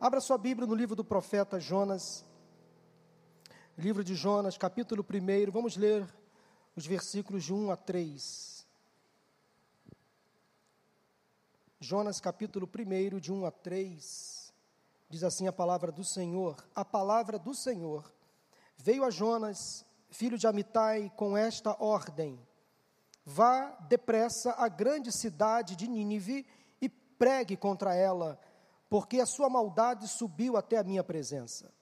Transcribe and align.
Abra 0.00 0.20
sua 0.20 0.38
Bíblia 0.38 0.64
no 0.64 0.76
livro 0.76 0.94
do 0.94 1.02
profeta 1.02 1.58
Jonas. 1.58 2.24
Livro 3.76 4.04
de 4.04 4.14
Jonas, 4.14 4.56
capítulo 4.56 5.04
1. 5.04 5.50
Vamos 5.50 5.76
ler 5.76 6.06
os 6.76 6.86
versículos 6.86 7.42
de 7.42 7.52
1 7.52 7.72
a 7.72 7.76
3. 7.76 8.64
Jonas, 11.80 12.20
capítulo 12.20 12.70
1, 12.72 13.18
de 13.18 13.32
1 13.32 13.44
a 13.44 13.50
3. 13.50 14.54
Diz 15.10 15.24
assim 15.24 15.48
a 15.48 15.52
palavra 15.52 15.90
do 15.90 16.04
Senhor: 16.04 16.64
A 16.76 16.84
palavra 16.84 17.36
do 17.36 17.52
Senhor 17.52 18.08
veio 18.76 19.02
a 19.02 19.10
Jonas, 19.10 19.84
filho 20.10 20.38
de 20.38 20.46
Amitai, 20.46 21.12
com 21.16 21.36
esta 21.36 21.74
ordem: 21.82 22.38
Vá 23.24 23.76
depressa 23.88 24.54
à 24.58 24.68
grande 24.68 25.10
cidade 25.10 25.74
de 25.74 25.88
Nínive 25.88 26.46
e 26.80 26.88
pregue 26.88 27.56
contra 27.56 27.96
ela 27.96 28.38
porque 28.88 29.20
a 29.20 29.26
sua 29.26 29.48
maldade 29.48 30.08
subiu 30.08 30.56
até 30.56 30.78
a 30.78 30.84
minha 30.84 31.04
presença. 31.04 31.72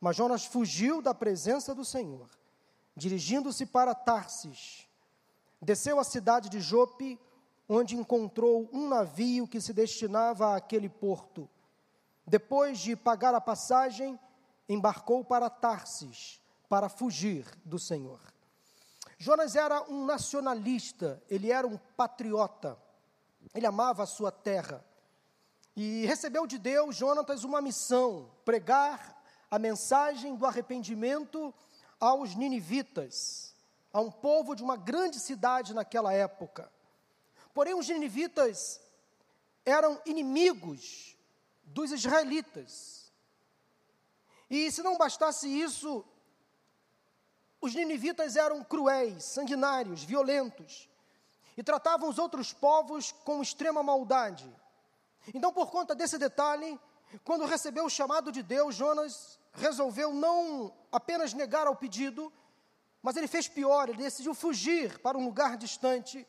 Mas 0.00 0.16
Jonas 0.16 0.46
fugiu 0.46 1.02
da 1.02 1.14
presença 1.14 1.74
do 1.74 1.84
Senhor, 1.84 2.28
dirigindo-se 2.96 3.66
para 3.66 3.94
Tarsis. 3.94 4.88
Desceu 5.60 5.98
à 5.98 6.04
cidade 6.04 6.48
de 6.48 6.60
Jope, 6.60 7.20
onde 7.68 7.94
encontrou 7.94 8.68
um 8.72 8.88
navio 8.88 9.46
que 9.46 9.60
se 9.60 9.72
destinava 9.72 10.56
àquele 10.56 10.88
porto. 10.88 11.48
Depois 12.26 12.78
de 12.78 12.96
pagar 12.96 13.34
a 13.34 13.40
passagem, 13.40 14.18
embarcou 14.68 15.22
para 15.24 15.50
Tarsis, 15.50 16.40
para 16.68 16.88
fugir 16.88 17.44
do 17.64 17.78
Senhor. 17.78 18.20
Jonas 19.18 19.54
era 19.54 19.82
um 19.90 20.06
nacionalista, 20.06 21.22
ele 21.28 21.52
era 21.52 21.66
um 21.66 21.76
patriota, 21.96 22.78
ele 23.54 23.66
amava 23.66 24.02
a 24.02 24.06
sua 24.06 24.32
terra. 24.32 24.82
E 25.82 26.04
recebeu 26.04 26.46
de 26.46 26.58
Deus, 26.58 26.94
Jonatas, 26.94 27.42
uma 27.42 27.62
missão: 27.62 28.30
pregar 28.44 29.18
a 29.50 29.58
mensagem 29.58 30.36
do 30.36 30.44
arrependimento 30.44 31.54
aos 31.98 32.34
ninivitas, 32.34 33.54
a 33.90 33.98
um 33.98 34.10
povo 34.10 34.54
de 34.54 34.62
uma 34.62 34.76
grande 34.76 35.18
cidade 35.18 35.72
naquela 35.72 36.12
época. 36.12 36.70
Porém, 37.54 37.72
os 37.72 37.88
ninivitas 37.88 38.78
eram 39.64 39.98
inimigos 40.04 41.16
dos 41.64 41.92
israelitas. 41.92 43.10
E 44.50 44.70
se 44.70 44.82
não 44.82 44.98
bastasse 44.98 45.48
isso, 45.48 46.04
os 47.58 47.74
ninivitas 47.74 48.36
eram 48.36 48.62
cruéis, 48.62 49.24
sanguinários, 49.24 50.04
violentos 50.04 50.90
e 51.56 51.62
tratavam 51.62 52.10
os 52.10 52.18
outros 52.18 52.52
povos 52.52 53.12
com 53.24 53.40
extrema 53.40 53.82
maldade. 53.82 54.59
Então, 55.34 55.52
por 55.52 55.70
conta 55.70 55.94
desse 55.94 56.18
detalhe, 56.18 56.78
quando 57.24 57.46
recebeu 57.46 57.84
o 57.84 57.90
chamado 57.90 58.30
de 58.30 58.42
Deus, 58.42 58.74
Jonas 58.74 59.38
resolveu 59.52 60.12
não 60.12 60.72
apenas 60.92 61.32
negar 61.32 61.66
ao 61.66 61.76
pedido, 61.76 62.32
mas 63.02 63.16
ele 63.16 63.26
fez 63.26 63.48
pior, 63.48 63.88
ele 63.88 63.98
decidiu 63.98 64.34
fugir 64.34 64.98
para 65.00 65.16
um 65.16 65.24
lugar 65.24 65.56
distante, 65.56 66.26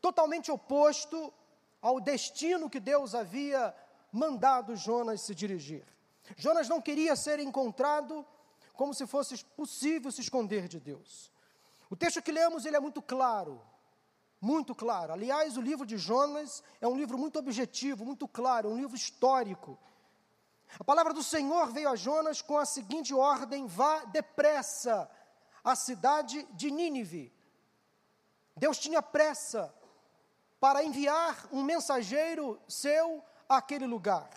totalmente 0.00 0.50
oposto 0.50 1.32
ao 1.80 2.00
destino 2.00 2.70
que 2.70 2.78
Deus 2.78 3.14
havia 3.14 3.74
mandado 4.12 4.76
Jonas 4.76 5.22
se 5.22 5.34
dirigir. 5.34 5.84
Jonas 6.36 6.68
não 6.68 6.80
queria 6.80 7.16
ser 7.16 7.40
encontrado 7.40 8.24
como 8.74 8.94
se 8.94 9.06
fosse 9.06 9.44
possível 9.44 10.10
se 10.12 10.20
esconder 10.20 10.68
de 10.68 10.78
Deus. 10.78 11.30
O 11.90 11.96
texto 11.96 12.22
que 12.22 12.32
lemos 12.32 12.64
ele 12.64 12.76
é 12.76 12.80
muito 12.80 13.02
claro 13.02 13.60
muito 14.42 14.74
claro. 14.74 15.12
Aliás, 15.12 15.56
o 15.56 15.60
livro 15.60 15.86
de 15.86 15.96
Jonas 15.96 16.64
é 16.80 16.88
um 16.88 16.96
livro 16.96 17.16
muito 17.16 17.38
objetivo, 17.38 18.04
muito 18.04 18.26
claro, 18.26 18.70
um 18.70 18.76
livro 18.76 18.96
histórico. 18.96 19.78
A 20.80 20.82
palavra 20.82 21.14
do 21.14 21.22
Senhor 21.22 21.70
veio 21.70 21.88
a 21.88 21.94
Jonas 21.94 22.42
com 22.42 22.58
a 22.58 22.66
seguinte 22.66 23.14
ordem: 23.14 23.68
vá 23.68 24.04
depressa 24.06 25.08
à 25.62 25.76
cidade 25.76 26.42
de 26.54 26.72
Nínive. 26.72 27.32
Deus 28.56 28.78
tinha 28.78 29.00
pressa 29.00 29.72
para 30.58 30.82
enviar 30.82 31.46
um 31.52 31.62
mensageiro 31.62 32.60
seu 32.66 33.22
àquele 33.48 33.86
lugar. 33.86 34.28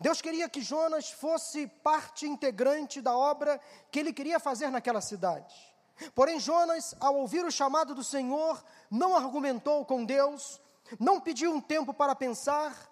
Deus 0.00 0.22
queria 0.22 0.48
que 0.48 0.62
Jonas 0.62 1.10
fosse 1.10 1.66
parte 1.66 2.26
integrante 2.26 3.00
da 3.00 3.16
obra 3.16 3.60
que 3.90 3.98
ele 3.98 4.12
queria 4.12 4.38
fazer 4.38 4.70
naquela 4.70 5.00
cidade. 5.00 5.73
Porém, 6.14 6.40
Jonas, 6.40 6.94
ao 7.00 7.16
ouvir 7.16 7.44
o 7.44 7.50
chamado 7.50 7.94
do 7.94 8.02
Senhor, 8.02 8.62
não 8.90 9.16
argumentou 9.16 9.84
com 9.84 10.04
Deus, 10.04 10.60
não 10.98 11.20
pediu 11.20 11.52
um 11.52 11.60
tempo 11.60 11.94
para 11.94 12.14
pensar. 12.14 12.90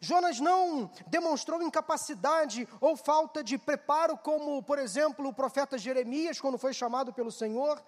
Jonas 0.00 0.38
não 0.38 0.90
demonstrou 1.06 1.62
incapacidade 1.62 2.68
ou 2.80 2.96
falta 2.96 3.42
de 3.42 3.56
preparo, 3.56 4.16
como, 4.18 4.62
por 4.62 4.78
exemplo, 4.78 5.28
o 5.28 5.32
profeta 5.32 5.78
Jeremias, 5.78 6.40
quando 6.40 6.58
foi 6.58 6.72
chamado 6.72 7.12
pelo 7.12 7.32
Senhor. 7.32 7.82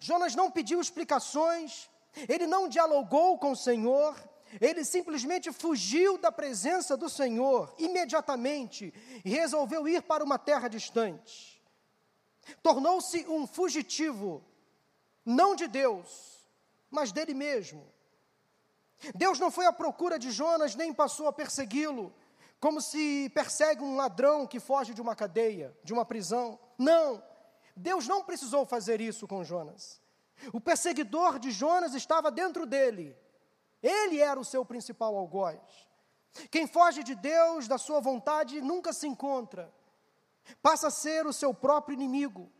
Jonas 0.00 0.34
não 0.34 0.50
pediu 0.50 0.80
explicações, 0.80 1.90
ele 2.28 2.46
não 2.46 2.68
dialogou 2.68 3.38
com 3.38 3.52
o 3.52 3.56
Senhor, 3.56 4.16
ele 4.60 4.84
simplesmente 4.84 5.52
fugiu 5.52 6.16
da 6.16 6.32
presença 6.32 6.96
do 6.96 7.08
Senhor 7.08 7.74
imediatamente 7.78 8.94
e 9.24 9.30
resolveu 9.30 9.86
ir 9.86 10.02
para 10.02 10.24
uma 10.24 10.38
terra 10.38 10.68
distante. 10.68 11.53
Tornou-se 12.62 13.26
um 13.28 13.46
fugitivo, 13.46 14.44
não 15.24 15.54
de 15.54 15.66
Deus, 15.66 16.38
mas 16.90 17.12
dele 17.12 17.34
mesmo. 17.34 17.86
Deus 19.14 19.38
não 19.38 19.50
foi 19.50 19.66
à 19.66 19.72
procura 19.72 20.18
de 20.18 20.30
Jonas, 20.30 20.74
nem 20.74 20.92
passou 20.92 21.26
a 21.26 21.32
persegui-lo, 21.32 22.12
como 22.60 22.80
se 22.80 23.30
persegue 23.34 23.82
um 23.82 23.96
ladrão 23.96 24.46
que 24.46 24.60
foge 24.60 24.94
de 24.94 25.02
uma 25.02 25.14
cadeia, 25.14 25.76
de 25.82 25.92
uma 25.92 26.04
prisão. 26.04 26.58
Não, 26.78 27.22
Deus 27.76 28.06
não 28.06 28.24
precisou 28.24 28.64
fazer 28.64 29.00
isso 29.00 29.26
com 29.26 29.44
Jonas. 29.44 30.00
O 30.52 30.60
perseguidor 30.60 31.38
de 31.38 31.50
Jonas 31.50 31.94
estava 31.94 32.30
dentro 32.30 32.66
dele, 32.66 33.16
ele 33.82 34.18
era 34.18 34.38
o 34.38 34.44
seu 34.44 34.64
principal 34.64 35.14
algoz. 35.16 35.60
Quem 36.50 36.66
foge 36.66 37.02
de 37.02 37.14
Deus, 37.14 37.68
da 37.68 37.78
sua 37.78 38.00
vontade, 38.00 38.60
nunca 38.60 38.92
se 38.92 39.06
encontra 39.06 39.72
passa 40.62 40.88
a 40.88 40.90
ser 40.90 41.26
o 41.26 41.32
seu 41.32 41.52
próprio 41.52 41.94
inimigo. 41.94 42.50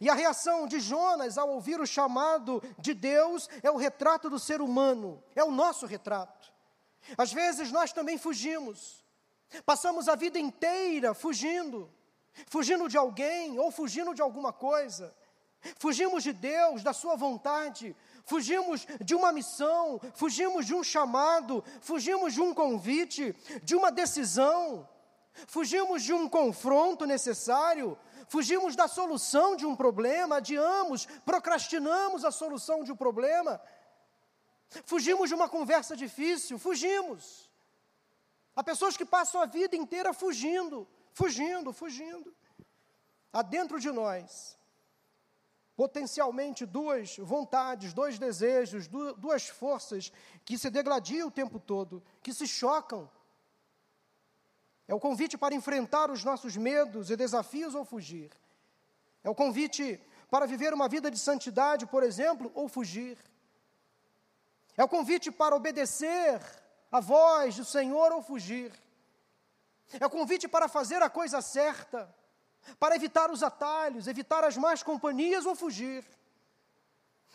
E 0.00 0.08
a 0.08 0.14
reação 0.14 0.66
de 0.66 0.80
Jonas 0.80 1.36
ao 1.36 1.50
ouvir 1.50 1.80
o 1.80 1.86
chamado 1.86 2.62
de 2.78 2.94
Deus 2.94 3.48
é 3.62 3.70
o 3.70 3.76
retrato 3.76 4.30
do 4.30 4.38
ser 4.38 4.60
humano, 4.60 5.22
é 5.34 5.42
o 5.42 5.50
nosso 5.50 5.86
retrato. 5.86 6.52
Às 7.18 7.32
vezes 7.32 7.72
nós 7.72 7.92
também 7.92 8.16
fugimos, 8.16 9.04
passamos 9.66 10.08
a 10.08 10.14
vida 10.14 10.38
inteira 10.38 11.14
fugindo, 11.14 11.92
fugindo 12.46 12.88
de 12.88 12.96
alguém 12.96 13.58
ou 13.58 13.70
fugindo 13.70 14.14
de 14.14 14.22
alguma 14.22 14.52
coisa. 14.52 15.14
Fugimos 15.78 16.24
de 16.24 16.32
Deus, 16.32 16.82
da 16.82 16.92
Sua 16.92 17.14
vontade, 17.14 17.94
fugimos 18.24 18.86
de 19.00 19.14
uma 19.14 19.32
missão, 19.32 20.00
fugimos 20.14 20.66
de 20.66 20.74
um 20.74 20.82
chamado, 20.82 21.62
fugimos 21.80 22.34
de 22.34 22.40
um 22.40 22.52
convite, 22.52 23.32
de 23.62 23.76
uma 23.76 23.90
decisão. 23.90 24.88
Fugimos 25.46 26.02
de 26.02 26.12
um 26.12 26.28
confronto 26.28 27.06
necessário, 27.06 27.98
fugimos 28.28 28.76
da 28.76 28.86
solução 28.86 29.56
de 29.56 29.64
um 29.64 29.74
problema, 29.74 30.36
adiamos, 30.36 31.06
procrastinamos 31.24 32.24
a 32.24 32.30
solução 32.30 32.84
de 32.84 32.92
um 32.92 32.96
problema. 32.96 33.60
Fugimos 34.84 35.28
de 35.28 35.34
uma 35.34 35.48
conversa 35.48 35.96
difícil, 35.96 36.58
fugimos. 36.58 37.50
Há 38.54 38.62
pessoas 38.62 38.96
que 38.96 39.04
passam 39.04 39.40
a 39.40 39.46
vida 39.46 39.74
inteira 39.74 40.12
fugindo, 40.12 40.86
fugindo, 41.12 41.72
fugindo. 41.72 42.34
Há 43.32 43.40
dentro 43.40 43.80
de 43.80 43.90
nós, 43.90 44.58
potencialmente, 45.74 46.66
duas 46.66 47.16
vontades, 47.16 47.94
dois 47.94 48.18
desejos, 48.18 48.86
duas 48.86 49.48
forças 49.48 50.12
que 50.44 50.58
se 50.58 50.68
degladiam 50.68 51.28
o 51.28 51.30
tempo 51.30 51.58
todo, 51.58 52.02
que 52.22 52.34
se 52.34 52.46
chocam 52.46 53.10
é 54.88 54.94
o 54.94 55.00
convite 55.00 55.38
para 55.38 55.54
enfrentar 55.54 56.10
os 56.10 56.24
nossos 56.24 56.56
medos 56.56 57.10
e 57.10 57.16
desafios 57.16 57.74
ou 57.74 57.84
fugir. 57.84 58.30
É 59.22 59.30
o 59.30 59.34
convite 59.34 60.00
para 60.30 60.46
viver 60.46 60.74
uma 60.74 60.88
vida 60.88 61.10
de 61.10 61.18
santidade, 61.18 61.86
por 61.86 62.02
exemplo, 62.02 62.50
ou 62.54 62.68
fugir. 62.68 63.18
É 64.76 64.82
o 64.82 64.88
convite 64.88 65.30
para 65.30 65.54
obedecer 65.54 66.40
a 66.90 67.00
voz 67.00 67.56
do 67.56 67.64
Senhor 67.64 68.12
ou 68.12 68.22
fugir. 68.22 68.72
É 70.00 70.06
o 70.06 70.10
convite 70.10 70.48
para 70.48 70.68
fazer 70.68 71.02
a 71.02 71.10
coisa 71.10 71.40
certa, 71.40 72.12
para 72.78 72.96
evitar 72.96 73.30
os 73.30 73.42
atalhos, 73.42 74.06
evitar 74.06 74.42
as 74.44 74.56
más 74.56 74.82
companhias 74.82 75.46
ou 75.46 75.54
fugir. 75.54 76.04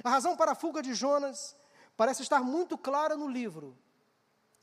A 0.04 0.10
razão 0.10 0.36
para 0.36 0.52
a 0.52 0.56
fuga 0.56 0.82
de 0.82 0.94
Jonas 0.94 1.56
parece 1.96 2.22
estar 2.22 2.42
muito 2.42 2.78
clara 2.78 3.16
no 3.16 3.28
livro. 3.28 3.78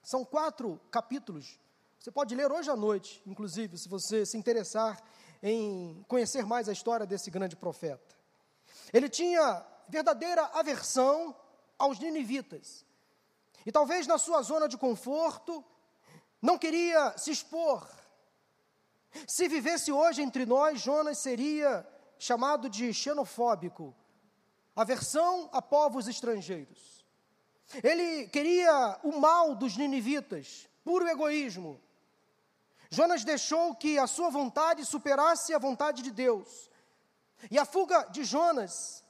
São 0.02 0.24
quatro 0.24 0.80
capítulos 0.90 1.58
você 2.04 2.10
pode 2.10 2.34
ler 2.34 2.52
hoje 2.52 2.70
à 2.70 2.76
noite, 2.76 3.22
inclusive, 3.24 3.78
se 3.78 3.88
você 3.88 4.26
se 4.26 4.36
interessar 4.36 5.02
em 5.42 6.04
conhecer 6.06 6.44
mais 6.44 6.68
a 6.68 6.72
história 6.72 7.06
desse 7.06 7.30
grande 7.30 7.56
profeta. 7.56 8.14
Ele 8.92 9.08
tinha 9.08 9.64
verdadeira 9.88 10.42
aversão 10.52 11.34
aos 11.78 11.98
ninivitas. 11.98 12.84
E 13.64 13.72
talvez 13.72 14.06
na 14.06 14.18
sua 14.18 14.42
zona 14.42 14.68
de 14.68 14.76
conforto, 14.76 15.64
não 16.42 16.58
queria 16.58 17.16
se 17.16 17.30
expor. 17.30 17.88
Se 19.26 19.48
vivesse 19.48 19.90
hoje 19.90 20.20
entre 20.20 20.44
nós, 20.44 20.82
Jonas 20.82 21.16
seria 21.16 21.88
chamado 22.18 22.68
de 22.68 22.92
xenofóbico, 22.92 23.96
aversão 24.76 25.48
a 25.54 25.62
povos 25.62 26.06
estrangeiros. 26.06 27.02
Ele 27.82 28.28
queria 28.28 29.00
o 29.02 29.18
mal 29.18 29.54
dos 29.54 29.74
ninivitas, 29.78 30.68
puro 30.84 31.08
egoísmo. 31.08 31.80
Jonas 32.90 33.24
deixou 33.24 33.74
que 33.74 33.98
a 33.98 34.06
sua 34.06 34.30
vontade 34.30 34.84
superasse 34.84 35.54
a 35.54 35.58
vontade 35.58 36.02
de 36.02 36.10
Deus. 36.10 36.70
E 37.50 37.58
a 37.58 37.64
fuga 37.64 38.04
de 38.10 38.24
Jonas 38.24 39.04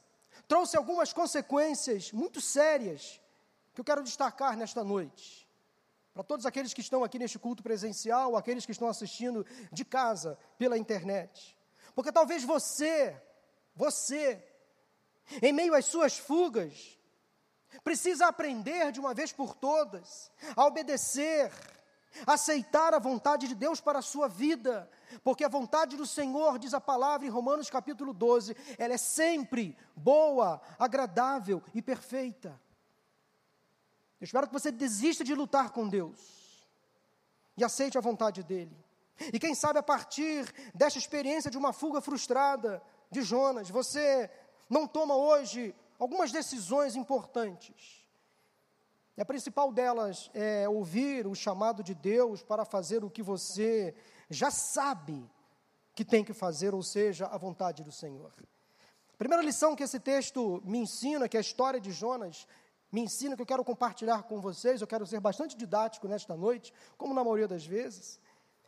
trouxe 0.49 0.77
algumas 0.77 1.13
consequências 1.13 2.13
muito 2.13 2.41
sérias 2.41 3.21
que 3.75 3.81
eu 3.81 3.85
quero 3.85 4.03
destacar 4.03 4.57
nesta 4.57 4.85
noite. 4.85 5.49
Para 6.13 6.23
todos 6.23 6.47
aqueles 6.47 6.73
que 6.73 6.81
estão 6.81 7.03
aqui 7.03 7.19
neste 7.19 7.39
culto 7.39 7.63
presencial, 7.63 8.37
aqueles 8.37 8.65
que 8.65 8.73
estão 8.73 8.89
assistindo 8.89 9.45
de 9.73 9.85
casa 9.85 10.39
pela 10.57 10.79
internet. 10.79 11.57
Porque 11.95 12.13
talvez 12.13 12.45
você, 12.45 13.21
você, 13.75 14.43
em 15.43 15.53
meio 15.53 15.75
às 15.75 15.87
suas 15.87 16.17
fugas, 16.17 16.99
precisa 17.83 18.27
aprender 18.27 18.93
de 18.93 19.01
uma 19.01 19.13
vez 19.13 19.33
por 19.33 19.55
todas 19.55 20.31
a 20.55 20.65
obedecer, 20.65 21.51
aceitar 22.27 22.95
a 22.95 22.99
vontade 22.99 23.49
de 23.49 23.55
Deus 23.55 23.81
para 23.81 23.99
a 23.99 24.03
sua 24.03 24.29
vida, 24.29 24.91
porque 25.23 25.45
a 25.45 25.49
vontade 25.49 25.97
do 25.97 26.07
Senhor, 26.07 26.59
diz 26.59 26.75
a 26.75 26.81
palavra 26.81 27.27
em 27.27 27.31
Romanos 27.31 27.71
capítulo 27.71 28.13
12, 28.13 28.57
ela 28.79 28.95
é 28.95 28.99
sempre 28.99 29.77
boa, 29.97 30.61
agradável 30.79 31.63
e 31.75 31.83
perfeita. 31.83 32.61
Eu 34.21 34.25
espero 34.25 34.47
que 34.47 34.53
você 34.53 34.71
desista 34.71 35.23
de 35.25 35.35
lutar 35.35 35.71
com 35.71 35.89
Deus 35.89 36.67
e 37.57 37.65
aceite 37.65 37.99
a 37.99 38.01
vontade 38.01 38.43
dEle. 38.43 38.77
E 39.33 39.39
quem 39.39 39.55
sabe 39.55 39.79
a 39.79 39.83
partir 39.83 40.53
desta 40.75 40.99
experiência 40.99 41.51
de 41.51 41.59
uma 41.59 41.73
fuga 41.73 42.01
frustrada 42.01 42.83
de 43.11 43.23
Jonas, 43.23 43.71
você 43.71 44.31
não 44.69 44.87
toma 44.87 45.15
hoje 45.15 45.75
algumas 45.99 46.33
decisões 46.33 46.97
importantes. 46.97 48.04
E 49.17 49.23
a 49.23 49.25
principal 49.25 49.73
delas 49.73 50.31
é 50.35 50.69
ouvir 50.69 51.27
o 51.27 51.35
chamado 51.35 51.83
de 51.83 51.95
Deus 51.95 52.43
para 52.43 52.65
fazer 52.65 53.05
o 53.05 53.11
que 53.11 53.23
você 53.23 53.95
já 54.29 54.51
sabe 54.51 55.25
que 55.95 56.05
tem 56.05 56.25
que 56.25 56.33
fazer, 56.33 56.75
ou 56.75 56.83
seja, 56.83 57.27
a 57.27 57.39
vontade 57.39 57.85
do 57.85 57.93
Senhor. 57.93 58.33
A 59.13 59.17
primeira 59.17 59.45
lição 59.45 59.77
que 59.77 59.85
esse 59.85 60.01
texto 60.01 60.61
me 60.65 60.79
ensina, 60.79 61.29
que 61.29 61.37
é 61.37 61.39
a 61.39 61.41
história 61.41 61.81
de 61.81 61.93
Jonas, 61.93 62.49
me 62.91 63.01
ensina, 63.01 63.37
que 63.37 63.43
eu 63.43 63.47
quero 63.47 63.65
compartilhar 63.65 64.25
com 64.25 64.41
vocês, 64.41 64.81
eu 64.81 64.87
quero 64.87 65.07
ser 65.07 65.21
bastante 65.21 65.57
didático 65.57 66.09
nesta 66.09 66.37
noite, 66.37 66.73
como 66.99 67.15
na 67.15 67.23
maioria 67.23 67.47
das 67.47 67.65
vezes, 67.65 68.21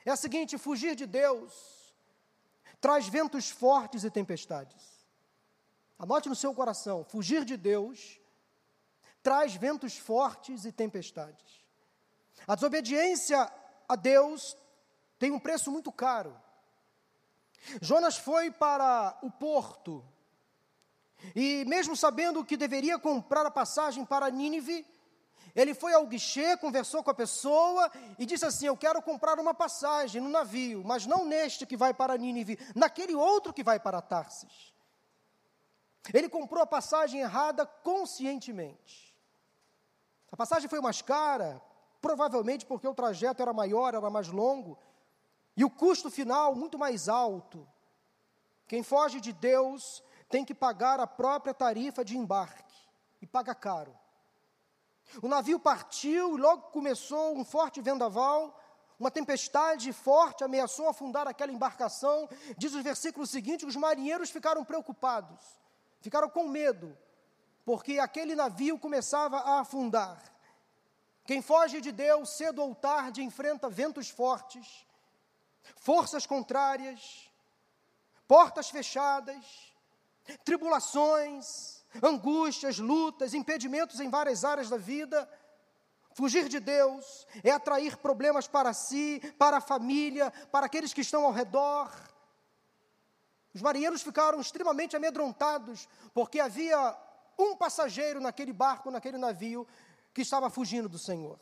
é 0.04 0.10
a 0.12 0.16
seguinte: 0.16 0.56
fugir 0.56 0.94
de 0.94 1.06
Deus 1.06 1.94
traz 2.80 3.08
ventos 3.08 3.50
fortes 3.50 4.04
e 4.04 4.10
tempestades. 4.10 5.04
Anote 5.98 6.28
no 6.28 6.36
seu 6.36 6.54
coração: 6.54 7.04
fugir 7.04 7.44
de 7.44 7.56
Deus 7.56 8.20
traz 9.26 9.56
ventos 9.56 9.98
fortes 9.98 10.64
e 10.64 10.70
tempestades. 10.70 11.66
A 12.46 12.54
desobediência 12.54 13.52
a 13.88 13.96
Deus 13.96 14.56
tem 15.18 15.32
um 15.32 15.40
preço 15.40 15.68
muito 15.72 15.90
caro. 15.90 16.40
Jonas 17.82 18.16
foi 18.16 18.52
para 18.52 19.18
o 19.22 19.28
porto 19.28 20.04
e 21.34 21.64
mesmo 21.64 21.96
sabendo 21.96 22.44
que 22.44 22.56
deveria 22.56 23.00
comprar 23.00 23.44
a 23.44 23.50
passagem 23.50 24.04
para 24.04 24.30
Nínive, 24.30 24.86
ele 25.56 25.74
foi 25.74 25.92
ao 25.92 26.06
guichê, 26.06 26.56
conversou 26.56 27.02
com 27.02 27.10
a 27.10 27.14
pessoa 27.14 27.90
e 28.20 28.24
disse 28.24 28.46
assim: 28.46 28.66
Eu 28.66 28.76
quero 28.76 29.02
comprar 29.02 29.40
uma 29.40 29.52
passagem 29.52 30.22
no 30.22 30.28
navio, 30.28 30.84
mas 30.84 31.04
não 31.04 31.24
neste 31.24 31.66
que 31.66 31.76
vai 31.76 31.92
para 31.92 32.16
Nínive, 32.16 32.60
naquele 32.76 33.16
outro 33.16 33.52
que 33.52 33.64
vai 33.64 33.80
para 33.80 34.00
Tarsis. 34.00 34.72
Ele 36.14 36.28
comprou 36.28 36.62
a 36.62 36.66
passagem 36.66 37.22
errada 37.22 37.66
conscientemente. 37.66 39.15
A 40.30 40.36
passagem 40.36 40.68
foi 40.68 40.80
mais 40.80 41.00
cara, 41.02 41.62
provavelmente 42.00 42.66
porque 42.66 42.86
o 42.86 42.94
trajeto 42.94 43.42
era 43.42 43.52
maior, 43.52 43.94
era 43.94 44.10
mais 44.10 44.28
longo, 44.28 44.78
e 45.56 45.64
o 45.64 45.70
custo 45.70 46.10
final 46.10 46.54
muito 46.54 46.78
mais 46.78 47.08
alto. 47.08 47.66
Quem 48.66 48.82
foge 48.82 49.20
de 49.20 49.32
Deus 49.32 50.02
tem 50.28 50.44
que 50.44 50.54
pagar 50.54 51.00
a 51.00 51.06
própria 51.06 51.54
tarifa 51.54 52.04
de 52.04 52.16
embarque 52.16 52.76
e 53.22 53.26
paga 53.26 53.54
caro. 53.54 53.96
O 55.22 55.28
navio 55.28 55.58
partiu 55.58 56.36
e 56.36 56.40
logo 56.40 56.62
começou 56.70 57.36
um 57.36 57.44
forte 57.44 57.80
vendaval, 57.80 58.60
uma 58.98 59.10
tempestade 59.10 59.92
forte 59.92 60.42
ameaçou 60.42 60.88
afundar 60.88 61.28
aquela 61.28 61.52
embarcação. 61.52 62.28
Diz 62.56 62.74
o 62.74 62.82
versículo 62.82 63.26
seguinte: 63.26 63.64
os 63.64 63.76
marinheiros 63.76 64.30
ficaram 64.30 64.64
preocupados, 64.64 65.40
ficaram 66.00 66.28
com 66.28 66.48
medo, 66.48 66.96
porque 67.66 67.98
aquele 67.98 68.36
navio 68.36 68.78
começava 68.78 69.38
a 69.38 69.58
afundar. 69.58 70.22
Quem 71.24 71.42
foge 71.42 71.80
de 71.80 71.90
Deus 71.90 72.30
cedo 72.30 72.62
ou 72.62 72.72
tarde 72.76 73.24
enfrenta 73.24 73.68
ventos 73.68 74.08
fortes, 74.08 74.86
forças 75.74 76.24
contrárias, 76.24 77.28
portas 78.28 78.70
fechadas, 78.70 79.44
tribulações, 80.44 81.84
angústias, 82.00 82.78
lutas, 82.78 83.34
impedimentos 83.34 83.98
em 83.98 84.08
várias 84.08 84.44
áreas 84.44 84.70
da 84.70 84.76
vida. 84.76 85.28
Fugir 86.12 86.48
de 86.48 86.60
Deus 86.60 87.26
é 87.42 87.50
atrair 87.50 87.96
problemas 87.96 88.46
para 88.46 88.72
si, 88.72 89.20
para 89.36 89.56
a 89.56 89.60
família, 89.60 90.30
para 90.52 90.66
aqueles 90.66 90.94
que 90.94 91.00
estão 91.00 91.24
ao 91.24 91.32
redor. 91.32 91.90
Os 93.52 93.60
marinheiros 93.60 94.02
ficaram 94.02 94.40
extremamente 94.40 94.94
amedrontados, 94.94 95.88
porque 96.14 96.38
havia 96.38 96.96
um 97.38 97.56
passageiro 97.56 98.20
naquele 98.20 98.52
barco, 98.52 98.90
naquele 98.90 99.18
navio, 99.18 99.66
que 100.12 100.22
estava 100.22 100.48
fugindo 100.48 100.88
do 100.88 100.98
Senhor. 100.98 101.38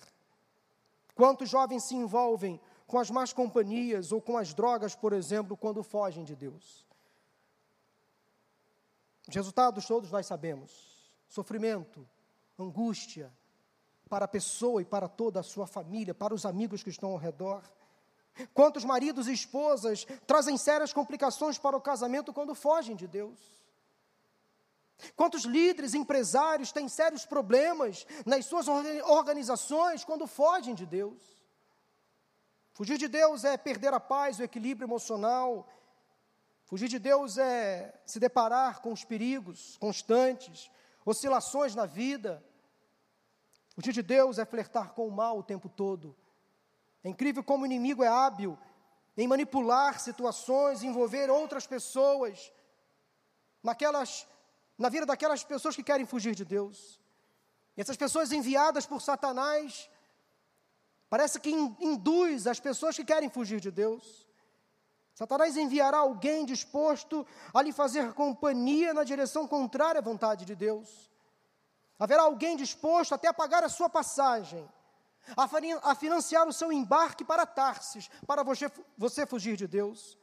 Quantos 1.14 1.48
jovens 1.48 1.84
se 1.84 1.94
envolvem 1.94 2.60
com 2.86 2.98
as 2.98 3.10
más 3.10 3.32
companhias 3.32 4.10
ou 4.10 4.20
com 4.20 4.36
as 4.36 4.52
drogas, 4.52 4.94
por 4.94 5.12
exemplo, 5.12 5.56
quando 5.56 5.82
fogem 5.82 6.24
de 6.24 6.34
Deus? 6.34 6.84
Os 9.28 9.34
resultados 9.34 9.86
todos 9.86 10.10
nós 10.10 10.26
sabemos: 10.26 10.70
sofrimento, 11.28 12.06
angústia 12.58 13.32
para 14.08 14.26
a 14.26 14.28
pessoa 14.28 14.82
e 14.82 14.84
para 14.84 15.08
toda 15.08 15.40
a 15.40 15.42
sua 15.42 15.66
família, 15.66 16.14
para 16.14 16.34
os 16.34 16.44
amigos 16.44 16.82
que 16.82 16.90
estão 16.90 17.10
ao 17.10 17.16
redor. 17.16 17.62
Quantos 18.52 18.84
maridos 18.84 19.28
e 19.28 19.32
esposas 19.32 20.06
trazem 20.26 20.56
sérias 20.56 20.92
complicações 20.92 21.58
para 21.58 21.76
o 21.76 21.80
casamento 21.80 22.32
quando 22.32 22.54
fogem 22.54 22.96
de 22.96 23.06
Deus? 23.06 23.38
Quantos 25.16 25.44
líderes, 25.44 25.94
empresários 25.94 26.72
têm 26.72 26.88
sérios 26.88 27.26
problemas 27.26 28.06
nas 28.24 28.46
suas 28.46 28.68
organizações 28.68 30.04
quando 30.04 30.26
fogem 30.26 30.74
de 30.74 30.86
Deus? 30.86 31.22
Fugir 32.72 32.98
de 32.98 33.08
Deus 33.08 33.44
é 33.44 33.56
perder 33.56 33.92
a 33.92 34.00
paz, 34.00 34.38
o 34.38 34.42
equilíbrio 34.42 34.86
emocional, 34.86 35.68
Fugir 36.66 36.88
de 36.88 36.98
Deus 36.98 37.36
é 37.36 37.94
se 38.06 38.18
deparar 38.18 38.80
com 38.80 38.92
os 38.92 39.04
perigos 39.04 39.76
constantes, 39.76 40.70
oscilações 41.04 41.74
na 41.74 41.84
vida. 41.84 42.42
Fugir 43.74 43.92
de 43.92 44.02
Deus 44.02 44.38
é 44.38 44.44
flertar 44.44 44.92
com 44.92 45.06
o 45.06 45.10
mal 45.10 45.38
o 45.38 45.42
tempo 45.42 45.68
todo. 45.68 46.16
É 47.02 47.08
incrível 47.08 47.44
como 47.44 47.62
o 47.62 47.66
inimigo 47.66 48.02
é 48.02 48.08
hábil 48.08 48.58
em 49.16 49.28
manipular 49.28 50.00
situações, 50.00 50.82
envolver 50.82 51.30
outras 51.30 51.66
pessoas 51.66 52.50
naquelas, 53.62 54.26
na 54.78 54.88
vida 54.88 55.06
daquelas 55.06 55.44
pessoas 55.44 55.76
que 55.76 55.82
querem 55.82 56.06
fugir 56.06 56.34
de 56.34 56.44
Deus. 56.44 57.00
E 57.76 57.80
essas 57.80 57.96
pessoas 57.96 58.32
enviadas 58.32 58.86
por 58.86 59.00
Satanás, 59.00 59.90
parece 61.08 61.40
que 61.40 61.50
induz 61.50 62.46
as 62.46 62.60
pessoas 62.60 62.96
que 62.96 63.04
querem 63.04 63.28
fugir 63.28 63.60
de 63.60 63.70
Deus. 63.70 64.26
Satanás 65.14 65.56
enviará 65.56 65.98
alguém 65.98 66.44
disposto 66.44 67.24
a 67.52 67.62
lhe 67.62 67.72
fazer 67.72 68.12
companhia 68.14 68.92
na 68.92 69.04
direção 69.04 69.46
contrária 69.46 70.00
à 70.00 70.02
vontade 70.02 70.44
de 70.44 70.56
Deus. 70.56 71.10
Haverá 71.98 72.22
alguém 72.22 72.56
disposto 72.56 73.14
até 73.14 73.28
a 73.28 73.34
pagar 73.34 73.62
a 73.62 73.68
sua 73.68 73.88
passagem, 73.88 74.68
a 75.36 75.94
financiar 75.94 76.48
o 76.48 76.52
seu 76.52 76.72
embarque 76.72 77.24
para 77.24 77.46
Tarsis, 77.46 78.10
para 78.26 78.42
você, 78.42 78.70
você 78.98 79.24
fugir 79.24 79.56
de 79.56 79.68
Deus. 79.68 80.18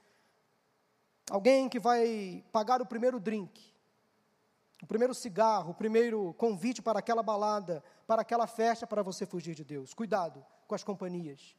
Alguém 1.30 1.70
que 1.70 1.80
vai 1.80 2.44
pagar 2.52 2.82
o 2.82 2.86
primeiro 2.86 3.18
drink, 3.18 3.71
o 4.82 4.88
primeiro 4.88 5.14
cigarro, 5.14 5.72
o 5.72 5.76
primeiro 5.76 6.34
convite 6.34 6.82
para 6.82 7.00
aquela 7.00 7.22
balada, 7.22 7.84
para 8.08 8.24
aquela 8.24 8.48
festa, 8.48 8.88
para 8.88 9.04
você 9.04 9.26
fugir 9.26 9.54
de 9.54 9.64
Deus. 9.64 9.94
Cuidado 9.94 10.44
com 10.68 10.74
as 10.74 10.84
companhias. 10.84 11.56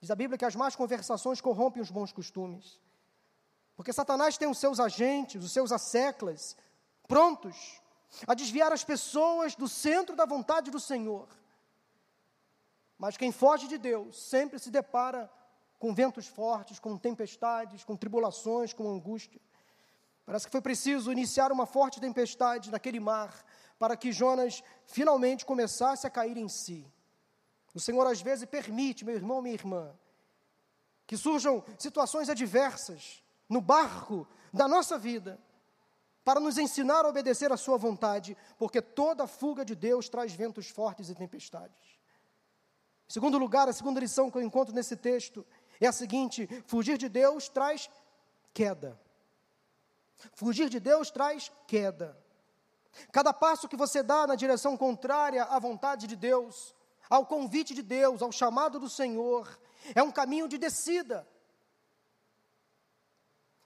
Diz 0.00 0.10
a 0.10 0.14
Bíblia 0.14 0.38
que 0.38 0.44
as 0.44 0.54
más 0.54 0.76
conversações 0.76 1.40
corrompem 1.40 1.82
os 1.82 1.90
bons 1.90 2.12
costumes. 2.12 2.80
Porque 3.74 3.92
Satanás 3.92 4.38
tem 4.38 4.48
os 4.48 4.58
seus 4.58 4.78
agentes, 4.78 5.42
os 5.42 5.50
seus 5.50 5.72
asseclas, 5.72 6.56
prontos 7.08 7.80
a 8.26 8.34
desviar 8.34 8.72
as 8.72 8.84
pessoas 8.84 9.56
do 9.56 9.68
centro 9.68 10.14
da 10.14 10.24
vontade 10.24 10.70
do 10.70 10.78
Senhor. 10.78 11.28
Mas 12.96 13.16
quem 13.16 13.32
foge 13.32 13.66
de 13.66 13.76
Deus 13.76 14.16
sempre 14.16 14.60
se 14.60 14.70
depara 14.70 15.28
com 15.80 15.92
ventos 15.92 16.28
fortes, 16.28 16.78
com 16.78 16.96
tempestades, 16.96 17.82
com 17.82 17.96
tribulações, 17.96 18.72
com 18.72 18.88
angústia. 18.88 19.40
Parece 20.24 20.46
que 20.46 20.52
foi 20.52 20.60
preciso 20.60 21.12
iniciar 21.12 21.52
uma 21.52 21.66
forte 21.66 22.00
tempestade 22.00 22.70
naquele 22.70 22.98
mar 22.98 23.44
para 23.78 23.96
que 23.96 24.12
Jonas 24.12 24.62
finalmente 24.86 25.44
começasse 25.44 26.06
a 26.06 26.10
cair 26.10 26.36
em 26.36 26.48
si. 26.48 26.86
O 27.74 27.80
Senhor 27.80 28.06
às 28.06 28.22
vezes 28.22 28.46
permite, 28.46 29.04
meu 29.04 29.14
irmão, 29.14 29.42
minha 29.42 29.54
irmã, 29.54 29.92
que 31.06 31.16
surjam 31.16 31.62
situações 31.78 32.28
adversas 32.30 33.22
no 33.48 33.60
barco 33.60 34.26
da 34.52 34.66
nossa 34.66 34.96
vida, 34.96 35.38
para 36.24 36.40
nos 36.40 36.56
ensinar 36.56 37.04
a 37.04 37.08
obedecer 37.08 37.52
à 37.52 37.56
Sua 37.56 37.76
vontade, 37.76 38.36
porque 38.56 38.80
toda 38.80 39.26
fuga 39.26 39.64
de 39.64 39.74
Deus 39.74 40.08
traz 40.08 40.32
ventos 40.32 40.70
fortes 40.70 41.10
e 41.10 41.14
tempestades. 41.14 41.82
Em 43.06 43.12
segundo 43.12 43.36
lugar, 43.36 43.68
a 43.68 43.72
segunda 43.72 44.00
lição 44.00 44.30
que 44.30 44.38
eu 44.38 44.42
encontro 44.42 44.74
nesse 44.74 44.96
texto 44.96 45.44
é 45.78 45.86
a 45.86 45.92
seguinte: 45.92 46.48
fugir 46.66 46.96
de 46.96 47.10
Deus 47.10 47.48
traz 47.48 47.90
queda. 48.54 48.98
Fugir 50.32 50.68
de 50.68 50.80
Deus 50.80 51.10
traz 51.10 51.50
queda. 51.66 52.18
Cada 53.12 53.32
passo 53.32 53.68
que 53.68 53.76
você 53.76 54.02
dá 54.02 54.26
na 54.26 54.34
direção 54.34 54.76
contrária 54.76 55.44
à 55.44 55.58
vontade 55.58 56.06
de 56.06 56.16
Deus, 56.16 56.74
ao 57.10 57.26
convite 57.26 57.74
de 57.74 57.82
Deus, 57.82 58.22
ao 58.22 58.32
chamado 58.32 58.78
do 58.78 58.88
Senhor, 58.88 59.58
é 59.94 60.02
um 60.02 60.10
caminho 60.10 60.48
de 60.48 60.58
descida. 60.58 61.26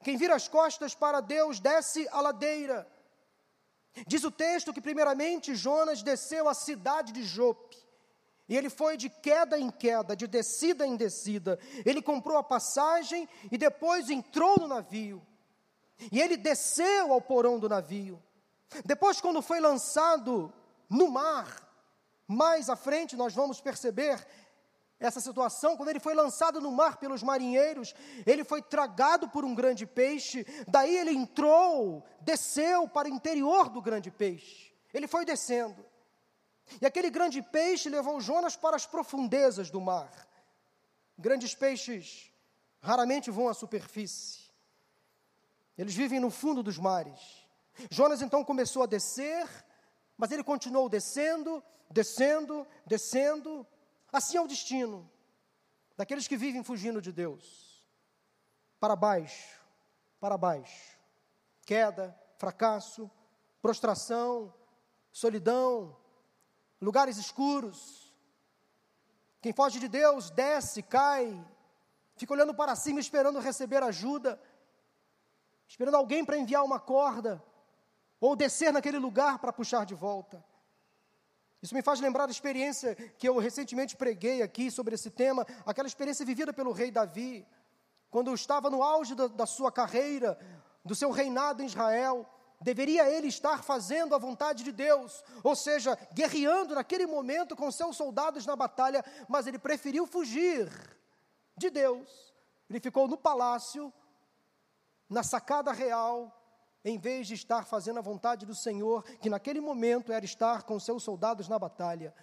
Quem 0.03 0.17
vira 0.17 0.35
as 0.35 0.49
costas 0.49 0.95
para 0.95 1.21
Deus 1.21 1.61
desce 1.61 2.09
a 2.11 2.21
ladeira. 2.21 2.91
Diz 4.07 4.23
o 4.25 4.31
texto 4.31 4.73
que, 4.73 4.81
primeiramente, 4.81 5.55
Jonas 5.55 6.03
desceu 6.03 6.49
à 6.49 6.55
cidade 6.55 7.13
de 7.13 7.23
Jope. 7.25 7.77
E 8.49 8.57
ele 8.57 8.71
foi 8.71 8.97
de 8.97 9.11
queda 9.11 9.59
em 9.59 9.71
queda, 9.71 10.17
de 10.17 10.27
descida 10.27 10.87
em 10.87 10.97
descida. 10.97 11.59
Ele 11.85 12.01
comprou 12.01 12.39
a 12.39 12.43
passagem 12.43 13.29
e 13.51 13.59
depois 13.59 14.09
entrou 14.09 14.59
no 14.59 14.69
navio. 14.69 15.21
E 16.13 16.21
ele 16.21 16.37
desceu 16.37 17.13
ao 17.13 17.21
porão 17.21 17.59
do 17.59 17.69
navio. 17.69 18.23
Depois, 18.85 19.21
quando 19.21 19.43
foi 19.43 19.61
lançado 19.61 20.53
no 20.89 21.11
mar, 21.11 21.69
mais 22.27 22.69
à 22.69 22.77
frente 22.77 23.17
nós 23.17 23.35
vamos 23.35 23.61
perceber 23.61 24.25
essa 25.01 25.21
situação, 25.21 25.77
quando 25.77 25.91
ele 25.91 26.01
foi 26.01 26.13
lançado 26.13 26.61
no 26.61 26.73
mar 26.73 26.97
pelos 26.97 27.23
marinheiros, 27.23 27.95
ele 28.27 28.43
foi 28.43 28.61
tragado 28.61 29.29
por 29.29 29.45
um 29.45 29.55
grande 29.55 29.87
peixe, 29.87 30.45
daí 30.67 30.97
ele 30.97 31.13
entrou, 31.13 32.05
desceu 32.21 32.89
para 32.89 33.09
o 33.09 33.13
interior 33.13 33.69
do 33.69 33.81
grande 33.81 34.11
peixe. 34.11 34.73
Ele 34.93 35.07
foi 35.07 35.25
descendo. 35.25 35.87
E 36.81 36.87
aquele 36.87 37.11
grande 37.11 37.41
peixe 37.41 37.89
levou 37.89 38.21
Jonas 38.21 38.57
para 38.57 38.75
as 38.75 38.87
profundezas 38.87 39.71
do 39.71 39.81
mar. 39.81 40.11
Grandes 41.17 41.55
peixes 41.55 42.33
raramente 42.81 43.31
vão 43.31 43.49
à 43.49 43.55
superfície. 43.55 44.48
Eles 45.79 45.95
vivem 45.95 46.19
no 46.19 46.29
fundo 46.29 46.61
dos 46.61 46.77
mares. 46.77 47.47
Jonas 47.89 48.21
então 48.21 48.43
começou 48.43 48.83
a 48.83 48.87
descer, 48.87 49.49
mas 50.17 50.33
ele 50.33 50.43
continuou 50.43 50.89
descendo, 50.89 51.63
descendo, 51.89 52.67
descendo. 52.85 53.65
Assim 54.13 54.37
é 54.37 54.41
o 54.41 54.49
destino 54.49 55.09
daqueles 55.97 56.27
que 56.27 56.37
vivem 56.37 56.65
fugindo 56.65 57.01
de 57.01 57.13
Deus. 57.13 57.87
Para 58.81 58.97
baixo, 58.97 59.61
para 60.19 60.37
baixo. 60.37 60.99
Queda, 61.65 62.19
fracasso, 62.37 63.09
prostração, 63.63 64.53
solidão, 65.13 65.97
lugares 66.81 67.19
escuros. 67.19 68.13
Quem 69.41 69.53
foge 69.53 69.79
de 69.79 69.87
Deus 69.87 70.31
desce, 70.31 70.83
cai, 70.83 71.41
fica 72.17 72.33
olhando 72.33 72.53
para 72.53 72.75
cima 72.75 72.99
esperando 72.99 73.39
receber 73.39 73.81
ajuda 73.85 74.41
esperando 75.69 75.97
alguém 75.97 76.25
para 76.25 76.39
enviar 76.39 76.65
uma 76.65 76.81
corda, 76.81 77.43
ou 78.21 78.35
descer 78.35 78.73
naquele 78.73 78.99
lugar 78.99 79.39
para 79.39 79.53
puxar 79.53 79.85
de 79.85 79.95
volta. 79.95 80.43
Isso 81.63 81.75
me 81.75 81.83
faz 81.83 82.01
lembrar 82.01 82.29
a 82.29 82.31
experiência 82.31 82.95
que 82.95 83.29
eu 83.29 83.37
recentemente 83.39 83.97
preguei 83.97 84.43
aqui 84.43 84.71
sobre 84.71 84.95
esse 84.95 85.11
tema, 85.11 85.47
aquela 85.67 85.87
experiência 85.87 86.25
vivida 86.25 86.53
pelo 86.53 86.73
rei 86.73 86.91
Davi, 86.91 87.47
quando 88.11 88.33
estava 88.33 88.71
no 88.71 88.83
auge 88.83 89.15
da, 89.15 89.27
da 89.27 89.47
sua 89.47 89.71
carreira, 89.71 90.39
do 90.85 90.95
seu 90.95 91.11
reinado 91.11 91.63
em 91.63 91.67
Israel, 91.67 92.27
deveria 92.61 93.09
ele 93.11 93.29
estar 93.29 93.63
fazendo 93.63 94.15
a 94.15 94.19
vontade 94.19 94.65
de 94.65 94.73
Deus, 94.73 95.23
ou 95.45 95.55
seja, 95.55 95.97
guerreando 96.13 96.75
naquele 96.75 97.07
momento 97.07 97.55
com 97.55 97.71
seus 97.71 97.97
soldados 97.97 98.47
na 98.47 98.57
batalha, 98.57 99.05
mas 99.29 99.47
ele 99.47 99.59
preferiu 99.59 100.07
fugir 100.07 100.71
de 101.57 101.71
Deus. 101.71 102.33
Ele 102.71 102.81
ficou 102.81 103.07
no 103.07 103.17
palácio 103.17 103.93
na 105.09 105.23
sacada 105.23 105.73
real, 105.73 106.35
em 106.85 106.99
vez 106.99 107.27
de 107.27 107.35
estar 107.35 107.65
fazendo 107.65 107.99
a 107.99 108.03
vontade 108.03 108.47
do 108.47 108.55
Senhor, 108.55 109.03
que 109.21 109.31
naquele 109.31 109.61
momento 109.61 110.13
era 110.13 110.25
estar 110.25 110.63
com 110.63 110.79
seus 110.79 111.03
soldados 111.03 111.49
na 111.49 111.59
batalha. 111.59 112.15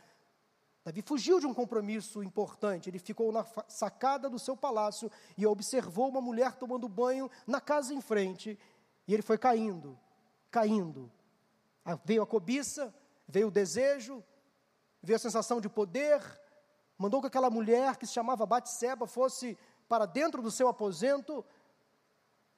Davi 0.83 1.01
fugiu 1.01 1.39
de 1.39 1.47
um 1.47 1.53
compromisso 1.53 2.21
importante, 2.21 2.89
ele 2.89 2.99
ficou 2.99 3.31
na 3.31 3.43
sacada 3.67 4.29
do 4.29 4.37
seu 4.37 4.55
palácio 4.55 5.11
e 5.35 5.45
observou 5.45 6.07
uma 6.09 6.21
mulher 6.21 6.55
tomando 6.55 6.87
banho 6.87 7.29
na 7.47 7.59
casa 7.59 7.93
em 7.93 7.99
frente, 7.99 8.57
e 9.07 9.13
ele 9.13 9.23
foi 9.23 9.37
caindo, 9.37 9.97
caindo. 10.51 11.11
Veio 12.03 12.21
a 12.21 12.27
cobiça, 12.27 12.93
veio 13.27 13.47
o 13.47 13.51
desejo, 13.51 14.23
veio 15.01 15.15
a 15.15 15.19
sensação 15.19 15.59
de 15.59 15.67
poder, 15.67 16.21
mandou 16.97 17.19
que 17.19 17.27
aquela 17.27 17.49
mulher 17.49 17.97
que 17.97 18.05
se 18.05 18.13
chamava 18.13 18.45
Batseba 18.45 19.07
fosse 19.07 19.57
para 19.87 20.05
dentro 20.05 20.41
do 20.41 20.51
seu 20.51 20.67
aposento, 20.67 21.43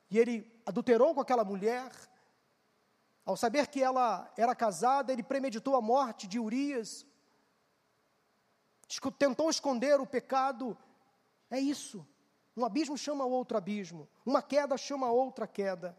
e 0.09 0.17
ele 0.17 0.61
adulterou 0.65 1.13
com 1.13 1.21
aquela 1.21 1.43
mulher. 1.43 1.91
Ao 3.25 3.35
saber 3.35 3.67
que 3.67 3.83
ela 3.83 4.31
era 4.37 4.55
casada, 4.55 5.11
ele 5.11 5.23
premeditou 5.23 5.75
a 5.75 5.81
morte 5.81 6.27
de 6.27 6.39
Urias, 6.39 7.05
tentou 9.17 9.49
esconder 9.49 9.99
o 9.99 10.05
pecado. 10.05 10.77
É 11.49 11.59
isso. 11.59 12.07
Um 12.55 12.65
abismo 12.65 12.97
chama 12.97 13.25
outro 13.25 13.57
abismo, 13.57 14.09
uma 14.25 14.41
queda 14.41 14.77
chama 14.77 15.11
outra 15.11 15.45
queda, 15.45 15.95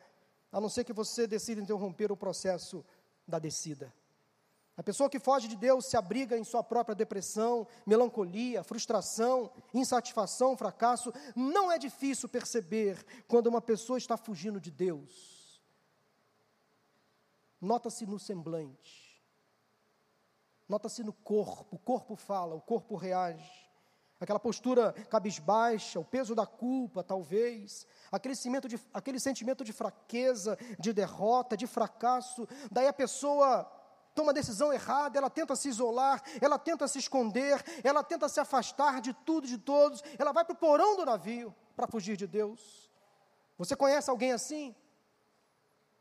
a 0.50 0.60
não 0.60 0.68
ser 0.68 0.82
que 0.82 0.92
você 0.92 1.26
decida 1.26 1.60
interromper 1.60 2.10
o 2.10 2.16
processo 2.16 2.84
da 3.26 3.38
descida. 3.38 3.94
A 4.78 4.82
pessoa 4.82 5.10
que 5.10 5.18
foge 5.18 5.48
de 5.48 5.56
Deus 5.56 5.86
se 5.86 5.96
abriga 5.96 6.38
em 6.38 6.44
sua 6.44 6.62
própria 6.62 6.94
depressão, 6.94 7.66
melancolia, 7.84 8.62
frustração, 8.62 9.50
insatisfação, 9.74 10.56
fracasso. 10.56 11.12
Não 11.34 11.72
é 11.72 11.78
difícil 11.78 12.28
perceber 12.28 13.04
quando 13.26 13.48
uma 13.48 13.60
pessoa 13.60 13.98
está 13.98 14.16
fugindo 14.16 14.60
de 14.60 14.70
Deus. 14.70 15.60
Nota-se 17.60 18.06
no 18.06 18.20
semblante, 18.20 19.20
nota-se 20.68 21.02
no 21.02 21.12
corpo, 21.12 21.74
o 21.74 21.78
corpo 21.80 22.14
fala, 22.14 22.54
o 22.54 22.60
corpo 22.60 22.94
reage. 22.94 23.68
Aquela 24.20 24.38
postura 24.38 24.92
cabisbaixa, 24.92 25.98
o 25.98 26.04
peso 26.04 26.36
da 26.36 26.46
culpa, 26.46 27.02
talvez, 27.02 27.84
aquele 28.12 28.34
de, 28.68 28.80
aquele 28.94 29.18
sentimento 29.18 29.64
de 29.64 29.72
fraqueza, 29.72 30.56
de 30.78 30.92
derrota, 30.92 31.56
de 31.56 31.66
fracasso. 31.66 32.46
Daí 32.70 32.86
a 32.86 32.92
pessoa 32.92 33.77
toma 34.18 34.32
decisão 34.32 34.72
errada, 34.72 35.16
ela 35.16 35.30
tenta 35.30 35.54
se 35.54 35.68
isolar, 35.68 36.20
ela 36.40 36.58
tenta 36.58 36.88
se 36.88 36.98
esconder, 36.98 37.64
ela 37.84 38.02
tenta 38.02 38.28
se 38.28 38.40
afastar 38.40 39.00
de 39.00 39.12
tudo 39.14 39.46
e 39.46 39.50
de 39.50 39.58
todos, 39.58 40.02
ela 40.18 40.32
vai 40.32 40.44
para 40.44 40.54
o 40.54 40.56
porão 40.56 40.96
do 40.96 41.06
navio 41.06 41.54
para 41.76 41.86
fugir 41.86 42.16
de 42.16 42.26
Deus. 42.26 42.90
Você 43.56 43.76
conhece 43.76 44.10
alguém 44.10 44.32
assim? 44.32 44.74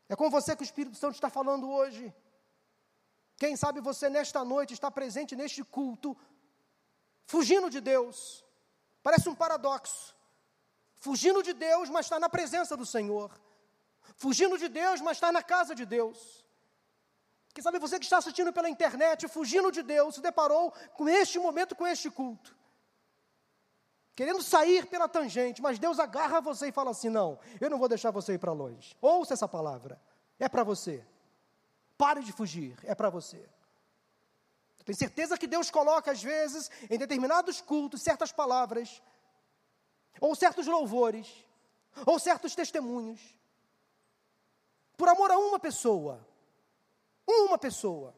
É 0.08 0.16
com 0.16 0.28
você 0.28 0.56
que 0.56 0.64
o 0.64 0.68
Espírito 0.70 0.96
Santo 0.96 1.14
está 1.14 1.30
falando 1.30 1.70
hoje. 1.70 2.12
Quem 3.36 3.54
sabe 3.54 3.80
você 3.80 4.10
nesta 4.10 4.44
noite 4.44 4.74
está 4.74 4.90
presente 4.90 5.36
neste 5.36 5.62
culto, 5.62 6.16
fugindo 7.24 7.70
de 7.70 7.80
Deus. 7.80 8.44
Parece 9.00 9.28
um 9.28 9.34
paradoxo. 9.34 10.12
Fugindo 10.96 11.40
de 11.40 11.52
Deus, 11.52 11.88
mas 11.88 12.06
está 12.06 12.18
na 12.18 12.28
presença 12.28 12.76
do 12.76 12.84
Senhor. 12.84 13.30
Fugindo 14.16 14.58
de 14.58 14.66
Deus, 14.66 15.00
mas 15.00 15.18
está 15.18 15.30
na 15.30 15.40
casa 15.40 15.72
de 15.72 15.86
Deus. 15.86 16.47
Quem 17.58 17.62
sabe 17.64 17.80
você 17.80 17.98
que 17.98 18.04
está 18.04 18.18
assistindo 18.18 18.52
pela 18.52 18.70
internet, 18.70 19.26
fugindo 19.26 19.72
de 19.72 19.82
Deus, 19.82 20.14
se 20.14 20.20
deparou 20.20 20.72
com 20.94 21.08
este 21.08 21.40
momento, 21.40 21.74
com 21.74 21.84
este 21.84 22.08
culto. 22.08 22.56
Querendo 24.14 24.40
sair 24.44 24.86
pela 24.86 25.08
tangente, 25.08 25.60
mas 25.60 25.76
Deus 25.76 25.98
agarra 25.98 26.40
você 26.40 26.68
e 26.68 26.72
fala 26.72 26.92
assim: 26.92 27.08
não, 27.08 27.36
eu 27.60 27.68
não 27.68 27.76
vou 27.76 27.88
deixar 27.88 28.12
você 28.12 28.34
ir 28.34 28.38
para 28.38 28.52
longe. 28.52 28.96
Ouça 29.02 29.34
essa 29.34 29.48
palavra, 29.48 30.00
é 30.38 30.48
para 30.48 30.62
você. 30.62 31.04
Pare 31.96 32.22
de 32.22 32.30
fugir, 32.30 32.78
é 32.84 32.94
para 32.94 33.10
você. 33.10 33.44
Tenho 34.84 34.96
certeza 34.96 35.36
que 35.36 35.48
Deus 35.48 35.68
coloca, 35.68 36.12
às 36.12 36.22
vezes, 36.22 36.70
em 36.88 36.96
determinados 36.96 37.60
cultos, 37.60 38.02
certas 38.02 38.30
palavras, 38.30 39.02
ou 40.20 40.32
certos 40.36 40.68
louvores, 40.68 41.26
ou 42.06 42.20
certos 42.20 42.54
testemunhos, 42.54 43.20
por 44.96 45.08
amor 45.08 45.32
a 45.32 45.38
uma 45.38 45.58
pessoa, 45.58 46.24
uma 47.28 47.58
pessoa. 47.58 48.14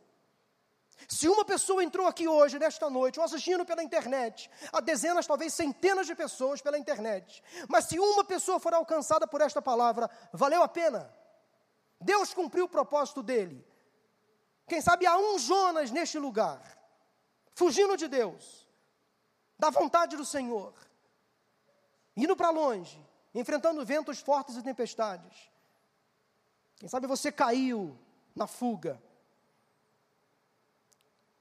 Se 1.09 1.29
uma 1.29 1.45
pessoa 1.45 1.83
entrou 1.83 2.07
aqui 2.07 2.29
hoje, 2.29 2.59
nesta 2.59 2.91
noite, 2.91 3.19
ou 3.19 3.25
assistindo 3.25 3.65
pela 3.65 3.83
internet, 3.83 4.51
há 4.73 4.81
dezenas, 4.81 5.27
talvez 5.27 5.55
centenas 5.55 6.07
de 6.07 6.15
pessoas 6.15 6.61
pela 6.61 6.79
internet, 6.79 7.43
mas 7.69 7.87
se 7.87 7.99
uma 7.99 8.25
pessoa 8.25 8.61
for 8.61 8.75
alcançada 8.75 9.27
por 9.27 9.41
esta 9.41 9.63
palavra, 9.63 10.11
valeu 10.33 10.63
a 10.63 10.69
pena. 10.69 11.13
Deus 12.01 12.33
cumpriu 12.33 12.67
o 12.67 12.69
propósito 12.69 13.23
dele. 13.23 13.67
Quem 14.67 14.81
sabe 14.81 15.07
há 15.07 15.17
um 15.17 15.39
Jonas 15.39 15.91
neste 15.91 16.19
lugar, 16.19 16.63
fugindo 17.55 17.97
de 17.97 18.07
Deus, 18.07 18.69
da 19.59 19.71
vontade 19.71 20.17
do 20.17 20.25
Senhor, 20.25 20.75
indo 22.17 22.37
para 22.37 22.51
longe, 22.51 23.05
enfrentando 23.35 23.85
ventos 23.85 24.21
fortes 24.21 24.57
e 24.57 24.63
tempestades. 24.63 25.51
Quem 26.77 26.89
sabe 26.89 27.07
você 27.07 27.33
caiu 27.33 27.99
na 28.35 28.47
fuga, 28.47 29.01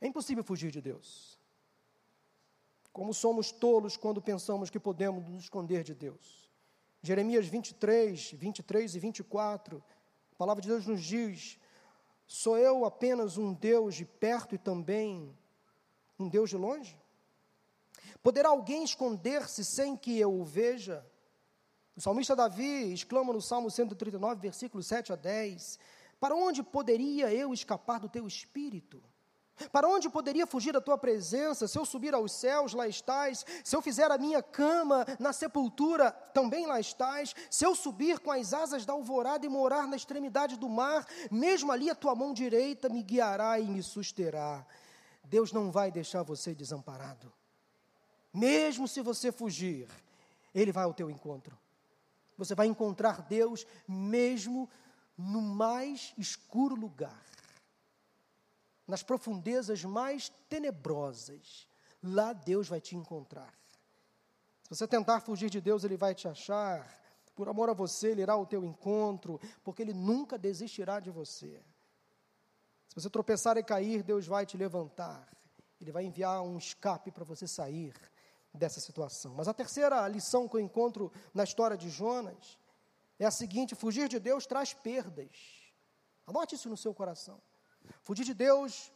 é 0.01 0.07
impossível 0.07 0.43
fugir 0.43 0.71
de 0.71 0.81
Deus. 0.81 1.37
Como 2.91 3.13
somos 3.13 3.51
tolos 3.51 3.97
quando 3.97 4.21
pensamos 4.21 4.69
que 4.69 4.79
podemos 4.79 5.27
nos 5.27 5.43
esconder 5.43 5.83
de 5.83 5.93
Deus. 5.93 6.49
Jeremias 7.01 7.47
23, 7.47 8.33
23 8.33 8.95
e 8.95 8.99
24, 8.99 9.83
a 10.33 10.35
palavra 10.35 10.61
de 10.61 10.67
Deus 10.67 10.85
nos 10.85 11.03
diz: 11.03 11.57
Sou 12.25 12.57
eu 12.57 12.85
apenas 12.85 13.37
um 13.37 13.53
Deus 13.53 13.95
de 13.95 14.05
perto 14.05 14.55
e 14.55 14.57
também 14.57 15.35
um 16.17 16.27
Deus 16.27 16.49
de 16.49 16.57
longe? 16.57 16.97
Poderá 18.21 18.49
alguém 18.49 18.83
esconder-se 18.83 19.63
sem 19.63 19.95
que 19.95 20.19
eu 20.19 20.33
o 20.33 20.43
veja? 20.43 21.05
O 21.95 22.01
salmista 22.01 22.35
Davi 22.35 22.93
exclama 22.93 23.33
no 23.33 23.41
Salmo 23.41 23.69
139, 23.69 24.41
versículos 24.41 24.87
7 24.87 25.13
a 25.13 25.15
10: 25.15 25.79
Para 26.19 26.35
onde 26.35 26.61
poderia 26.61 27.33
eu 27.33 27.53
escapar 27.53 27.99
do 27.99 28.09
teu 28.09 28.27
espírito? 28.27 29.01
Para 29.71 29.89
onde 29.89 30.09
poderia 30.09 30.47
fugir 30.47 30.71
da 30.71 30.79
tua 30.79 30.97
presença? 30.97 31.67
Se 31.67 31.77
eu 31.77 31.85
subir 31.85 32.13
aos 32.13 32.31
céus, 32.31 32.73
lá 32.73 32.87
estás. 32.87 33.45
Se 33.63 33.75
eu 33.75 33.81
fizer 33.81 34.09
a 34.09 34.17
minha 34.17 34.41
cama 34.41 35.05
na 35.19 35.33
sepultura, 35.33 36.11
também 36.11 36.65
lá 36.65 36.79
estás. 36.79 37.35
Se 37.49 37.65
eu 37.65 37.75
subir 37.75 38.19
com 38.19 38.31
as 38.31 38.53
asas 38.53 38.85
da 38.85 38.93
alvorada 38.93 39.45
e 39.45 39.49
morar 39.49 39.85
na 39.87 39.97
extremidade 39.97 40.57
do 40.57 40.69
mar, 40.69 41.05
mesmo 41.29 41.71
ali 41.71 41.89
a 41.89 41.95
tua 41.95 42.15
mão 42.15 42.33
direita 42.33 42.87
me 42.87 43.03
guiará 43.03 43.59
e 43.59 43.67
me 43.67 43.83
susterá. 43.83 44.65
Deus 45.23 45.51
não 45.51 45.71
vai 45.71 45.91
deixar 45.91 46.23
você 46.23 46.55
desamparado. 46.55 47.31
Mesmo 48.33 48.87
se 48.87 49.01
você 49.01 49.31
fugir, 49.31 49.89
Ele 50.55 50.71
vai 50.71 50.85
ao 50.85 50.93
teu 50.93 51.09
encontro. 51.09 51.57
Você 52.37 52.55
vai 52.55 52.67
encontrar 52.67 53.23
Deus 53.23 53.67
mesmo 53.85 54.69
no 55.19 55.41
mais 55.41 56.13
escuro 56.17 56.75
lugar 56.75 57.29
nas 58.89 59.03
profundezas 59.03 59.83
mais 59.83 60.29
tenebrosas, 60.49 61.67
lá 62.01 62.33
Deus 62.33 62.67
vai 62.67 62.81
te 62.81 62.95
encontrar. 62.95 63.53
Se 64.63 64.75
você 64.75 64.87
tentar 64.87 65.21
fugir 65.21 65.49
de 65.49 65.61
Deus, 65.61 65.83
Ele 65.83 65.95
vai 65.95 66.15
te 66.15 66.27
achar. 66.27 66.99
Por 67.35 67.47
amor 67.47 67.69
a 67.69 67.73
você, 67.73 68.09
Ele 68.09 68.23
irá 68.23 68.33
ao 68.33 68.47
teu 68.47 68.65
encontro, 68.65 69.39
porque 69.63 69.83
Ele 69.83 69.93
nunca 69.93 70.39
desistirá 70.39 70.99
de 70.99 71.11
você. 71.11 71.61
Se 72.87 72.95
você 72.95 73.09
tropeçar 73.11 73.57
e 73.57 73.63
cair, 73.63 74.01
Deus 74.01 74.25
vai 74.25 74.43
te 74.43 74.57
levantar. 74.57 75.27
Ele 75.79 75.91
vai 75.91 76.03
enviar 76.03 76.41
um 76.41 76.57
escape 76.57 77.11
para 77.11 77.23
você 77.23 77.47
sair 77.47 77.93
dessa 78.51 78.79
situação. 78.79 79.35
Mas 79.35 79.47
a 79.47 79.53
terceira 79.53 80.07
lição 80.07 80.47
que 80.47 80.55
eu 80.55 80.59
encontro 80.59 81.11
na 81.31 81.43
história 81.43 81.77
de 81.77 81.91
Jonas 81.91 82.57
é 83.19 83.25
a 83.25 83.31
seguinte: 83.31 83.75
fugir 83.75 84.07
de 84.07 84.19
Deus 84.19 84.45
traz 84.45 84.73
perdas. 84.73 85.29
Anote 86.25 86.55
isso 86.55 86.69
no 86.69 86.77
seu 86.77 86.93
coração. 86.93 87.41
Fugir 88.03 88.23
de 88.23 88.33
Deus 88.33 88.91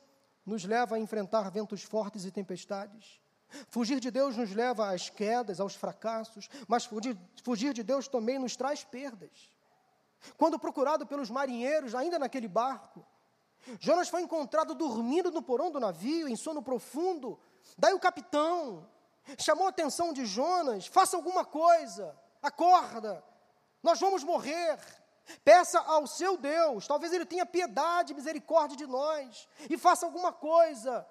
nos 0.46 0.64
leva 0.64 0.96
a 0.96 1.00
enfrentar 1.00 1.50
ventos 1.52 1.84
fortes 1.84 2.26
e 2.26 2.32
tempestades. 2.32 3.20
Fugir 3.68 4.00
de 4.00 4.10
Deus 4.10 4.36
nos 4.36 4.52
leva 4.52 4.92
às 4.92 5.10
quedas, 5.10 5.60
aos 5.60 5.76
fracassos, 5.76 6.50
mas 6.68 6.86
fugir, 6.86 7.18
fugir 7.44 7.74
de 7.74 7.84
Deus 7.84 8.08
também 8.08 8.40
nos 8.40 8.56
traz 8.56 8.84
perdas. 8.84 9.52
Quando 10.38 10.58
procurado 10.58 11.06
pelos 11.06 11.30
marinheiros, 11.30 11.94
ainda 11.94 12.18
naquele 12.18 12.48
barco, 12.48 13.06
Jonas 13.80 14.10
foi 14.10 14.22
encontrado 14.22 14.74
dormindo 14.74 15.32
no 15.32 15.42
porão 15.42 15.72
do 15.72 15.80
navio, 15.80 16.28
em 16.28 16.36
sono 16.36 16.62
profundo. 16.62 17.40
Daí 17.78 17.94
o 17.94 18.00
capitão 18.00 18.90
chamou 19.38 19.68
a 19.68 19.70
atenção 19.70 20.12
de 20.14 20.26
Jonas: 20.26 20.88
faça 20.88 21.16
alguma 21.16 21.46
coisa, 21.46 22.18
acorda, 22.42 23.24
nós 23.84 24.00
vamos 24.00 24.24
morrer. 24.24 24.80
Peça 25.44 25.80
ao 25.80 26.08
seu 26.08 26.38
Deus, 26.38 26.88
talvez 26.88 27.14
Ele 27.14 27.26
tenha 27.26 27.46
piedade 27.46 28.14
misericórdia 28.14 28.76
de 28.76 28.86
nós, 28.86 29.48
e 29.70 29.78
faça 29.78 30.06
alguma 30.06 30.34
coisa 30.34 31.08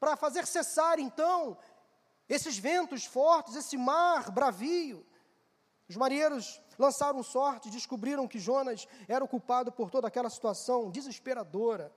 para 0.00 0.16
fazer 0.16 0.46
cessar 0.46 0.98
então 0.98 1.56
esses 2.28 2.58
ventos 2.58 3.04
fortes, 3.04 3.54
esse 3.54 3.76
mar 3.76 4.30
bravio. 4.30 5.06
Os 5.88 5.96
marinheiros 5.96 6.60
lançaram 6.78 7.22
sorte, 7.22 7.70
descobriram 7.70 8.26
que 8.26 8.38
Jonas 8.38 8.88
era 9.06 9.24
o 9.24 9.28
culpado 9.28 9.70
por 9.70 9.90
toda 9.90 10.08
aquela 10.08 10.30
situação 10.30 10.90
desesperadora 10.90 11.92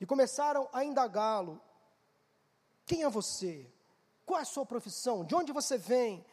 e 0.00 0.06
começaram 0.06 0.68
a 0.72 0.84
indagá-lo: 0.84 1.60
Quem 2.84 3.02
é 3.02 3.08
você? 3.08 3.70
Qual 4.24 4.38
é 4.38 4.42
a 4.42 4.46
sua 4.46 4.64
profissão? 4.64 5.24
De 5.24 5.34
onde 5.34 5.52
você 5.52 5.76
vem? 5.76 6.24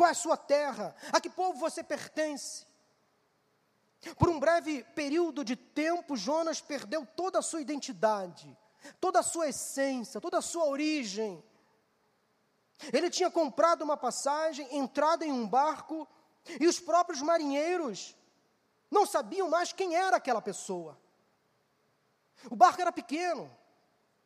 Qual 0.00 0.08
é 0.08 0.12
a 0.12 0.14
sua 0.14 0.34
terra? 0.38 0.96
A 1.12 1.20
que 1.20 1.28
povo 1.28 1.58
você 1.58 1.82
pertence? 1.82 2.66
Por 4.18 4.30
um 4.30 4.40
breve 4.40 4.82
período 4.94 5.44
de 5.44 5.54
tempo, 5.54 6.16
Jonas 6.16 6.58
perdeu 6.58 7.04
toda 7.04 7.40
a 7.40 7.42
sua 7.42 7.60
identidade, 7.60 8.56
toda 8.98 9.18
a 9.18 9.22
sua 9.22 9.50
essência, 9.50 10.18
toda 10.18 10.38
a 10.38 10.40
sua 10.40 10.64
origem. 10.64 11.44
Ele 12.90 13.10
tinha 13.10 13.30
comprado 13.30 13.82
uma 13.82 13.94
passagem, 13.94 14.74
entrado 14.74 15.22
em 15.22 15.30
um 15.30 15.46
barco, 15.46 16.08
e 16.58 16.66
os 16.66 16.80
próprios 16.80 17.20
marinheiros 17.20 18.16
não 18.90 19.04
sabiam 19.04 19.50
mais 19.50 19.70
quem 19.70 19.94
era 19.94 20.16
aquela 20.16 20.40
pessoa. 20.40 20.98
O 22.50 22.56
barco 22.56 22.80
era 22.80 22.90
pequeno, 22.90 23.54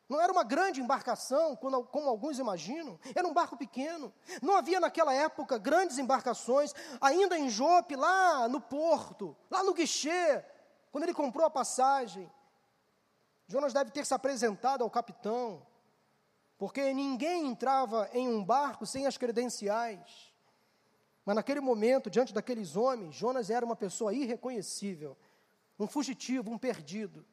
não 0.09 0.21
era 0.21 0.31
uma 0.31 0.45
grande 0.45 0.81
embarcação, 0.81 1.57
como 1.57 2.09
alguns 2.09 2.39
imaginam, 2.39 2.99
era 3.15 3.27
um 3.27 3.33
barco 3.33 3.57
pequeno. 3.57 4.13
Não 4.43 4.55
havia 4.55 4.79
naquela 4.79 5.15
época 5.15 5.57
grandes 5.57 5.97
embarcações, 5.97 6.75
ainda 7.01 7.39
em 7.39 7.49
Jope, 7.49 7.97
lá 7.97 8.47
no 8.47 8.61
porto, 8.61 9.35
lá 9.51 9.63
no 9.63 9.73
guichê, 9.73 10.45
quando 10.93 11.05
ele 11.05 11.15
comprou 11.15 11.47
a 11.47 11.51
passagem. 11.51 12.31
Jonas 13.47 13.73
deve 13.73 13.91
ter 13.91 14.05
se 14.05 14.13
apresentado 14.13 14.85
ao 14.85 14.91
capitão, 14.91 15.67
porque 16.59 16.93
ninguém 16.93 17.47
entrava 17.47 18.09
em 18.13 18.29
um 18.29 18.45
barco 18.45 18.85
sem 18.85 19.07
as 19.07 19.17
credenciais. 19.17 20.35
Mas 21.25 21.37
naquele 21.37 21.61
momento, 21.61 22.11
diante 22.11 22.35
daqueles 22.35 22.77
homens, 22.77 23.15
Jonas 23.15 23.49
era 23.49 23.65
uma 23.65 23.75
pessoa 23.75 24.13
irreconhecível, 24.13 25.17
um 25.79 25.87
fugitivo, 25.87 26.51
um 26.51 26.59
perdido. 26.59 27.25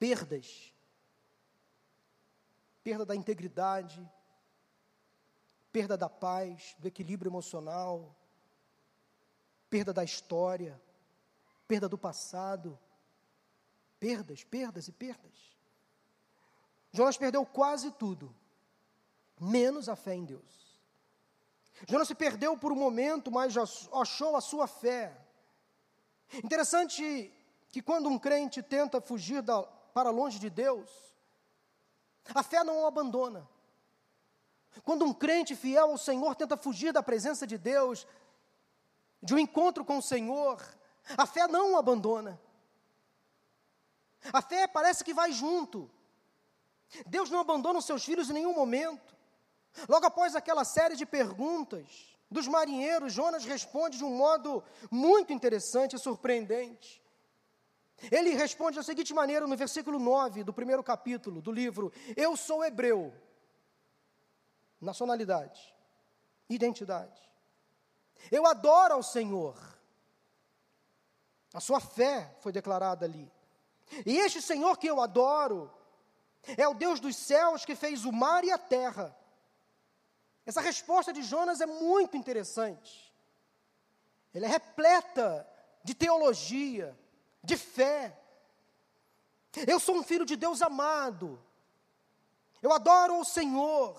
Perdas 0.00 0.74
perda 2.82 3.04
da 3.04 3.14
integridade, 3.14 4.08
perda 5.72 5.96
da 5.96 6.08
paz, 6.08 6.74
do 6.78 6.88
equilíbrio 6.88 7.28
emocional, 7.28 8.14
perda 9.68 9.92
da 9.92 10.02
história, 10.02 10.80
perda 11.68 11.88
do 11.88 11.96
passado, 11.96 12.78
perdas, 13.98 14.42
perdas 14.42 14.88
e 14.88 14.92
perdas. 14.92 15.56
Jonas 16.92 17.16
perdeu 17.16 17.46
quase 17.46 17.90
tudo, 17.92 18.34
menos 19.38 19.88
a 19.88 19.94
fé 19.94 20.14
em 20.14 20.24
Deus. 20.24 20.80
Jonas 21.88 22.08
se 22.08 22.14
perdeu 22.14 22.58
por 22.58 22.72
um 22.72 22.76
momento, 22.76 23.30
mas 23.30 23.56
achou 23.56 24.36
a 24.36 24.40
sua 24.40 24.66
fé. 24.66 25.16
Interessante 26.44 27.32
que 27.68 27.80
quando 27.80 28.08
um 28.08 28.18
crente 28.18 28.62
tenta 28.62 29.00
fugir 29.00 29.42
da, 29.42 29.62
para 29.62 30.10
longe 30.10 30.38
de 30.38 30.50
Deus, 30.50 31.09
a 32.34 32.42
fé 32.42 32.62
não 32.64 32.82
o 32.82 32.86
abandona. 32.86 33.48
Quando 34.84 35.04
um 35.04 35.12
crente 35.12 35.56
fiel 35.56 35.90
ao 35.90 35.98
Senhor 35.98 36.34
tenta 36.34 36.56
fugir 36.56 36.92
da 36.92 37.02
presença 37.02 37.46
de 37.46 37.58
Deus, 37.58 38.06
de 39.22 39.34
um 39.34 39.38
encontro 39.38 39.84
com 39.84 39.98
o 39.98 40.02
Senhor, 40.02 40.62
a 41.16 41.26
fé 41.26 41.46
não 41.46 41.72
o 41.72 41.76
abandona. 41.76 42.40
A 44.32 44.42
fé 44.42 44.66
parece 44.66 45.02
que 45.02 45.14
vai 45.14 45.32
junto. 45.32 45.90
Deus 47.06 47.30
não 47.30 47.40
abandona 47.40 47.78
os 47.78 47.84
seus 47.84 48.04
filhos 48.04 48.30
em 48.30 48.34
nenhum 48.34 48.54
momento. 48.54 49.16
Logo 49.88 50.06
após 50.06 50.34
aquela 50.34 50.64
série 50.64 50.96
de 50.96 51.06
perguntas 51.06 52.16
dos 52.30 52.46
marinheiros, 52.46 53.12
Jonas 53.12 53.44
responde 53.44 53.98
de 53.98 54.04
um 54.04 54.16
modo 54.16 54.62
muito 54.90 55.32
interessante 55.32 55.96
e 55.96 55.98
surpreendente. 55.98 56.99
Ele 58.10 58.30
responde 58.30 58.76
da 58.76 58.82
seguinte 58.82 59.12
maneira 59.12 59.46
no 59.46 59.56
versículo 59.56 59.98
9 59.98 60.44
do 60.44 60.52
primeiro 60.52 60.82
capítulo 60.82 61.42
do 61.42 61.50
livro: 61.50 61.92
Eu 62.16 62.36
sou 62.36 62.64
hebreu. 62.64 63.12
Nacionalidade, 64.80 65.74
identidade. 66.48 67.20
Eu 68.30 68.46
adoro 68.46 68.94
ao 68.94 69.02
Senhor. 69.02 69.56
A 71.52 71.60
sua 71.60 71.80
fé 71.80 72.34
foi 72.40 72.52
declarada 72.52 73.04
ali. 73.04 73.30
E 74.06 74.18
este 74.18 74.40
Senhor 74.40 74.78
que 74.78 74.86
eu 74.86 75.00
adoro 75.00 75.70
É 76.56 76.66
o 76.66 76.74
Deus 76.74 77.00
dos 77.00 77.16
céus 77.16 77.64
que 77.64 77.74
fez 77.74 78.04
o 78.04 78.12
mar 78.12 78.44
e 78.44 78.50
a 78.50 78.58
terra. 78.58 79.14
Essa 80.46 80.60
resposta 80.60 81.12
de 81.12 81.22
Jonas 81.22 81.60
é 81.60 81.66
muito 81.66 82.16
interessante. 82.16 83.12
Ela 84.32 84.46
é 84.46 84.48
repleta 84.48 85.46
de 85.84 85.94
teologia, 85.94 86.98
de 87.42 87.56
fé. 87.56 88.16
Eu 89.66 89.80
sou 89.80 89.96
um 89.96 90.02
filho 90.02 90.24
de 90.24 90.36
Deus 90.36 90.62
amado. 90.62 91.42
Eu 92.62 92.72
adoro 92.72 93.18
o 93.18 93.24
Senhor. 93.24 93.96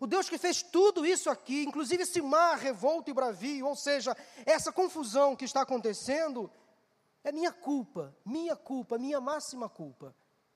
O 0.00 0.06
Deus 0.06 0.28
que 0.28 0.38
fez 0.38 0.62
tudo 0.62 1.04
isso 1.04 1.28
aqui, 1.28 1.64
inclusive 1.64 2.04
esse 2.04 2.20
mar 2.20 2.56
revolto 2.58 3.10
e 3.10 3.14
bravio, 3.14 3.66
ou 3.66 3.74
seja, 3.74 4.16
essa 4.46 4.70
confusão 4.70 5.34
que 5.34 5.44
está 5.44 5.62
acontecendo, 5.62 6.50
é 7.24 7.32
minha 7.32 7.52
culpa, 7.52 8.14
minha 8.24 8.54
culpa, 8.54 8.98
minha 8.98 9.20
máxima 9.20 9.68
culpa. 9.68 10.14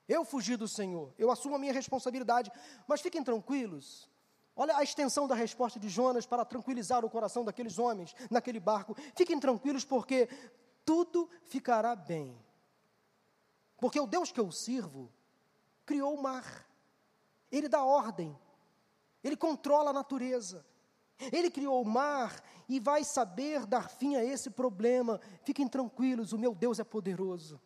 Eu 0.08 0.24
fugi 0.24 0.56
do 0.56 0.68
Senhor, 0.68 1.12
eu 1.18 1.30
assumo 1.30 1.56
a 1.56 1.58
minha 1.58 1.72
responsabilidade, 1.72 2.52
mas 2.86 3.00
fiquem 3.00 3.24
tranquilos. 3.24 4.08
Olha 4.54 4.76
a 4.76 4.84
extensão 4.84 5.26
da 5.26 5.34
resposta 5.34 5.80
de 5.80 5.88
Jonas 5.88 6.26
para 6.26 6.44
tranquilizar 6.44 7.04
o 7.04 7.10
coração 7.10 7.44
daqueles 7.44 7.78
homens 7.78 8.14
naquele 8.30 8.60
barco. 8.60 8.96
Fiquem 9.16 9.40
tranquilos, 9.40 9.84
porque 9.84 10.28
tudo 10.84 11.28
ficará 11.44 11.94
bem. 11.96 12.38
Porque 13.78 13.98
o 13.98 14.06
Deus 14.06 14.32
que 14.32 14.40
eu 14.40 14.50
sirvo 14.50 15.12
criou 15.84 16.14
o 16.14 16.22
mar, 16.22 16.66
ele 17.50 17.68
dá 17.68 17.84
ordem, 17.84 18.36
ele 19.22 19.36
controla 19.36 19.90
a 19.90 19.94
natureza. 19.94 20.64
Ele 21.32 21.50
criou 21.50 21.80
o 21.80 21.88
mar 21.88 22.42
e 22.68 22.80
vai 22.80 23.04
saber 23.04 23.66
dar 23.66 23.88
fim 23.88 24.16
a 24.16 24.24
esse 24.24 24.50
problema. 24.50 25.20
Fiquem 25.44 25.68
tranquilos, 25.68 26.32
o 26.32 26.38
meu 26.38 26.54
Deus 26.54 26.78
é 26.78 26.84
poderoso. 26.84 27.60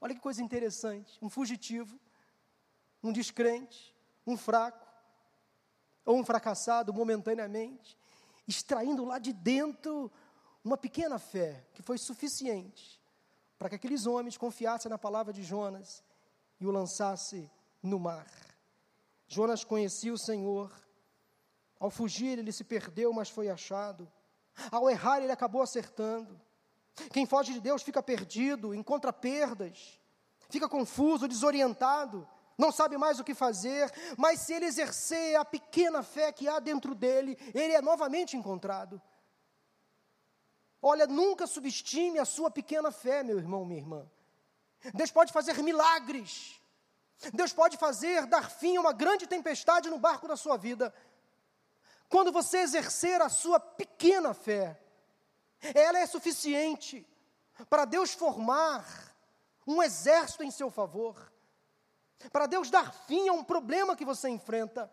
Olha 0.00 0.14
que 0.14 0.20
coisa 0.20 0.42
interessante: 0.42 1.18
um 1.22 1.28
fugitivo, 1.28 1.98
um 3.02 3.12
descrente, 3.12 3.94
um 4.26 4.36
fraco, 4.36 4.86
ou 6.04 6.18
um 6.18 6.24
fracassado 6.24 6.92
momentaneamente, 6.92 7.96
extraindo 8.48 9.04
lá 9.04 9.18
de 9.18 9.32
dentro 9.32 10.10
uma 10.64 10.76
pequena 10.76 11.18
fé 11.18 11.64
que 11.72 11.82
foi 11.82 11.98
suficiente 11.98 13.00
para 13.58 13.68
que 13.68 13.74
aqueles 13.74 14.06
homens 14.06 14.36
confiassem 14.36 14.90
na 14.90 14.98
palavra 14.98 15.32
de 15.32 15.42
Jonas 15.42 16.02
e 16.58 16.66
o 16.66 16.70
lançasse 16.70 17.50
no 17.82 17.98
mar. 17.98 18.26
Jonas 19.26 19.64
conhecia 19.64 20.12
o 20.12 20.18
Senhor. 20.18 20.72
Ao 21.78 21.90
fugir, 21.90 22.38
ele 22.38 22.52
se 22.52 22.64
perdeu, 22.64 23.12
mas 23.12 23.30
foi 23.30 23.48
achado. 23.48 24.10
Ao 24.70 24.90
errar, 24.90 25.22
ele 25.22 25.32
acabou 25.32 25.62
acertando. 25.62 26.40
Quem 27.12 27.26
foge 27.26 27.52
de 27.52 27.60
Deus 27.60 27.82
fica 27.82 28.02
perdido, 28.02 28.74
encontra 28.74 29.12
perdas, 29.12 29.98
fica 30.50 30.68
confuso, 30.68 31.28
desorientado, 31.28 32.28
não 32.58 32.70
sabe 32.70 32.98
mais 32.98 33.18
o 33.18 33.24
que 33.24 33.34
fazer, 33.34 33.90
mas 34.18 34.40
se 34.40 34.52
ele 34.52 34.66
exercer 34.66 35.36
a 35.36 35.44
pequena 35.44 36.02
fé 36.02 36.30
que 36.30 36.46
há 36.46 36.58
dentro 36.58 36.94
dele, 36.94 37.38
ele 37.54 37.72
é 37.72 37.80
novamente 37.80 38.36
encontrado. 38.36 39.00
Olha, 40.82 41.06
nunca 41.06 41.46
subestime 41.46 42.18
a 42.18 42.24
sua 42.24 42.50
pequena 42.50 42.90
fé, 42.90 43.22
meu 43.22 43.38
irmão, 43.38 43.64
minha 43.64 43.80
irmã. 43.80 44.10
Deus 44.94 45.10
pode 45.10 45.32
fazer 45.32 45.62
milagres. 45.62 46.60
Deus 47.34 47.52
pode 47.52 47.76
fazer, 47.76 48.24
dar 48.26 48.50
fim 48.50 48.76
a 48.76 48.80
uma 48.80 48.92
grande 48.92 49.26
tempestade 49.26 49.90
no 49.90 49.98
barco 49.98 50.26
da 50.26 50.36
sua 50.36 50.56
vida. 50.56 50.92
Quando 52.08 52.32
você 52.32 52.58
exercer 52.58 53.20
a 53.20 53.28
sua 53.28 53.60
pequena 53.60 54.32
fé, 54.32 54.80
ela 55.74 55.98
é 55.98 56.06
suficiente 56.06 57.06
para 57.68 57.84
Deus 57.84 58.12
formar 58.12 59.14
um 59.66 59.82
exército 59.82 60.42
em 60.42 60.50
seu 60.50 60.70
favor, 60.70 61.30
para 62.32 62.46
Deus 62.46 62.70
dar 62.70 62.92
fim 62.92 63.28
a 63.28 63.32
um 63.32 63.44
problema 63.44 63.94
que 63.94 64.04
você 64.04 64.28
enfrenta. 64.28 64.90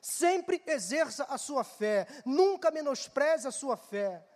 Sempre 0.00 0.62
exerça 0.66 1.24
a 1.24 1.36
sua 1.36 1.62
fé, 1.62 2.06
nunca 2.24 2.70
menospreze 2.70 3.46
a 3.46 3.52
sua 3.52 3.76
fé. 3.76 4.26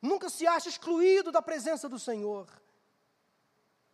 Nunca 0.00 0.28
se 0.30 0.46
ache 0.46 0.68
excluído 0.68 1.30
da 1.30 1.42
presença 1.42 1.88
do 1.88 1.98
Senhor. 1.98 2.48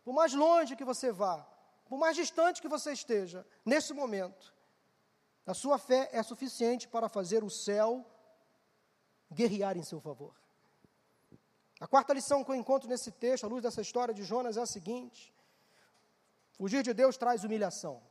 Por 0.03 0.13
mais 0.13 0.33
longe 0.33 0.75
que 0.75 0.85
você 0.85 1.11
vá, 1.11 1.45
por 1.85 1.97
mais 1.97 2.15
distante 2.15 2.61
que 2.61 2.67
você 2.67 2.93
esteja, 2.93 3.45
nesse 3.65 3.93
momento, 3.93 4.53
a 5.45 5.53
sua 5.53 5.77
fé 5.77 6.09
é 6.11 6.21
suficiente 6.23 6.87
para 6.87 7.09
fazer 7.09 7.43
o 7.43 7.49
céu 7.49 8.05
guerrear 9.31 9.77
em 9.77 9.83
seu 9.83 9.99
favor. 9.99 10.33
A 11.79 11.87
quarta 11.87 12.13
lição 12.13 12.43
que 12.43 12.51
eu 12.51 12.55
encontro 12.55 12.89
nesse 12.89 13.11
texto, 13.11 13.43
à 13.43 13.47
luz 13.47 13.61
dessa 13.61 13.81
história 13.81 14.13
de 14.13 14.23
Jonas, 14.23 14.57
é 14.57 14.61
a 14.61 14.65
seguinte: 14.65 15.33
fugir 16.53 16.83
de 16.83 16.93
Deus 16.93 17.17
traz 17.17 17.43
humilhação. 17.43 18.01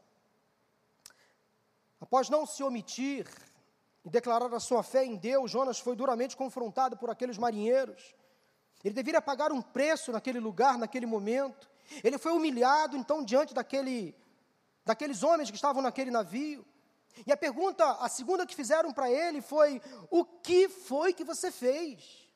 Após 2.00 2.28
não 2.28 2.46
se 2.46 2.62
omitir 2.62 3.26
e 4.06 4.08
declarar 4.08 4.54
a 4.54 4.60
sua 4.60 4.84
fé 4.84 5.04
em 5.04 5.16
Deus, 5.16 5.50
Jonas 5.50 5.80
foi 5.80 5.96
duramente 5.96 6.36
confrontado 6.36 6.96
por 6.96 7.10
aqueles 7.10 7.36
marinheiros. 7.36 8.14
Ele 8.84 8.94
deveria 8.94 9.20
pagar 9.20 9.50
um 9.50 9.60
preço 9.60 10.12
naquele 10.12 10.38
lugar, 10.38 10.78
naquele 10.78 11.06
momento. 11.06 11.68
Ele 12.04 12.16
foi 12.16 12.30
humilhado, 12.30 12.96
então, 12.96 13.24
diante 13.24 13.52
daquele, 13.52 14.14
daqueles 14.84 15.24
homens 15.24 15.50
que 15.50 15.56
estavam 15.56 15.82
naquele 15.82 16.12
navio. 16.12 16.64
E 17.26 17.32
a 17.32 17.36
pergunta, 17.36 17.84
a 17.94 18.08
segunda 18.08 18.46
que 18.46 18.54
fizeram 18.54 18.92
para 18.92 19.10
ele 19.10 19.42
foi: 19.42 19.82
O 20.08 20.24
que 20.24 20.68
foi 20.68 21.12
que 21.12 21.24
você 21.24 21.50
fez? 21.50 22.28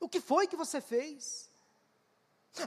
O 0.00 0.08
que 0.08 0.20
foi 0.20 0.48
que 0.48 0.56
você 0.56 0.80
fez? 0.80 1.48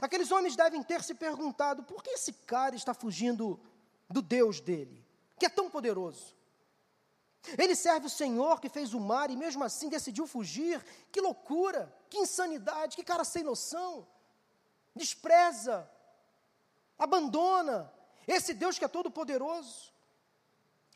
Aqueles 0.00 0.30
homens 0.30 0.56
devem 0.56 0.82
ter 0.82 1.02
se 1.02 1.14
perguntado: 1.14 1.82
por 1.82 2.02
que 2.02 2.08
esse 2.08 2.32
cara 2.32 2.74
está 2.74 2.94
fugindo 2.94 3.60
do 4.08 4.22
Deus 4.22 4.60
dele, 4.60 5.04
que 5.38 5.44
é 5.44 5.50
tão 5.50 5.68
poderoso? 5.68 6.35
Ele 7.58 7.74
serve 7.74 8.06
o 8.06 8.10
Senhor 8.10 8.60
que 8.60 8.68
fez 8.68 8.94
o 8.94 9.00
mar 9.00 9.30
e 9.30 9.36
mesmo 9.36 9.62
assim 9.62 9.88
decidiu 9.88 10.26
fugir. 10.26 10.84
Que 11.12 11.20
loucura, 11.20 11.92
que 12.10 12.18
insanidade, 12.18 12.96
que 12.96 13.04
cara 13.04 13.24
sem 13.24 13.42
noção 13.42 14.06
despreza, 14.96 15.88
abandona 16.98 17.92
esse 18.26 18.54
Deus 18.54 18.78
que 18.78 18.84
é 18.84 18.88
todo 18.88 19.10
poderoso. 19.10 19.92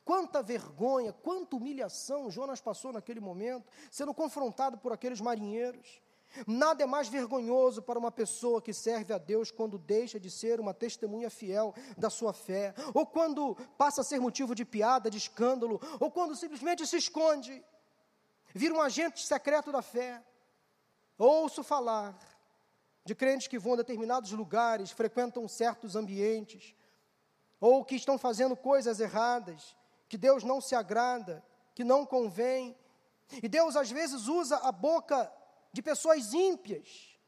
Quanta 0.04 0.42
vergonha, 0.42 1.12
quanta 1.12 1.54
humilhação 1.54 2.30
Jonas 2.30 2.60
passou 2.60 2.92
naquele 2.92 3.20
momento, 3.20 3.70
sendo 3.90 4.14
confrontado 4.14 4.78
por 4.78 4.92
aqueles 4.92 5.20
marinheiros. 5.20 6.00
Nada 6.46 6.82
é 6.82 6.86
mais 6.86 7.08
vergonhoso 7.08 7.82
para 7.82 7.98
uma 7.98 8.10
pessoa 8.10 8.62
que 8.62 8.72
serve 8.72 9.12
a 9.12 9.18
Deus 9.18 9.50
quando 9.50 9.78
deixa 9.78 10.18
de 10.18 10.30
ser 10.30 10.60
uma 10.60 10.72
testemunha 10.72 11.28
fiel 11.28 11.74
da 11.96 12.08
sua 12.08 12.32
fé, 12.32 12.74
ou 12.94 13.04
quando 13.04 13.56
passa 13.76 14.00
a 14.00 14.04
ser 14.04 14.20
motivo 14.20 14.54
de 14.54 14.64
piada, 14.64 15.10
de 15.10 15.18
escândalo, 15.18 15.80
ou 15.98 16.10
quando 16.10 16.36
simplesmente 16.36 16.86
se 16.86 16.96
esconde, 16.96 17.64
vira 18.54 18.74
um 18.74 18.80
agente 18.80 19.26
secreto 19.26 19.72
da 19.72 19.82
fé. 19.82 20.22
Ouço 21.18 21.62
falar 21.62 22.18
de 23.04 23.14
crentes 23.14 23.48
que 23.48 23.58
vão 23.58 23.74
a 23.74 23.76
determinados 23.76 24.30
lugares, 24.30 24.90
frequentam 24.90 25.46
certos 25.48 25.96
ambientes, 25.96 26.74
ou 27.60 27.84
que 27.84 27.96
estão 27.96 28.16
fazendo 28.16 28.56
coisas 28.56 29.00
erradas, 29.00 29.76
que 30.08 30.16
Deus 30.16 30.44
não 30.44 30.60
se 30.60 30.74
agrada, 30.74 31.44
que 31.74 31.84
não 31.84 32.06
convém. 32.06 32.76
E 33.42 33.48
Deus 33.48 33.76
às 33.76 33.90
vezes 33.90 34.28
usa 34.28 34.56
a 34.58 34.72
boca 34.72 35.30
de 35.72 35.82
pessoas 35.82 36.32
ímpias 36.32 37.18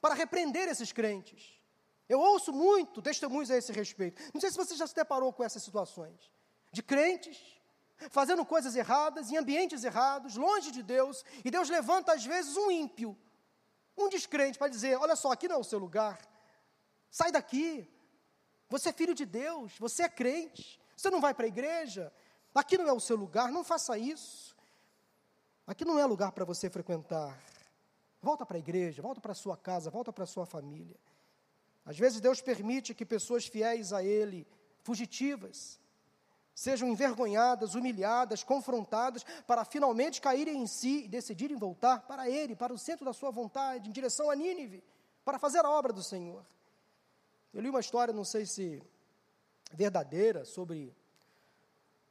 para 0.00 0.14
repreender 0.14 0.68
esses 0.68 0.92
crentes. 0.92 1.60
Eu 2.08 2.20
ouço 2.20 2.52
muito 2.52 3.00
testemunhos 3.00 3.50
a 3.50 3.56
esse 3.56 3.72
respeito. 3.72 4.20
Não 4.34 4.40
sei 4.40 4.50
se 4.50 4.56
você 4.56 4.74
já 4.74 4.86
se 4.86 4.94
deparou 4.94 5.32
com 5.32 5.44
essas 5.44 5.62
situações. 5.62 6.30
De 6.70 6.82
crentes 6.82 7.38
fazendo 8.10 8.44
coisas 8.44 8.74
erradas, 8.74 9.30
em 9.30 9.36
ambientes 9.36 9.84
errados, 9.84 10.36
longe 10.36 10.72
de 10.72 10.82
Deus, 10.82 11.24
e 11.44 11.50
Deus 11.50 11.68
levanta 11.68 12.12
às 12.12 12.24
vezes 12.24 12.56
um 12.56 12.70
ímpio 12.70 13.16
um 13.96 14.08
descrente 14.08 14.58
para 14.58 14.68
dizer: 14.68 14.96
olha 14.98 15.16
só, 15.16 15.32
aqui 15.32 15.48
não 15.48 15.56
é 15.56 15.58
o 15.58 15.64
seu 15.64 15.78
lugar, 15.78 16.18
sai 17.10 17.30
daqui. 17.30 17.88
Você 18.68 18.88
é 18.88 18.92
filho 18.92 19.14
de 19.14 19.26
Deus, 19.26 19.76
você 19.78 20.04
é 20.04 20.08
crente, 20.08 20.80
você 20.96 21.10
não 21.10 21.20
vai 21.20 21.34
para 21.34 21.44
a 21.44 21.48
igreja, 21.48 22.12
aqui 22.54 22.78
não 22.78 22.88
é 22.88 22.92
o 22.92 23.00
seu 23.00 23.16
lugar, 23.16 23.52
não 23.52 23.62
faça 23.62 23.98
isso. 23.98 24.56
Aqui 25.66 25.84
não 25.84 25.98
é 25.98 26.06
lugar 26.06 26.32
para 26.32 26.44
você 26.44 26.70
frequentar. 26.70 27.38
Volta 28.22 28.46
para 28.46 28.56
a 28.56 28.60
igreja, 28.60 29.02
volta 29.02 29.20
para 29.20 29.32
a 29.32 29.34
sua 29.34 29.56
casa, 29.56 29.90
volta 29.90 30.12
para 30.12 30.22
a 30.22 30.28
sua 30.28 30.46
família. 30.46 30.96
Às 31.84 31.98
vezes 31.98 32.20
Deus 32.20 32.40
permite 32.40 32.94
que 32.94 33.04
pessoas 33.04 33.46
fiéis 33.46 33.92
a 33.92 34.04
Ele, 34.04 34.46
fugitivas, 34.84 35.80
sejam 36.54 36.88
envergonhadas, 36.88 37.74
humilhadas, 37.74 38.44
confrontadas, 38.44 39.24
para 39.44 39.64
finalmente 39.64 40.20
caírem 40.20 40.62
em 40.62 40.66
si 40.68 41.04
e 41.04 41.08
decidirem 41.08 41.56
voltar 41.56 42.02
para 42.02 42.30
Ele, 42.30 42.54
para 42.54 42.72
o 42.72 42.78
centro 42.78 43.04
da 43.04 43.12
sua 43.12 43.32
vontade, 43.32 43.88
em 43.88 43.92
direção 43.92 44.30
a 44.30 44.36
Nínive, 44.36 44.84
para 45.24 45.38
fazer 45.38 45.64
a 45.64 45.70
obra 45.70 45.92
do 45.92 46.02
Senhor. 46.02 46.46
Eu 47.52 47.60
li 47.60 47.68
uma 47.68 47.80
história, 47.80 48.14
não 48.14 48.24
sei 48.24 48.46
se 48.46 48.80
verdadeira, 49.72 50.44
sobre 50.44 50.94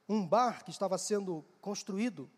um 0.06 0.26
bar 0.26 0.62
que 0.62 0.70
estava 0.70 0.98
sendo 0.98 1.42
construído 1.60 2.30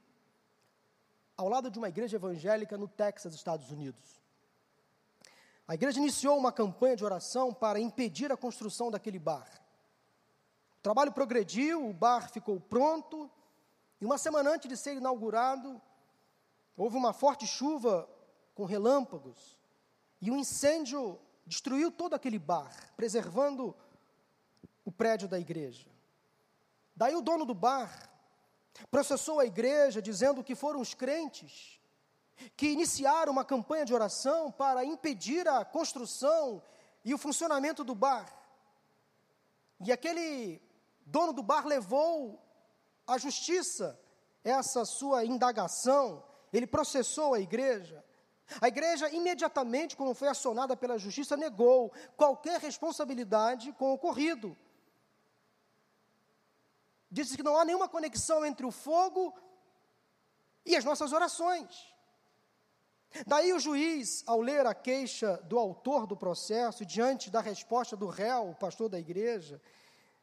ao 1.36 1.48
lado 1.48 1.70
de 1.70 1.78
uma 1.78 1.88
igreja 1.88 2.16
evangélica 2.16 2.76
no 2.76 2.86
Texas, 2.86 3.34
Estados 3.34 3.70
Unidos. 3.70 4.22
A 5.66 5.74
igreja 5.74 5.98
iniciou 5.98 6.36
uma 6.36 6.52
campanha 6.52 6.96
de 6.96 7.04
oração 7.04 7.52
para 7.52 7.80
impedir 7.80 8.30
a 8.30 8.36
construção 8.36 8.90
daquele 8.90 9.18
bar. 9.18 9.48
O 10.78 10.82
trabalho 10.82 11.12
progrediu, 11.12 11.88
o 11.88 11.94
bar 11.94 12.30
ficou 12.30 12.60
pronto, 12.60 13.30
e 14.00 14.04
uma 14.04 14.18
semana 14.18 14.50
antes 14.50 14.68
de 14.68 14.76
ser 14.76 14.96
inaugurado, 14.96 15.80
houve 16.76 16.96
uma 16.96 17.12
forte 17.12 17.46
chuva 17.46 18.08
com 18.54 18.64
relâmpagos, 18.64 19.58
e 20.20 20.30
um 20.30 20.36
incêndio 20.36 21.18
destruiu 21.46 21.90
todo 21.90 22.14
aquele 22.14 22.38
bar, 22.38 22.70
preservando 22.96 23.74
o 24.84 24.92
prédio 24.92 25.26
da 25.26 25.40
igreja. 25.40 25.88
Daí 26.94 27.16
o 27.16 27.22
dono 27.22 27.44
do 27.44 27.54
bar 27.54 28.13
processou 28.90 29.40
a 29.40 29.46
igreja 29.46 30.02
dizendo 30.02 30.42
que 30.42 30.54
foram 30.54 30.80
os 30.80 30.94
crentes 30.94 31.80
que 32.56 32.68
iniciaram 32.68 33.32
uma 33.32 33.44
campanha 33.44 33.84
de 33.84 33.94
oração 33.94 34.50
para 34.50 34.84
impedir 34.84 35.46
a 35.46 35.64
construção 35.64 36.62
e 37.04 37.14
o 37.14 37.18
funcionamento 37.18 37.84
do 37.84 37.94
bar. 37.94 38.26
E 39.80 39.92
aquele 39.92 40.60
dono 41.06 41.32
do 41.32 41.42
bar 41.42 41.66
levou 41.66 42.42
à 43.06 43.18
justiça 43.18 43.98
essa 44.42 44.84
sua 44.84 45.24
indagação, 45.24 46.22
ele 46.52 46.66
processou 46.66 47.34
a 47.34 47.40
igreja. 47.40 48.04
A 48.60 48.68
igreja, 48.68 49.08
imediatamente, 49.10 49.96
quando 49.96 50.14
foi 50.14 50.28
acionada 50.28 50.76
pela 50.76 50.98
justiça, 50.98 51.36
negou 51.36 51.92
qualquer 52.16 52.60
responsabilidade 52.60 53.72
com 53.72 53.90
o 53.90 53.94
ocorrido. 53.94 54.56
Disse 57.14 57.36
que 57.36 57.44
não 57.44 57.56
há 57.56 57.64
nenhuma 57.64 57.88
conexão 57.88 58.44
entre 58.44 58.66
o 58.66 58.72
fogo 58.72 59.32
e 60.66 60.74
as 60.74 60.84
nossas 60.84 61.12
orações. 61.12 61.94
Daí 63.24 63.52
o 63.52 63.60
juiz, 63.60 64.24
ao 64.26 64.40
ler 64.40 64.66
a 64.66 64.74
queixa 64.74 65.36
do 65.44 65.56
autor 65.56 66.08
do 66.08 66.16
processo, 66.16 66.84
diante 66.84 67.30
da 67.30 67.40
resposta 67.40 67.96
do 67.96 68.08
réu, 68.08 68.50
o 68.50 68.56
pastor 68.56 68.88
da 68.88 68.98
igreja, 68.98 69.62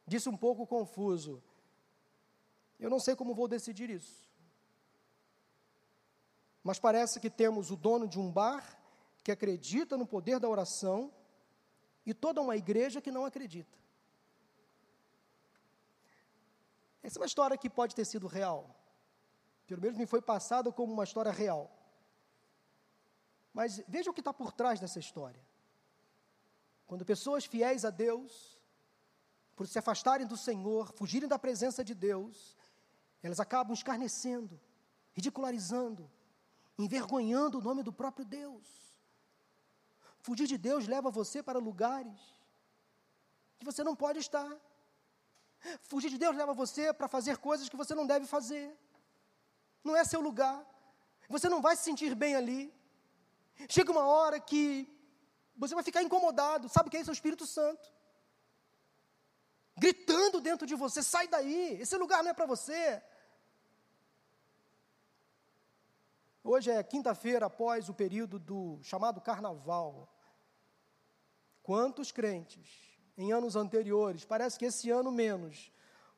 disse 0.06 0.28
um 0.28 0.36
pouco 0.36 0.66
confuso: 0.66 1.42
Eu 2.78 2.90
não 2.90 3.00
sei 3.00 3.16
como 3.16 3.34
vou 3.34 3.48
decidir 3.48 3.88
isso. 3.88 4.28
Mas 6.62 6.78
parece 6.78 7.18
que 7.18 7.30
temos 7.30 7.70
o 7.70 7.76
dono 7.76 8.06
de 8.06 8.20
um 8.20 8.30
bar 8.30 8.78
que 9.24 9.32
acredita 9.32 9.96
no 9.96 10.04
poder 10.04 10.38
da 10.38 10.46
oração 10.46 11.10
e 12.04 12.12
toda 12.12 12.42
uma 12.42 12.54
igreja 12.54 13.00
que 13.00 13.10
não 13.10 13.24
acredita. 13.24 13.81
Essa 17.02 17.18
é 17.18 17.20
uma 17.20 17.26
história 17.26 17.56
que 17.56 17.68
pode 17.68 17.94
ter 17.94 18.04
sido 18.04 18.26
real. 18.26 18.74
Pelo 19.66 19.80
menos 19.80 19.96
me 19.96 20.06
foi 20.06 20.22
passada 20.22 20.70
como 20.70 20.92
uma 20.92 21.04
história 21.04 21.32
real. 21.32 21.70
Mas 23.52 23.82
veja 23.88 24.10
o 24.10 24.14
que 24.14 24.20
está 24.20 24.32
por 24.32 24.52
trás 24.52 24.80
dessa 24.80 24.98
história. 24.98 25.40
Quando 26.86 27.04
pessoas 27.04 27.44
fiéis 27.44 27.84
a 27.84 27.90
Deus, 27.90 28.58
por 29.56 29.66
se 29.66 29.78
afastarem 29.78 30.26
do 30.26 30.36
Senhor, 30.36 30.92
fugirem 30.92 31.28
da 31.28 31.38
presença 31.38 31.84
de 31.84 31.94
Deus, 31.94 32.56
elas 33.22 33.40
acabam 33.40 33.72
escarnecendo, 33.72 34.60
ridicularizando, 35.12 36.10
envergonhando 36.78 37.58
o 37.58 37.62
nome 37.62 37.82
do 37.82 37.92
próprio 37.92 38.24
Deus. 38.24 38.66
Fugir 40.20 40.46
de 40.46 40.56
Deus 40.56 40.86
leva 40.86 41.10
você 41.10 41.42
para 41.42 41.58
lugares 41.58 42.20
que 43.58 43.64
você 43.64 43.84
não 43.84 43.94
pode 43.94 44.18
estar. 44.18 44.50
Fugir 45.82 46.10
de 46.10 46.18
Deus 46.18 46.36
leva 46.36 46.52
você 46.52 46.92
para 46.92 47.08
fazer 47.08 47.38
coisas 47.38 47.68
que 47.68 47.76
você 47.76 47.94
não 47.94 48.06
deve 48.06 48.26
fazer. 48.26 48.76
Não 49.84 49.96
é 49.96 50.04
seu 50.04 50.20
lugar. 50.20 50.64
Você 51.28 51.48
não 51.48 51.60
vai 51.60 51.76
se 51.76 51.84
sentir 51.84 52.14
bem 52.14 52.34
ali. 52.34 52.72
Chega 53.68 53.90
uma 53.92 54.06
hora 54.06 54.40
que 54.40 54.88
você 55.56 55.74
vai 55.74 55.84
ficar 55.84 56.02
incomodado. 56.02 56.68
Sabe 56.68 56.88
o 56.88 56.90
que 56.90 56.96
é 56.96 57.00
isso? 57.00 57.10
É 57.10 57.12
o 57.12 57.20
Espírito 57.20 57.46
Santo. 57.46 57.92
Gritando 59.76 60.40
dentro 60.40 60.66
de 60.66 60.74
você: 60.74 61.02
sai 61.02 61.28
daí, 61.28 61.80
esse 61.80 61.96
lugar 61.96 62.22
não 62.22 62.30
é 62.30 62.34
para 62.34 62.46
você. 62.46 63.02
Hoje 66.44 66.70
é 66.72 66.82
quinta-feira 66.82 67.46
após 67.46 67.88
o 67.88 67.94
período 67.94 68.38
do 68.38 68.80
chamado 68.82 69.20
carnaval. 69.20 70.12
Quantos 71.62 72.10
crentes 72.10 72.91
em 73.16 73.32
anos 73.32 73.56
anteriores, 73.56 74.24
parece 74.24 74.58
que 74.58 74.64
esse 74.64 74.90
ano 74.90 75.12
menos, 75.12 75.72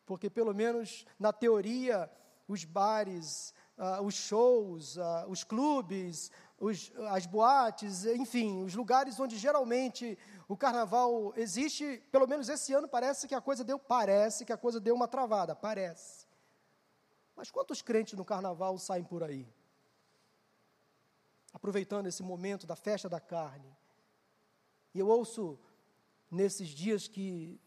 porque 0.07 0.31
pelo 0.31 0.55
menos 0.55 1.05
na 1.19 1.33
teoria 1.33 2.11
os 2.47 2.65
bares, 2.65 3.55
uh, 3.79 4.03
os 4.03 4.15
shows, 4.15 4.97
uh, 4.97 5.27
os 5.29 5.43
clubes, 5.45 6.31
os, 6.59 6.93
as 7.09 7.27
boates, 7.27 8.05
enfim, 8.05 8.63
os 8.63 8.75
lugares 8.75 9.19
onde 9.19 9.37
geralmente 9.37 10.19
o 10.49 10.57
carnaval 10.57 11.33
existe, 11.37 12.03
pelo 12.13 12.27
menos 12.27 12.49
esse 12.49 12.73
ano 12.73 12.89
parece 12.89 13.27
que 13.27 13.35
a 13.35 13.41
coisa 13.41 13.65
deu, 13.65 13.79
parece 13.79 14.45
que 14.45 14.53
a 14.53 14.57
coisa 14.57 14.81
deu 14.81 14.95
uma 14.95 15.09
travada, 15.09 15.55
parece. 15.55 16.27
Mas 17.35 17.51
quantos 17.51 17.83
crentes 17.83 18.15
no 18.15 18.25
carnaval 18.25 18.79
saem 18.79 19.05
por 19.05 19.23
aí? 19.23 19.47
Aproveitando 21.53 22.07
esse 22.07 22.23
momento 22.23 22.67
da 22.67 22.77
festa 22.77 23.09
da 23.09 23.21
carne. 23.21 23.77
E 24.95 24.99
eu 25.01 25.09
ouço 25.09 25.59
nesses 26.35 26.69
dias 26.69 27.09
que 27.09 27.61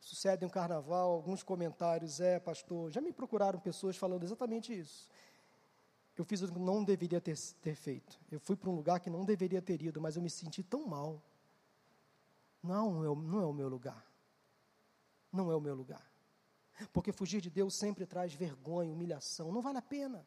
sucedem 0.00 0.46
o 0.46 0.50
carnaval, 0.50 1.12
alguns 1.12 1.42
comentários, 1.42 2.20
é, 2.20 2.38
pastor, 2.40 2.90
já 2.90 3.00
me 3.00 3.12
procuraram 3.12 3.58
pessoas 3.58 3.96
falando 3.96 4.24
exatamente 4.24 4.76
isso 4.76 5.08
eu 6.16 6.24
fiz 6.24 6.42
o 6.42 6.52
que 6.52 6.58
não 6.58 6.84
deveria 6.84 7.20
ter, 7.20 7.38
ter 7.62 7.74
feito. 7.74 8.20
Eu 8.30 8.38
fui 8.38 8.54
para 8.54 8.68
um 8.68 8.74
lugar 8.74 9.00
que 9.00 9.08
não 9.08 9.24
deveria 9.24 9.62
ter 9.62 9.80
ido, 9.82 10.00
mas 10.00 10.16
eu 10.16 10.22
me 10.22 10.28
senti 10.28 10.62
tão 10.62 10.86
mal. 10.86 11.22
Não, 12.62 13.02
eu, 13.02 13.16
não 13.16 13.40
é 13.40 13.46
o 13.46 13.52
meu 13.52 13.68
lugar. 13.68 14.06
Não 15.32 15.50
é 15.50 15.56
o 15.56 15.60
meu 15.60 15.74
lugar. 15.74 16.06
Porque 16.92 17.12
fugir 17.12 17.40
de 17.40 17.48
Deus 17.48 17.74
sempre 17.74 18.04
traz 18.06 18.34
vergonha, 18.34 18.92
humilhação. 18.92 19.50
Não 19.50 19.62
vale 19.62 19.78
a 19.78 19.82
pena. 19.82 20.26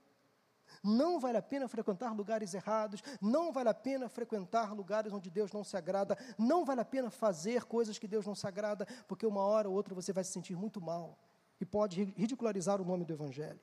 Não 0.84 1.20
vale 1.20 1.38
a 1.38 1.42
pena 1.42 1.68
frequentar 1.68 2.16
lugares 2.16 2.54
errados, 2.54 3.02
não 3.22 3.52
vale 3.52 3.70
a 3.70 3.74
pena 3.74 4.08
frequentar 4.08 4.74
lugares 4.74 5.12
onde 5.12 5.30
Deus 5.30 5.52
não 5.52 5.64
se 5.64 5.76
agrada, 5.76 6.18
não 6.38 6.66
vale 6.66 6.82
a 6.82 6.86
pena 6.86 7.10
fazer 7.10 7.66
coisas 7.66 7.98
que 7.98 8.08
Deus 8.08 8.26
não 8.26 8.36
se 8.36 8.48
agrada, 8.48 8.86
porque 9.08 9.26
uma 9.26 9.42
hora 9.42 9.70
ou 9.70 9.76
outra 9.76 9.96
você 9.96 10.14
vai 10.14 10.24
se 10.24 10.32
sentir 10.32 10.56
muito 10.56 10.80
mal 10.82 11.18
e 11.60 11.66
pode 11.66 12.04
ridicularizar 12.04 12.82
o 12.82 12.86
nome 12.86 13.06
do 13.06 13.14
Evangelho. 13.14 13.60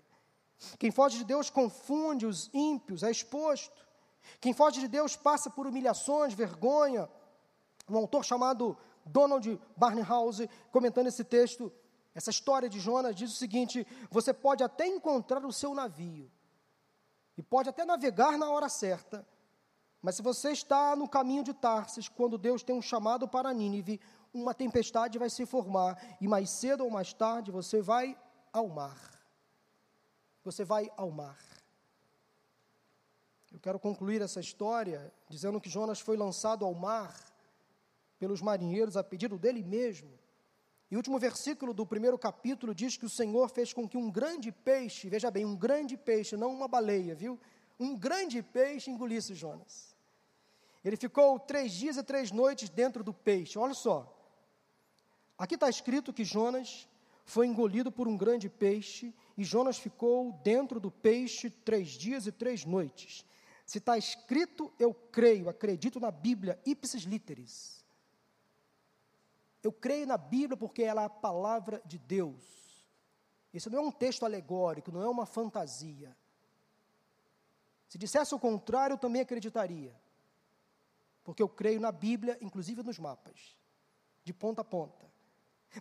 Quem 0.79 0.91
foge 0.91 1.19
de 1.19 1.25
Deus 1.25 1.51
confunde 1.51 2.27
os 2.27 2.51
ímpios, 2.53 3.03
é 3.03 3.11
exposto. 3.11 3.87
Quem 4.41 4.53
foge 4.53 4.81
de 4.81 4.89
Deus 4.89 5.17
passa 5.17 5.51
por 5.51 5.67
humilhações, 5.67 6.35
vergonha. 6.35 7.09
Um 7.89 7.97
autor 7.97 8.25
chamado 8.25 8.77
Donald 9.05 9.61
Barnhouse, 9.77 10.49
comentando 10.71 11.09
esse 11.09 11.25
texto, 11.25 11.73
essa 12.15 12.31
história 12.31 12.69
de 12.69 12.79
Jonas, 12.79 13.17
diz 13.17 13.33
o 13.33 13.37
seguinte: 13.37 13.87
você 14.11 14.33
pode 14.33 14.63
até 14.63 14.87
encontrar 14.87 15.45
o 15.45 15.53
seu 15.53 15.75
navio, 15.75 16.31
e 17.37 17.43
pode 17.43 17.69
até 17.69 17.85
navegar 17.85 18.39
na 18.39 18.51
hora 18.51 18.69
certa, 18.69 19.27
mas 20.01 20.17
se 20.17 20.23
você 20.23 20.51
está 20.51 20.97
no 20.97 21.09
caminho 21.09 21.45
de 21.45 21.55
Tarsis, 21.55 22.09
quando 22.09 22.37
Deus 22.37 22.63
tem 22.63 22.75
um 22.75 22.83
chamado 22.83 23.29
para 23.29 23.53
Nínive, 23.53 24.01
uma 24.35 24.53
tempestade 24.53 25.19
vai 25.19 25.31
se 25.31 25.47
formar, 25.47 25.97
e 26.21 26.27
mais 26.27 26.51
cedo 26.51 26.85
ou 26.85 26.91
mais 26.91 27.13
tarde 27.13 27.51
você 27.51 27.81
vai 27.81 28.19
ao 28.53 28.69
mar 28.69 29.13
você 30.45 30.65
vai 30.65 30.91
ao 30.97 31.11
mar. 31.11 31.39
Eu 33.53 33.61
quero 33.61 33.79
concluir 33.79 34.23
essa 34.23 34.41
história 34.41 35.13
dizendo 35.29 35.61
que 35.61 35.71
Jonas 35.71 36.01
foi 36.01 36.17
lançado 36.17 36.65
ao 36.65 36.75
mar 36.75 37.15
pelos 38.19 38.41
marinheiros 38.41 38.97
a 38.97 39.05
pedido 39.05 39.39
dele 39.39 39.63
mesmo. 39.63 40.11
E 40.93 40.95
o 40.95 40.99
último 40.99 41.19
versículo 41.19 41.73
do 41.73 41.87
primeiro 41.87 42.19
capítulo 42.19 42.75
diz 42.75 42.99
que 42.99 43.07
o 43.07 43.09
Senhor 43.09 43.49
fez 43.49 43.73
com 43.73 43.89
que 43.89 43.97
um 43.97 44.11
grande 44.11 44.53
peixe, 44.53 45.09
veja 45.09 45.31
bem, 45.31 45.43
um 45.43 45.57
grande 45.57 45.97
peixe, 45.97 46.37
não 46.37 46.53
uma 46.53 46.69
baleia, 46.69 47.15
viu? 47.15 47.41
Um 47.81 47.97
grande 47.97 48.43
peixe 48.43 48.91
engolisse 48.91 49.35
Jonas. 49.35 49.97
Ele 50.85 50.99
ficou 50.99 51.41
três 51.41 51.73
dias 51.73 51.97
e 51.97 52.03
três 52.03 52.31
noites 52.31 52.69
dentro 52.69 53.03
do 53.03 53.15
peixe. 53.15 53.59
Olha 53.59 53.73
só. 53.73 54.07
Aqui 55.39 55.55
está 55.55 55.67
escrito 55.71 56.13
que 56.13 56.27
Jonas 56.27 56.87
foi 57.25 57.47
engolido 57.47 57.91
por 57.91 58.07
um 58.07 58.15
grande 58.15 58.51
peixe 58.51 59.15
e 59.35 59.45
Jonas 59.45 59.79
ficou 59.79 60.31
dentro 60.45 60.79
do 60.79 60.91
peixe 60.91 61.49
três 61.49 61.89
dias 61.89 62.27
e 62.27 62.33
três 62.33 62.67
noites. 62.67 63.25
Se 63.65 63.79
está 63.79 63.97
escrito, 63.97 64.71
eu 64.79 64.93
creio, 64.93 65.49
acredito 65.49 65.99
na 65.99 66.11
Bíblia, 66.11 66.61
ipsis 66.67 67.05
literis. 67.05 67.82
Eu 69.63 69.73
creio 69.73 70.07
na 70.07 70.17
Bíblia 70.17 70.57
porque 70.57 70.83
ela 70.83 71.03
é 71.03 71.05
a 71.07 71.11
palavra 71.11 71.81
de 71.85 71.99
Deus. 71.99 72.43
Isso 73.53 73.71
não 73.71 73.79
é 73.79 73.83
um 73.83 73.93
texto 73.93 74.25
alegórico, 74.25 74.91
não 74.91 75.03
é 75.03 75.09
uma 75.09 75.27
fantasia. 75.27 76.17
Se 77.89 77.99
dissesse 77.99 78.35
o 78.35 78.39
contrário, 78.39 78.95
eu 78.95 78.99
também 78.99 79.21
acreditaria. 79.21 79.95
Porque 81.23 81.43
eu 81.43 81.49
creio 81.49 81.81
na 81.81 81.93
Bíblia, 81.93 82.39
inclusive 82.41 82.83
nos 82.83 82.99
mapas, 82.99 83.57
de 84.25 84.33
ponta 84.33 84.63
a 84.63 84.65
ponta. 84.65 85.07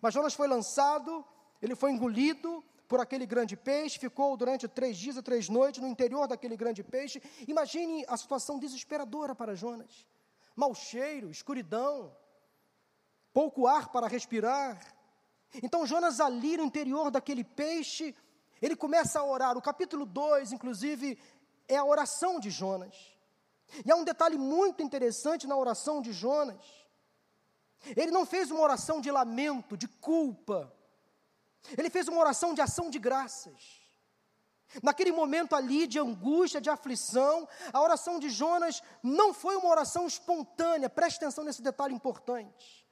Mas 0.02 0.13
Jonas 0.13 0.34
foi 0.34 0.48
lançado, 0.48 1.26
ele 1.62 1.76
foi 1.76 1.91
engolido, 1.91 2.63
por 2.91 3.00
aquele 3.00 3.26
grande 3.26 3.56
peixe, 3.56 3.98
ficou 3.98 4.36
durante 4.36 4.67
três 4.67 4.98
dias 4.98 5.15
e 5.15 5.22
três 5.22 5.48
noites 5.48 5.82
no 5.82 5.88
interior 5.88 6.28
daquele 6.28 6.58
grande 6.58 6.84
peixe. 6.84 7.22
Imagine 7.48 8.04
a 8.06 8.17
situação 8.17 8.60
desesperadora 8.60 9.34
para 9.34 9.56
Jonas. 9.56 10.06
mau 10.54 10.76
cheiro, 10.76 11.32
escuridão, 11.32 12.13
pouco 13.34 13.67
ar 13.67 13.89
para 13.89 14.08
respirar. 14.08 14.80
Então 15.62 15.86
Jonas 15.86 16.20
ali 16.20 16.58
no 16.58 16.63
interior 16.63 17.12
daquele 17.12 17.44
peixe, 17.44 18.15
ele 18.62 18.76
começa 18.76 19.20
a 19.20 19.26
orar. 19.26 19.58
O 19.58 19.62
capítulo 19.62 20.06
2, 20.06 20.52
inclusive, 20.52 21.17
é 21.67 21.78
a 21.78 21.86
oração 21.86 22.39
de 22.39 22.50
Jonas. 22.50 22.96
E 23.86 23.91
há 23.91 23.96
um 23.96 24.04
detalhe 24.04 24.38
muito 24.38 24.84
interessante 24.84 25.48
na 25.48 25.56
oração 25.56 26.02
de 26.02 26.12
Jonas. 26.12 26.65
Ele 27.96 28.12
não 28.12 28.26
fez 28.26 28.52
uma 28.52 28.62
oração 28.62 29.02
de 29.02 29.10
lamento, 29.10 29.78
de 29.78 29.88
culpa. 29.88 30.72
Ele 31.78 31.89
fez 31.89 32.08
uma 32.08 32.20
oração 32.20 32.54
de 32.54 32.62
ação 32.62 32.89
de 32.89 33.00
graças. 33.00 33.82
Naquele 34.82 35.12
momento 35.12 35.56
ali 35.56 35.86
de 35.86 36.00
angústia, 36.00 36.62
de 36.62 36.70
aflição, 36.70 37.48
a 37.74 37.82
oração 37.82 38.20
de 38.20 38.30
Jonas 38.30 38.82
não 39.04 39.34
foi 39.34 39.56
uma 39.58 39.70
oração 39.70 40.08
espontânea, 40.08 40.89
preste 40.89 41.17
atenção 41.17 41.44
nesse 41.44 41.62
detalhe 41.62 41.94
importante. 41.94 42.88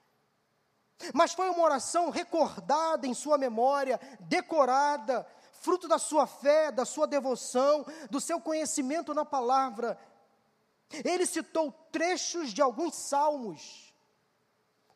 Mas 1.14 1.34
foi 1.34 1.50
uma 1.50 1.64
oração 1.64 2.10
recordada 2.10 3.08
em 3.08 3.14
sua 3.14 3.38
memória, 3.38 4.00
decorada, 4.22 5.26
fruto 5.62 5.88
da 5.88 5.98
sua 5.98 6.28
fé, 6.28 6.72
da 6.72 6.86
sua 6.86 7.08
devoção, 7.08 7.86
do 8.10 8.20
seu 8.20 8.40
conhecimento 8.40 9.14
na 9.14 9.26
palavra. 9.26 9.98
Ele 11.06 11.26
citou 11.26 11.72
trechos 11.92 12.52
de 12.52 12.62
alguns 12.62 12.96
salmos 12.96 13.90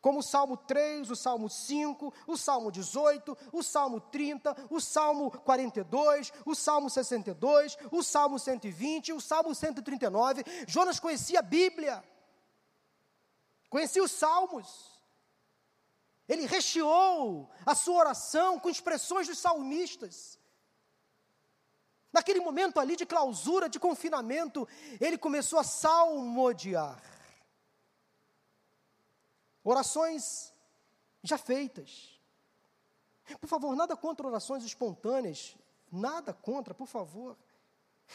como 0.04 0.18
o 0.18 0.22
Salmo 0.22 0.54
3, 0.54 1.10
o 1.10 1.16
Salmo 1.16 1.48
5, 1.48 2.12
o 2.26 2.36
Salmo 2.36 2.70
18, 2.70 3.38
o 3.50 3.62
Salmo 3.62 3.98
30, 3.98 4.54
o 4.68 4.78
Salmo 4.78 5.30
42, 5.30 6.30
o 6.44 6.54
Salmo 6.54 6.90
62, 6.90 7.78
o 7.90 8.02
Salmo 8.02 8.38
120, 8.38 9.14
o 9.14 9.20
Salmo 9.22 9.54
139. 9.54 10.44
Jonas 10.66 11.00
conhecia 11.00 11.38
a 11.38 11.42
Bíblia, 11.42 12.04
conhecia 13.70 14.04
os 14.04 14.12
Salmos. 14.12 14.93
Ele 16.28 16.46
recheou 16.46 17.50
a 17.66 17.74
sua 17.74 17.96
oração 17.96 18.58
com 18.58 18.70
expressões 18.70 19.26
dos 19.26 19.38
salmistas. 19.38 20.38
Naquele 22.12 22.40
momento 22.40 22.78
ali 22.78 22.96
de 22.96 23.04
clausura, 23.04 23.68
de 23.68 23.78
confinamento, 23.78 24.66
ele 25.00 25.18
começou 25.18 25.58
a 25.58 25.64
salmodiar. 25.64 27.02
Orações 29.62 30.52
já 31.22 31.36
feitas. 31.36 32.20
Por 33.40 33.48
favor, 33.48 33.74
nada 33.74 33.96
contra 33.96 34.26
orações 34.26 34.62
espontâneas, 34.64 35.56
nada 35.90 36.32
contra, 36.32 36.74
por 36.74 36.86
favor. 36.86 37.36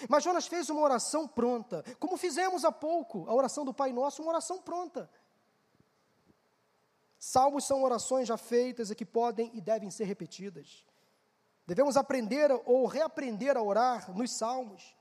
Mas 0.07 0.23
Jonas 0.23 0.47
fez 0.47 0.69
uma 0.69 0.81
oração 0.81 1.27
pronta, 1.27 1.83
como 1.99 2.15
fizemos 2.15 2.63
há 2.63 2.71
pouco, 2.71 3.27
a 3.27 3.33
oração 3.33 3.65
do 3.65 3.73
Pai 3.73 3.91
Nosso, 3.91 4.21
uma 4.21 4.29
oração 4.31 4.61
pronta. 4.61 5.09
Salmos 7.19 7.65
são 7.65 7.83
orações 7.83 8.29
já 8.29 8.37
feitas 8.37 8.89
e 8.89 8.95
que 8.95 9.05
podem 9.05 9.51
e 9.53 9.59
devem 9.59 9.91
ser 9.91 10.05
repetidas. 10.05 10.85
Devemos 11.67 11.97
aprender 11.97 12.49
ou 12.65 12.87
reaprender 12.87 13.57
a 13.57 13.61
orar 13.61 14.09
nos 14.15 14.31
salmos. 14.31 14.95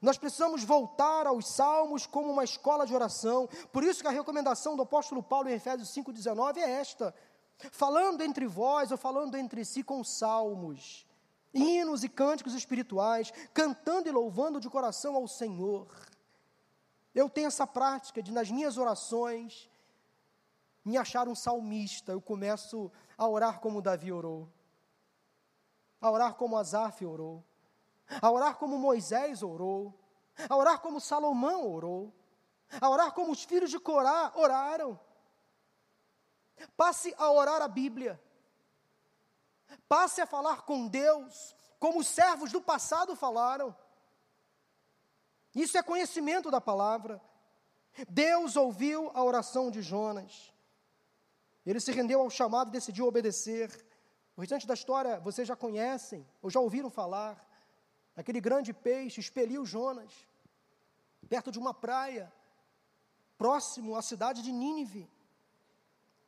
Nós 0.00 0.18
precisamos 0.18 0.62
voltar 0.62 1.26
aos 1.26 1.48
salmos 1.48 2.06
como 2.06 2.30
uma 2.30 2.44
escola 2.44 2.86
de 2.86 2.94
oração. 2.94 3.48
Por 3.72 3.82
isso 3.82 4.02
que 4.02 4.06
a 4.06 4.12
recomendação 4.12 4.76
do 4.76 4.82
apóstolo 4.82 5.22
Paulo 5.22 5.48
em 5.48 5.54
Efésios 5.54 5.88
5,19 5.88 6.58
é 6.58 6.70
esta: 6.70 7.14
falando 7.70 8.22
entre 8.22 8.46
vós 8.46 8.92
ou 8.92 8.98
falando 8.98 9.36
entre 9.36 9.64
si 9.64 9.82
com 9.82 10.04
salmos, 10.04 11.06
hinos 11.52 12.04
e 12.04 12.08
cânticos 12.08 12.54
espirituais, 12.54 13.32
cantando 13.54 14.08
e 14.08 14.12
louvando 14.12 14.60
de 14.60 14.68
coração 14.68 15.16
ao 15.16 15.26
Senhor. 15.26 15.88
Eu 17.14 17.28
tenho 17.28 17.48
essa 17.48 17.66
prática 17.66 18.22
de, 18.22 18.30
nas 18.30 18.50
minhas 18.50 18.78
orações, 18.78 19.68
me 20.84 20.96
achar 20.96 21.28
um 21.28 21.34
salmista. 21.34 22.12
Eu 22.12 22.20
começo 22.20 22.90
a 23.16 23.26
orar 23.26 23.60
como 23.60 23.82
Davi 23.82 24.12
orou, 24.12 24.48
a 26.00 26.10
orar 26.10 26.34
como 26.34 26.56
Asaf 26.56 27.04
orou 27.04 27.44
a 28.20 28.30
orar 28.30 28.56
como 28.56 28.78
Moisés 28.78 29.42
orou, 29.42 29.98
a 30.48 30.56
orar 30.56 30.80
como 30.80 31.00
Salomão 31.00 31.72
orou, 31.72 32.12
a 32.80 32.88
orar 32.88 33.12
como 33.12 33.32
os 33.32 33.44
filhos 33.44 33.70
de 33.70 33.78
Corá 33.78 34.32
oraram. 34.34 34.98
Passe 36.76 37.14
a 37.18 37.30
orar 37.30 37.62
a 37.62 37.68
Bíblia. 37.68 38.20
Passe 39.88 40.20
a 40.20 40.26
falar 40.26 40.62
com 40.62 40.86
Deus, 40.86 41.56
como 41.78 42.00
os 42.00 42.06
servos 42.06 42.52
do 42.52 42.60
passado 42.60 43.16
falaram. 43.16 43.74
Isso 45.54 45.76
é 45.76 45.82
conhecimento 45.82 46.50
da 46.50 46.60
palavra. 46.60 47.20
Deus 48.08 48.56
ouviu 48.56 49.10
a 49.14 49.22
oração 49.22 49.70
de 49.70 49.82
Jonas. 49.82 50.51
Ele 51.64 51.80
se 51.80 51.92
rendeu 51.92 52.20
ao 52.20 52.30
chamado 52.30 52.68
e 52.68 52.72
decidiu 52.72 53.06
obedecer. 53.06 53.70
O 54.36 54.40
restante 54.40 54.66
da 54.66 54.74
história 54.74 55.20
vocês 55.20 55.46
já 55.46 55.56
conhecem, 55.56 56.26
ou 56.40 56.50
já 56.50 56.60
ouviram 56.60 56.90
falar. 56.90 57.48
Aquele 58.16 58.40
grande 58.40 58.72
peixe 58.72 59.20
expeliu 59.20 59.64
Jonas 59.64 60.12
perto 61.32 61.50
de 61.50 61.58
uma 61.58 61.72
praia, 61.72 62.30
próximo 63.38 63.96
à 63.96 64.02
cidade 64.02 64.42
de 64.42 64.52
Nínive. 64.52 65.08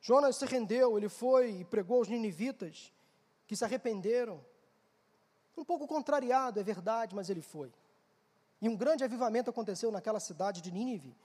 Jonas 0.01 0.35
se 0.35 0.45
rendeu, 0.45 0.97
ele 0.97 1.09
foi 1.09 1.59
e 1.59 1.63
pregou 1.65 1.97
aos 1.97 2.07
ninivitas, 2.07 2.91
que 3.45 3.55
se 3.55 3.63
arrependeram. 3.63 4.43
Um 5.55 5.63
pouco 5.63 5.85
contrariado, 5.87 6.59
é 6.59 6.63
verdade, 6.63 7.15
mas 7.15 7.29
ele 7.29 7.41
foi. 7.41 7.71
E 8.59 8.67
um 8.67 8.75
grande 8.75 9.03
avivamento 9.03 9.49
aconteceu 9.49 9.91
naquela 9.91 10.19
cidade 10.19 10.59
de 10.59 10.71
Nínive. 10.71 11.15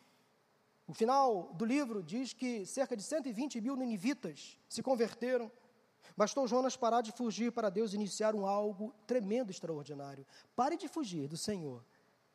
O 0.91 0.93
final 0.93 1.55
do 1.55 1.65
livro 1.65 2.03
diz 2.03 2.33
que 2.33 2.67
cerca 2.67 2.97
de 2.97 3.03
120 3.05 3.61
mil 3.61 3.77
ninivitas 3.77 4.59
se 4.69 4.83
converteram 4.83 5.49
Bastou 6.17 6.49
Jonas 6.49 6.77
parar 6.77 7.01
de 7.01 7.13
fugir 7.13 7.53
para 7.53 7.71
Deus 7.71 7.95
iniciar 7.95 8.35
um 8.35 8.45
algo 8.45 8.93
tremendo, 9.07 9.53
extraordinário. 9.53 10.27
Pare 10.57 10.77
de 10.77 10.89
fugir 10.89 11.29
do 11.29 11.37
Senhor 11.37 11.85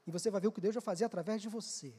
e 0.08 0.12
você 0.12 0.32
vai 0.32 0.40
ver 0.40 0.48
o 0.48 0.54
que 0.54 0.62
Deus 0.62 0.74
vai 0.74 0.82
fazer 0.82 1.04
através 1.04 1.42
de 1.42 1.50
você, 1.50 1.94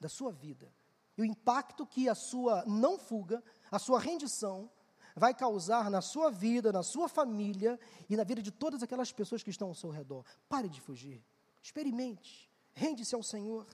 da 0.00 0.08
sua 0.08 0.32
vida. 0.32 0.72
E 1.18 1.20
o 1.20 1.24
impacto 1.24 1.86
que 1.86 2.08
a 2.08 2.14
sua 2.14 2.64
não 2.64 2.98
fuga, 2.98 3.44
a 3.70 3.78
sua 3.78 4.00
rendição, 4.00 4.70
vai 5.14 5.34
causar 5.34 5.90
na 5.90 6.00
sua 6.00 6.30
vida, 6.30 6.72
na 6.72 6.82
sua 6.82 7.10
família 7.10 7.78
e 8.08 8.16
na 8.16 8.24
vida 8.24 8.40
de 8.40 8.50
todas 8.50 8.82
aquelas 8.82 9.12
pessoas 9.12 9.42
que 9.42 9.50
estão 9.50 9.68
ao 9.68 9.74
seu 9.74 9.90
redor. 9.90 10.24
Pare 10.48 10.70
de 10.70 10.80
fugir. 10.80 11.22
Experimente. 11.62 12.50
Rende-se 12.72 13.14
ao 13.14 13.22
Senhor. 13.22 13.66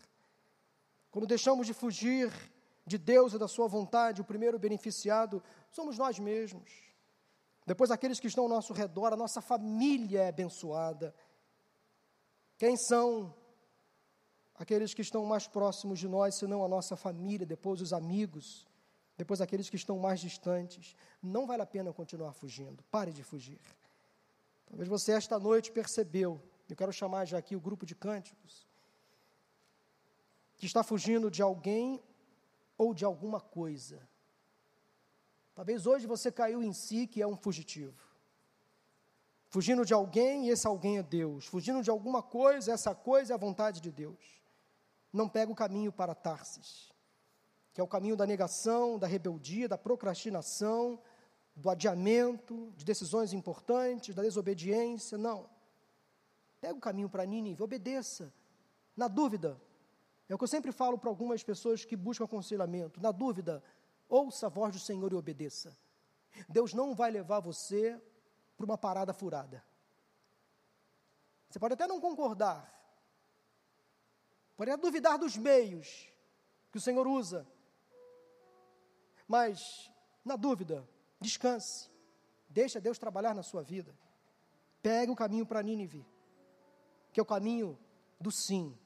Quando 1.10 1.26
deixamos 1.26 1.66
de 1.66 1.74
fugir 1.74 2.32
de 2.86 2.98
Deus 2.98 3.32
e 3.32 3.38
da 3.38 3.48
Sua 3.48 3.68
vontade, 3.68 4.20
o 4.20 4.24
primeiro 4.24 4.58
beneficiado 4.58 5.42
somos 5.70 5.98
nós 5.98 6.18
mesmos. 6.18 6.70
Depois, 7.66 7.90
aqueles 7.90 8.18
que 8.18 8.26
estão 8.26 8.44
ao 8.44 8.50
nosso 8.50 8.72
redor, 8.72 9.12
a 9.12 9.16
nossa 9.16 9.40
família 9.40 10.22
é 10.22 10.28
abençoada. 10.28 11.14
Quem 12.56 12.76
são 12.76 13.34
aqueles 14.54 14.92
que 14.92 15.02
estão 15.02 15.24
mais 15.24 15.46
próximos 15.46 15.98
de 15.98 16.08
nós, 16.08 16.36
senão 16.36 16.64
a 16.64 16.68
nossa 16.68 16.96
família, 16.96 17.46
depois 17.46 17.80
os 17.80 17.92
amigos, 17.92 18.66
depois 19.16 19.40
aqueles 19.40 19.68
que 19.68 19.76
estão 19.76 19.98
mais 19.98 20.20
distantes? 20.20 20.96
Não 21.22 21.46
vale 21.46 21.62
a 21.62 21.66
pena 21.66 21.92
continuar 21.92 22.32
fugindo. 22.32 22.82
Pare 22.84 23.12
de 23.12 23.22
fugir. 23.22 23.60
Talvez 24.66 24.88
você 24.88 25.12
esta 25.12 25.38
noite 25.38 25.72
percebeu, 25.72 26.40
eu 26.68 26.76
quero 26.76 26.92
chamar 26.92 27.24
já 27.24 27.38
aqui 27.38 27.56
o 27.56 27.60
grupo 27.60 27.84
de 27.84 27.94
cânticos, 27.94 28.66
que 30.60 30.66
está 30.66 30.82
fugindo 30.82 31.30
de 31.30 31.40
alguém 31.40 32.02
ou 32.76 32.92
de 32.92 33.02
alguma 33.02 33.40
coisa. 33.40 34.06
Talvez 35.54 35.86
hoje 35.86 36.06
você 36.06 36.30
caiu 36.30 36.62
em 36.62 36.74
si 36.74 37.06
que 37.06 37.22
é 37.22 37.26
um 37.26 37.34
fugitivo. 37.34 37.98
Fugindo 39.48 39.86
de 39.86 39.94
alguém, 39.94 40.46
e 40.46 40.50
esse 40.50 40.66
alguém 40.66 40.98
é 40.98 41.02
Deus. 41.02 41.46
Fugindo 41.46 41.82
de 41.82 41.88
alguma 41.88 42.22
coisa, 42.22 42.72
essa 42.72 42.94
coisa 42.94 43.32
é 43.32 43.34
a 43.34 43.38
vontade 43.38 43.80
de 43.80 43.90
Deus. 43.90 44.42
Não 45.10 45.30
pega 45.30 45.50
o 45.50 45.54
caminho 45.54 45.90
para 45.90 46.14
Tarsis, 46.14 46.92
que 47.72 47.80
é 47.80 47.84
o 47.84 47.88
caminho 47.88 48.14
da 48.14 48.26
negação, 48.26 48.98
da 48.98 49.06
rebeldia, 49.06 49.66
da 49.66 49.78
procrastinação, 49.78 51.00
do 51.56 51.70
adiamento, 51.70 52.70
de 52.76 52.84
decisões 52.84 53.32
importantes, 53.32 54.14
da 54.14 54.22
desobediência. 54.22 55.16
Não. 55.16 55.48
Pega 56.60 56.74
o 56.74 56.80
caminho 56.80 57.08
para 57.08 57.24
Nínive, 57.24 57.62
obedeça. 57.62 58.30
Na 58.94 59.08
dúvida, 59.08 59.58
é 60.30 60.34
o 60.34 60.38
que 60.38 60.44
eu 60.44 60.48
sempre 60.48 60.72
falo 60.72 60.96
para 60.96 61.10
algumas 61.10 61.42
pessoas 61.42 61.84
que 61.84 61.96
buscam 61.96 62.24
aconselhamento. 62.24 63.00
Na 63.00 63.12
dúvida, 63.12 63.62
Ouça 64.10 64.48
a 64.48 64.50
voz 64.50 64.72
do 64.74 64.80
Senhor 64.80 65.12
e 65.12 65.14
obedeça. 65.14 65.74
Deus 66.48 66.74
não 66.74 66.96
vai 66.96 67.12
levar 67.12 67.38
você 67.38 67.96
para 68.56 68.66
uma 68.66 68.76
parada 68.76 69.12
furada. 69.12 69.64
Você 71.48 71.60
pode 71.60 71.74
até 71.74 71.86
não 71.86 72.00
concordar, 72.00 72.68
pode 74.56 74.70
até 74.70 74.80
duvidar 74.80 75.18
dos 75.18 75.36
meios 75.36 76.08
que 76.70 76.78
o 76.78 76.80
Senhor 76.80 77.06
usa, 77.06 77.46
mas, 79.26 79.90
na 80.24 80.36
dúvida, 80.36 80.88
descanse, 81.20 81.88
deixa 82.48 82.80
Deus 82.80 82.98
trabalhar 82.98 83.34
na 83.34 83.42
sua 83.42 83.62
vida. 83.62 83.96
Pegue 84.82 85.10
o 85.10 85.16
caminho 85.16 85.46
para 85.46 85.62
Nínive, 85.62 86.04
que 87.12 87.20
é 87.20 87.22
o 87.22 87.26
caminho 87.26 87.78
do 88.20 88.30
sim, 88.30 88.76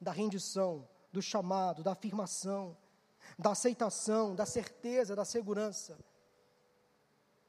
da 0.00 0.12
rendição, 0.12 0.88
do 1.12 1.20
chamado, 1.20 1.82
da 1.82 1.92
afirmação 1.92 2.76
da 3.36 3.50
aceitação, 3.50 4.34
da 4.34 4.46
certeza, 4.46 5.16
da 5.16 5.24
segurança. 5.24 5.98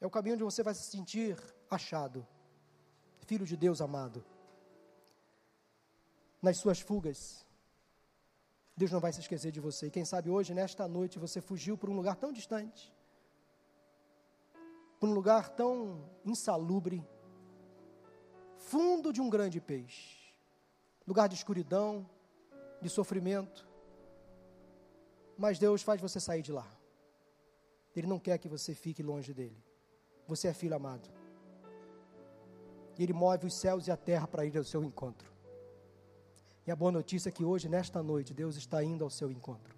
É 0.02 0.08
o 0.08 0.10
caminho 0.10 0.36
onde 0.36 0.44
você 0.44 0.64
vai 0.64 0.74
se 0.74 0.84
sentir 0.84 1.38
achado, 1.70 2.26
filho 3.28 3.46
de 3.46 3.56
Deus 3.56 3.82
amado. 3.82 4.26
Nas 6.42 6.58
suas 6.58 6.80
fugas, 6.80 7.46
Deus 8.76 8.92
não 8.92 9.00
vai 9.00 9.12
se 9.12 9.20
esquecer 9.20 9.52
de 9.52 9.60
você. 9.60 9.88
E 9.88 9.92
quem 9.92 10.06
sabe 10.06 10.30
hoje, 10.30 10.54
nesta 10.54 10.88
noite, 10.88 11.20
você 11.20 11.42
fugiu 11.42 11.78
para 11.78 11.90
um 11.90 11.96
lugar 11.96 12.16
tão 12.16 12.32
distante, 12.32 12.94
para 15.00 15.10
um 15.10 15.14
lugar 15.14 15.50
tão 15.50 16.10
insalubre, 16.26 17.06
fundo 18.58 19.12
de 19.12 19.22
um 19.22 19.30
grande 19.30 19.60
peixe, 19.60 20.34
lugar 21.06 21.28
de 21.28 21.36
escuridão, 21.36 22.10
de 22.82 22.90
sofrimento. 22.90 23.68
Mas 25.38 25.58
Deus 25.58 25.82
faz 25.82 26.02
você 26.02 26.20
sair 26.20 26.42
de 26.42 26.52
lá. 26.52 26.68
Ele 27.96 28.08
não 28.08 28.20
quer 28.20 28.38
que 28.38 28.48
você 28.48 28.74
fique 28.74 29.02
longe 29.02 29.34
dele. 29.34 29.64
Você 30.28 30.48
é 30.48 30.54
filho 30.54 30.76
amado. 30.76 31.10
E 32.98 33.04
Ele 33.04 33.14
move 33.14 33.48
os 33.48 33.54
céus 33.54 33.88
e 33.88 33.92
a 33.92 33.98
terra 33.98 34.28
para 34.28 34.46
ir 34.46 34.58
ao 34.58 34.64
seu 34.64 34.84
encontro. 34.84 35.32
E 36.68 36.72
a 36.72 36.76
boa 36.76 36.92
notícia 36.92 37.30
é 37.30 37.32
que 37.32 37.44
hoje, 37.44 37.68
nesta 37.68 38.04
noite, 38.04 38.34
Deus 38.34 38.56
está 38.56 38.84
indo 38.84 39.04
ao 39.04 39.10
seu 39.10 39.32
encontro. 39.32 39.76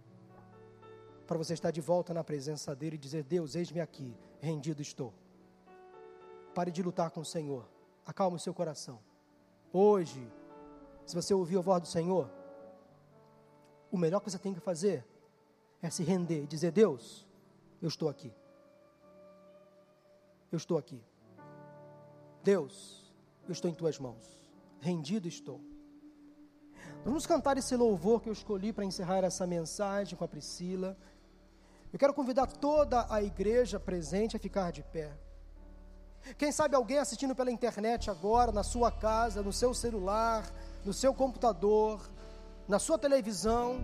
Para 1.26 1.38
você 1.38 1.54
estar 1.54 1.72
de 1.72 1.80
volta 1.80 2.14
na 2.14 2.24
presença 2.24 2.76
dEle 2.76 2.96
e 2.96 3.00
dizer: 3.00 3.24
Deus, 3.24 3.56
eis-me 3.56 3.80
aqui, 3.80 4.14
rendido 4.42 4.82
estou. 4.82 5.14
Pare 6.54 6.70
de 6.70 6.84
lutar 6.84 7.10
com 7.12 7.22
o 7.22 7.26
Senhor. 7.26 7.66
Acalme 8.06 8.36
o 8.36 8.40
seu 8.40 8.54
coração. 8.54 9.00
Hoje, 9.72 10.28
se 11.06 11.16
você 11.16 11.34
ouviu 11.34 11.60
a 11.60 11.64
voz 11.64 11.82
do 11.82 11.88
Senhor, 11.88 12.30
o 13.92 13.98
melhor 13.98 14.22
que 14.22 14.32
você 14.32 14.40
tem 14.40 14.54
que 14.54 14.60
fazer 14.60 15.06
é 15.82 15.90
se 15.90 16.04
render 16.04 16.44
e 16.44 16.48
dizer: 16.48 16.72
Deus, 16.72 17.28
eu 17.82 17.88
estou 17.88 18.08
aqui. 18.08 18.34
Eu 20.52 20.58
estou 20.58 20.78
aqui. 20.78 21.02
Deus, 22.44 23.14
eu 23.48 23.52
estou 23.52 23.70
em 23.70 23.74
tuas 23.74 24.00
mãos. 24.00 24.40
Rendido 24.80 25.28
estou. 25.28 25.62
Vamos 27.04 27.26
cantar 27.26 27.58
esse 27.58 27.76
louvor 27.76 28.22
que 28.22 28.30
eu 28.30 28.34
escolhi 28.34 28.72
para 28.72 28.86
encerrar 28.86 29.24
essa 29.24 29.46
mensagem 29.46 30.18
com 30.18 30.24
a 30.24 30.28
Priscila. 30.28 30.98
Eu 31.92 32.00
quero 32.00 32.14
convidar 32.14 32.48
toda 32.48 33.06
a 33.10 33.22
igreja 33.22 33.80
presente 33.80 34.36
a 34.36 34.40
ficar 34.40 34.72
de 34.72 34.84
pé. 34.84 35.12
Quem 36.38 36.52
sabe 36.52 36.76
alguém 36.76 37.00
assistindo 37.00 37.36
pela 37.36 37.52
internet 37.52 38.10
agora, 38.10 38.52
na 38.52 38.64
sua 38.64 38.92
casa, 38.92 39.42
no 39.42 39.52
seu 39.52 39.74
celular, 39.74 40.50
no 40.86 40.94
seu 40.94 41.14
computador, 41.14 42.00
na 42.72 42.80
sua 42.80 42.98
televisão. 42.98 43.84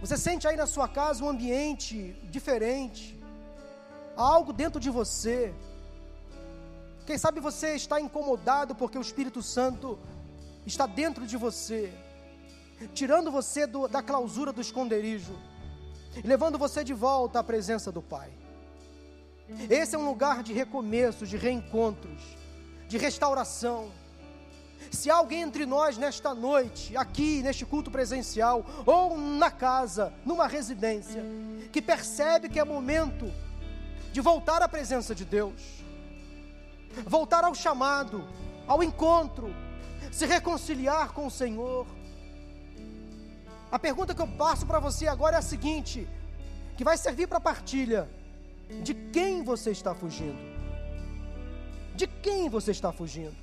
Você 0.00 0.16
sente 0.16 0.48
aí 0.48 0.56
na 0.56 0.66
sua 0.66 0.88
casa 0.88 1.22
um 1.22 1.28
ambiente 1.28 1.96
diferente, 2.36 3.02
algo 4.16 4.50
dentro 4.52 4.80
de 4.80 4.90
você. 4.90 5.54
Quem 7.06 7.18
sabe 7.18 7.38
você 7.38 7.74
está 7.74 8.00
incomodado 8.00 8.74
porque 8.74 8.96
o 8.96 9.06
Espírito 9.08 9.42
Santo 9.42 9.98
está 10.64 10.86
dentro 10.86 11.26
de 11.26 11.36
você 11.36 11.92
tirando 12.94 13.30
você 13.30 13.64
do, 13.64 13.86
da 13.86 14.02
clausura 14.02 14.52
do 14.52 14.60
esconderijo 14.60 15.34
levando 16.24 16.58
você 16.58 16.82
de 16.82 16.94
volta 16.94 17.38
à 17.38 17.44
presença 17.44 17.92
do 17.92 18.02
Pai. 18.02 18.30
Esse 19.70 19.94
é 19.94 19.98
um 19.98 20.06
lugar 20.06 20.42
de 20.42 20.52
recomeços, 20.52 21.28
de 21.28 21.36
reencontros, 21.36 22.20
de 22.88 22.98
restauração. 22.98 23.90
Se 24.90 25.10
alguém 25.10 25.42
entre 25.42 25.64
nós 25.64 25.96
nesta 25.96 26.34
noite, 26.34 26.96
aqui 26.96 27.42
neste 27.42 27.64
culto 27.64 27.90
presencial, 27.90 28.64
ou 28.84 29.16
na 29.16 29.50
casa, 29.50 30.12
numa 30.24 30.46
residência, 30.46 31.22
que 31.70 31.80
percebe 31.80 32.48
que 32.48 32.58
é 32.58 32.64
momento 32.64 33.32
de 34.12 34.20
voltar 34.20 34.62
à 34.62 34.68
presença 34.68 35.14
de 35.14 35.24
Deus, 35.24 35.82
voltar 37.06 37.44
ao 37.44 37.54
chamado, 37.54 38.28
ao 38.66 38.82
encontro, 38.82 39.54
se 40.10 40.26
reconciliar 40.26 41.12
com 41.12 41.26
o 41.26 41.30
Senhor, 41.30 41.86
a 43.72 43.78
pergunta 43.78 44.14
que 44.14 44.20
eu 44.20 44.28
passo 44.28 44.66
para 44.66 44.78
você 44.78 45.08
agora 45.08 45.36
é 45.36 45.38
a 45.38 45.42
seguinte, 45.42 46.06
que 46.76 46.84
vai 46.84 46.98
servir 46.98 47.26
para 47.26 47.40
partilha. 47.40 48.06
De 48.82 48.92
quem 48.92 49.42
você 49.42 49.70
está 49.70 49.94
fugindo? 49.94 50.38
De 51.94 52.06
quem 52.06 52.50
você 52.50 52.70
está 52.70 52.92
fugindo? 52.92 53.34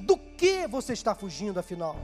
Do 0.00 0.16
que 0.16 0.66
você 0.66 0.92
está 0.92 1.14
fugindo, 1.14 1.58
afinal? 1.58 1.96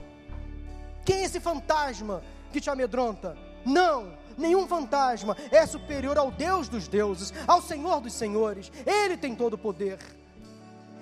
Quem 1.05 1.17
é 1.17 1.23
esse 1.23 1.39
fantasma 1.39 2.23
que 2.51 2.59
te 2.59 2.69
amedronta? 2.69 3.37
Não, 3.65 4.13
nenhum 4.37 4.67
fantasma 4.67 5.35
é 5.51 5.65
superior 5.65 6.17
ao 6.17 6.31
Deus 6.31 6.67
dos 6.67 6.87
deuses, 6.87 7.33
ao 7.47 7.61
Senhor 7.61 8.01
dos 8.01 8.13
senhores. 8.13 8.71
Ele 8.85 9.17
tem 9.17 9.35
todo 9.35 9.53
o 9.53 9.57
poder. 9.57 9.99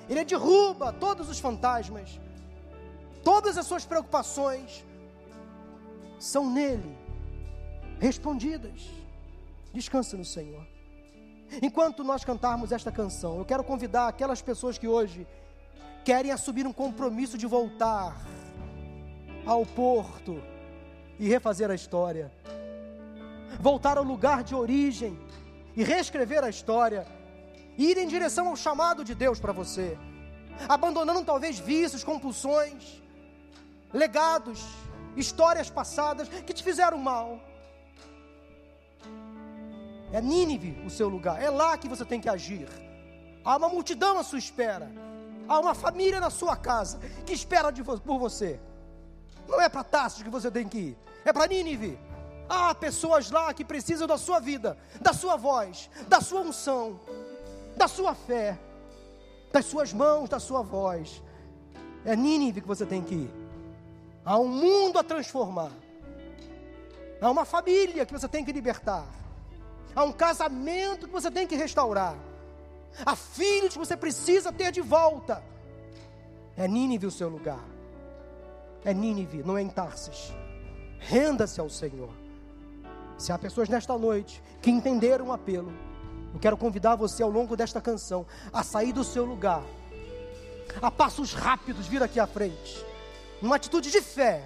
Ele 0.09 0.25
derruba 0.25 0.91
todos 0.91 1.29
os 1.29 1.39
fantasmas, 1.39 2.19
todas 3.23 3.57
as 3.57 3.65
suas 3.65 3.86
preocupações, 3.86 4.84
são 6.19 6.49
nele 6.49 6.97
respondidas. 7.99 8.81
Descanse 9.73 10.15
no 10.15 10.25
Senhor. 10.25 10.65
Enquanto 11.61 12.03
nós 12.03 12.23
cantarmos 12.25 12.71
esta 12.71 12.91
canção, 12.91 13.38
eu 13.38 13.45
quero 13.45 13.63
convidar 13.63 14.07
aquelas 14.07 14.41
pessoas 14.41 14.77
que 14.77 14.88
hoje 14.88 15.27
querem 16.04 16.32
assumir 16.32 16.68
um 16.68 16.74
compromisso 16.74 17.38
de 17.38 17.47
voltar 17.47 18.16
ao 19.45 19.66
porto 19.66 20.41
e 21.20 21.28
refazer 21.28 21.70
a 21.72 21.76
história, 21.76 22.32
voltar 23.60 23.97
ao 23.97 24.04
lugar 24.04 24.43
de 24.43 24.56
origem 24.56 25.18
e 25.76 25.84
reescrever 25.84 26.43
a 26.43 26.49
história, 26.49 27.06
e 27.78 27.89
ir 27.89 27.97
em 27.97 28.08
direção 28.08 28.49
ao 28.49 28.56
chamado 28.56 29.04
de 29.04 29.16
Deus 29.16 29.39
para 29.39 29.51
você, 29.51 29.97
abandonando 30.70 31.24
talvez 31.26 31.58
vícios, 31.58 32.04
compulsões, 32.04 33.01
legados, 33.91 34.64
histórias 35.16 35.70
passadas 35.70 36.28
que 36.28 36.54
te 36.54 36.64
fizeram 36.64 36.97
mal. 36.97 37.39
É 40.12 40.22
Nínive 40.22 40.78
o 40.86 40.89
seu 40.89 41.10
lugar, 41.10 41.41
é 41.41 41.49
lá 41.49 41.76
que 41.76 41.88
você 41.88 42.06
tem 42.06 42.22
que 42.22 42.30
agir. 42.30 42.68
Há 43.43 43.58
uma 43.58 43.70
multidão 43.70 44.20
à 44.20 44.24
sua 44.24 44.38
espera, 44.38 44.91
há 45.47 45.59
uma 45.59 45.73
família 45.73 46.19
na 46.19 46.29
sua 46.29 46.55
casa 46.55 46.99
que 47.25 47.33
espera 47.33 47.71
de, 47.71 47.83
por 47.83 48.19
você. 48.19 48.59
Não 49.47 49.59
é 49.59 49.69
para 49.69 49.83
Tarsos 49.83 50.23
que 50.23 50.29
você 50.29 50.49
tem 50.49 50.67
que 50.67 50.77
ir, 50.77 50.97
é 51.25 51.33
para 51.33 51.47
Nínive. 51.47 51.99
Há 52.47 52.75
pessoas 52.75 53.31
lá 53.31 53.53
que 53.53 53.63
precisam 53.63 54.07
da 54.07 54.17
sua 54.17 54.39
vida, 54.39 54.77
da 54.99 55.13
sua 55.13 55.35
voz, 55.35 55.89
da 56.07 56.21
sua 56.21 56.41
unção, 56.41 56.99
da 57.75 57.87
sua 57.87 58.13
fé, 58.13 58.59
das 59.51 59.65
suas 59.65 59.93
mãos, 59.93 60.29
da 60.29 60.39
sua 60.39 60.61
voz. 60.61 61.21
É 62.05 62.15
Nínive 62.15 62.61
que 62.61 62.67
você 62.67 62.85
tem 62.85 63.01
que 63.01 63.15
ir. 63.15 63.31
Há 64.25 64.37
um 64.37 64.47
mundo 64.47 64.99
a 64.99 65.03
transformar. 65.03 65.71
Há 67.21 67.31
uma 67.31 67.45
família 67.45 68.05
que 68.05 68.11
você 68.11 68.27
tem 68.27 68.43
que 68.43 68.51
libertar. 68.51 69.05
Há 69.95 70.03
um 70.03 70.11
casamento 70.11 71.07
que 71.07 71.13
você 71.13 71.29
tem 71.29 71.47
que 71.47 71.55
restaurar. 71.55 72.15
Há 73.05 73.15
filhos 73.15 73.73
que 73.73 73.79
você 73.79 73.97
precisa 73.97 74.51
ter 74.51 74.71
de 74.71 74.81
volta. 74.81 75.43
É 76.55 76.67
Nínive 76.67 77.05
o 77.05 77.11
seu 77.11 77.29
lugar. 77.29 77.63
É 78.85 78.93
Nínive, 78.93 79.43
não 79.43 79.57
é 79.57 79.61
em 79.61 79.69
Tarsis. 79.69 80.33
Renda-se 80.99 81.59
ao 81.59 81.69
Senhor. 81.69 82.09
Se 83.17 83.31
há 83.31 83.37
pessoas 83.37 83.69
nesta 83.69 83.97
noite 83.97 84.41
que 84.61 84.69
entenderam 84.69 85.27
o 85.27 85.31
apelo, 85.31 85.71
eu 86.33 86.39
quero 86.39 86.57
convidar 86.57 86.95
você 86.95 87.23
ao 87.23 87.29
longo 87.29 87.55
desta 87.55 87.79
canção 87.79 88.25
a 88.51 88.63
sair 88.63 88.91
do 88.91 89.03
seu 89.03 89.23
lugar, 89.23 89.63
a 90.81 90.89
passos 90.89 91.33
rápidos 91.33 91.87
vir 91.87 92.01
aqui 92.01 92.19
à 92.19 92.27
frente 92.27 92.83
uma 93.43 93.57
atitude 93.57 93.91
de 93.91 94.01
fé, 94.01 94.41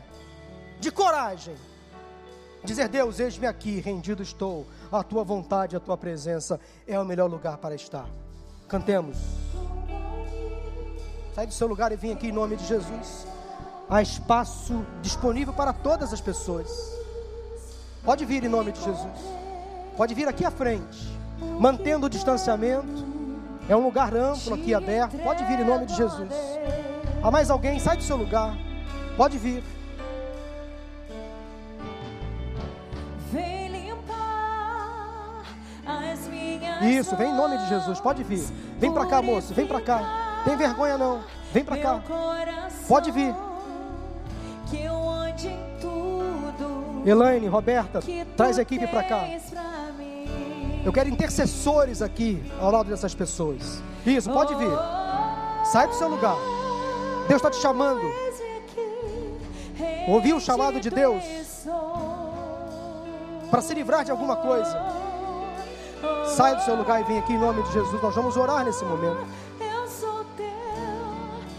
de 0.80 0.92
coragem. 0.92 1.56
Dizer, 2.64 2.88
Deus, 2.88 3.20
eis-me 3.20 3.46
aqui, 3.46 3.80
rendido 3.80 4.24
estou, 4.24 4.66
a 4.92 5.04
tua 5.04 5.24
vontade, 5.24 5.76
a 5.76 5.80
tua 5.80 5.96
presença 5.96 6.60
é 6.88 7.00
o 7.00 7.06
melhor 7.06 7.30
lugar 7.30 7.58
para 7.60 7.76
estar. 7.76 8.10
Cantemos. 8.68 9.18
Sai 11.34 11.48
do 11.48 11.54
seu 11.54 11.68
lugar 11.68 11.92
e 11.92 11.96
vem 11.96 12.12
aqui 12.12 12.28
em 12.28 12.32
nome 12.32 12.56
de 12.56 12.66
Jesus. 12.66 13.28
Há 13.90 14.02
espaço 14.02 14.86
disponível 15.02 15.54
para 15.54 15.72
todas 15.72 16.12
as 16.12 16.20
pessoas. 16.20 16.68
Pode 18.04 18.26
vir 18.26 18.44
em 18.44 18.50
nome 18.50 18.72
de 18.72 18.84
Jesus. 18.84 19.20
Pode 19.96 20.14
vir 20.14 20.28
aqui 20.28 20.44
à 20.44 20.52
frente, 20.52 21.18
mantendo 21.60 22.08
o 22.08 22.10
distanciamento. 22.10 23.06
É 23.70 23.76
um 23.76 23.84
lugar 23.84 24.16
amplo 24.16 24.56
aqui 24.56 24.74
aberto. 24.74 25.18
Pode 25.20 25.44
vir 25.46 25.60
em 25.60 25.66
nome 25.66 25.86
de 25.86 25.96
Jesus. 25.96 26.32
Há 27.24 27.32
mais 27.32 27.50
alguém? 27.50 27.80
Sai 27.80 27.98
do 27.98 28.04
seu 28.04 28.18
lugar. 28.18 28.58
Pode 29.16 29.38
vir. 29.38 29.64
Isso, 36.82 37.16
vem 37.16 37.30
em 37.30 37.36
nome 37.36 37.58
de 37.58 37.68
Jesus. 37.68 38.00
Pode 38.00 38.24
vir. 38.24 38.46
Vem 38.80 38.92
para 38.92 39.06
cá, 39.06 39.22
moço. 39.22 39.54
Vem 39.54 39.66
para 39.66 39.82
cá. 39.82 40.42
Tem 40.46 40.56
vergonha 40.56 40.98
não. 40.98 41.22
Vem 41.52 41.64
para 41.64 41.78
cá. 41.78 42.02
Pode 42.88 43.12
vir. 43.12 43.34
Elaine, 47.06 47.48
Roberta, 47.48 48.02
traz 48.36 48.60
a 48.60 48.62
equipe 48.62 48.86
para 48.88 49.04
cá. 49.04 49.24
Eu 50.84 50.94
quero 50.94 51.10
intercessores 51.10 52.02
aqui 52.02 52.44
ao 52.60 52.72
lado 52.72 52.90
dessas 52.90 53.16
pessoas. 53.16 53.82
Isso, 54.06 54.30
pode 54.30 54.56
vir. 54.56 54.72
Sai 55.72 55.88
do 55.88 55.94
seu 55.96 56.08
lugar. 56.08 56.36
Deus 57.28 57.40
está 57.42 57.50
te 57.50 57.58
chamando. 57.58 58.02
Ouviu 60.08 60.38
o 60.38 60.42
chamado 60.42 60.80
de 60.80 60.90
Deus? 60.90 61.24
Para 63.52 63.62
se 63.62 63.74
livrar 63.74 64.04
de 64.04 64.12
alguma 64.12 64.38
coisa. 64.38 65.07
Sai 66.26 66.56
do 66.56 66.62
seu 66.62 66.76
lugar 66.76 67.02
e 67.02 67.04
vem 67.04 67.20
aqui 67.20 67.34
em 67.34 67.40
nome 67.40 67.64
de 67.64 67.72
Jesus. 67.72 68.02
Nós 68.02 68.16
vamos 68.16 68.38
orar 68.38 68.64
nesse 68.64 68.84
momento. 68.86 69.26
Eu 69.60 69.88
sou 69.88 70.24
teu. 70.36 70.46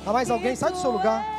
Há 0.06 0.12
mais 0.12 0.30
alguém? 0.30 0.54
Sai 0.54 0.72
do 0.72 0.78
seu 0.78 0.90
lugar. 0.90 1.38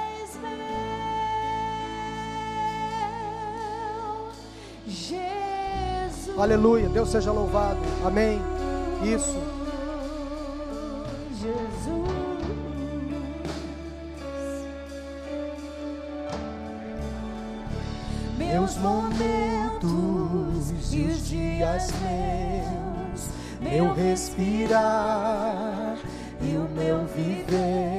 Aleluia. 6.39 6.87
Deus 6.87 7.09
seja 7.09 7.33
louvado. 7.33 7.79
Amém. 8.05 8.41
Isso. 9.03 9.35
Meus 18.37 18.77
momentos 18.77 20.71
e 20.93 21.01
os 21.03 21.27
dias 21.27 21.91
meus, 22.01 22.78
meu 23.59 23.93
respirar 23.93 25.97
e 26.41 26.55
o 26.55 26.67
meu 26.69 27.05
viver. 27.05 27.98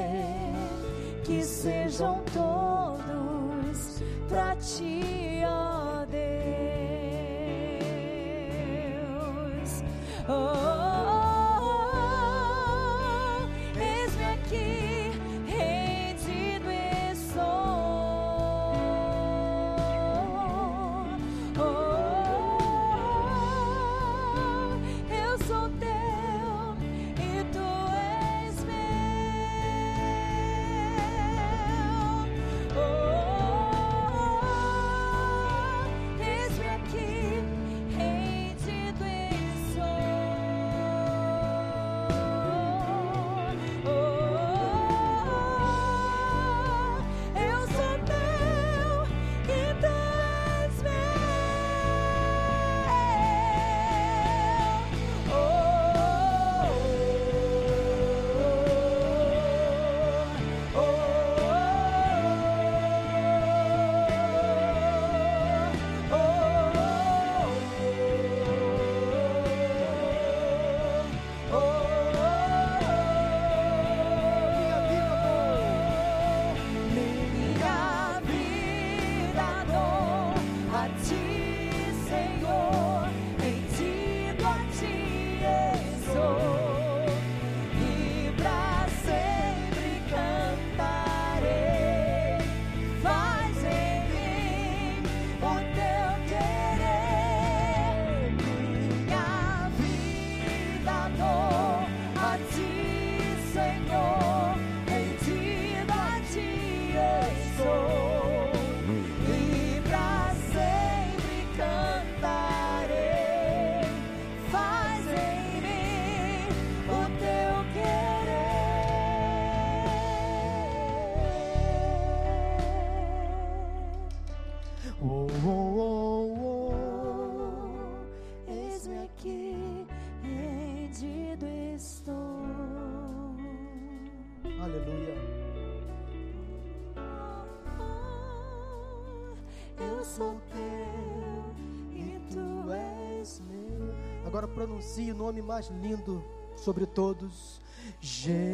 Pronuncie 144.60 145.10
o 145.10 145.14
nome 145.14 145.40
mais 145.40 145.68
lindo 145.68 146.22
sobre 146.54 146.84
todos: 146.84 147.58
Jesus. 147.98 148.44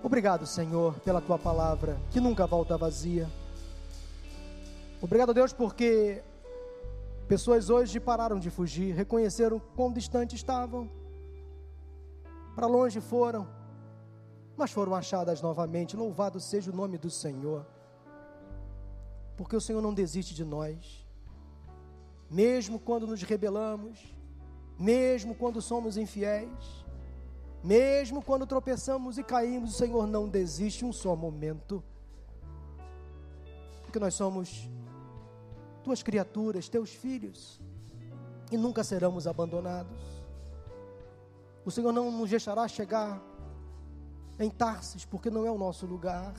Obrigado, 0.00 0.46
Senhor, 0.46 1.00
pela 1.00 1.20
tua 1.20 1.36
palavra, 1.36 1.98
que 2.12 2.20
nunca 2.20 2.46
volta 2.46 2.78
vazia. 2.78 3.28
Obrigado, 5.02 5.34
Deus, 5.34 5.52
porque 5.52 6.22
pessoas 7.26 7.68
hoje 7.68 7.98
pararam 7.98 8.38
de 8.38 8.50
fugir, 8.50 8.94
reconheceram 8.94 9.60
quão 9.74 9.92
distante 9.92 10.36
estavam, 10.36 10.88
para 12.54 12.68
longe 12.68 13.00
foram, 13.00 13.48
mas 14.56 14.70
foram 14.70 14.94
achadas 14.94 15.42
novamente. 15.42 15.96
Louvado 15.96 16.38
seja 16.38 16.70
o 16.70 16.76
nome 16.76 16.96
do 16.96 17.10
Senhor 17.10 17.73
porque 19.36 19.56
o 19.56 19.60
Senhor 19.60 19.80
não 19.80 19.92
desiste 19.92 20.34
de 20.34 20.44
nós, 20.44 21.04
mesmo 22.30 22.78
quando 22.78 23.06
nos 23.06 23.22
rebelamos, 23.22 23.98
mesmo 24.78 25.34
quando 25.34 25.60
somos 25.60 25.96
infiéis, 25.96 26.84
mesmo 27.62 28.22
quando 28.22 28.46
tropeçamos 28.46 29.18
e 29.18 29.22
caímos, 29.22 29.74
o 29.74 29.78
Senhor 29.78 30.06
não 30.06 30.28
desiste 30.28 30.84
um 30.84 30.92
só 30.92 31.16
momento, 31.16 31.82
porque 33.82 33.98
nós 33.98 34.14
somos 34.14 34.68
tuas 35.82 36.02
criaturas, 36.02 36.68
teus 36.68 36.90
filhos, 36.90 37.60
e 38.50 38.56
nunca 38.56 38.84
seremos 38.84 39.26
abandonados. 39.26 39.98
O 41.64 41.70
Senhor 41.70 41.92
não 41.92 42.10
nos 42.10 42.30
deixará 42.30 42.68
chegar 42.68 43.22
em 44.38 44.50
Tarsis, 44.50 45.04
porque 45.04 45.30
não 45.30 45.46
é 45.46 45.50
o 45.50 45.58
nosso 45.58 45.86
lugar. 45.86 46.34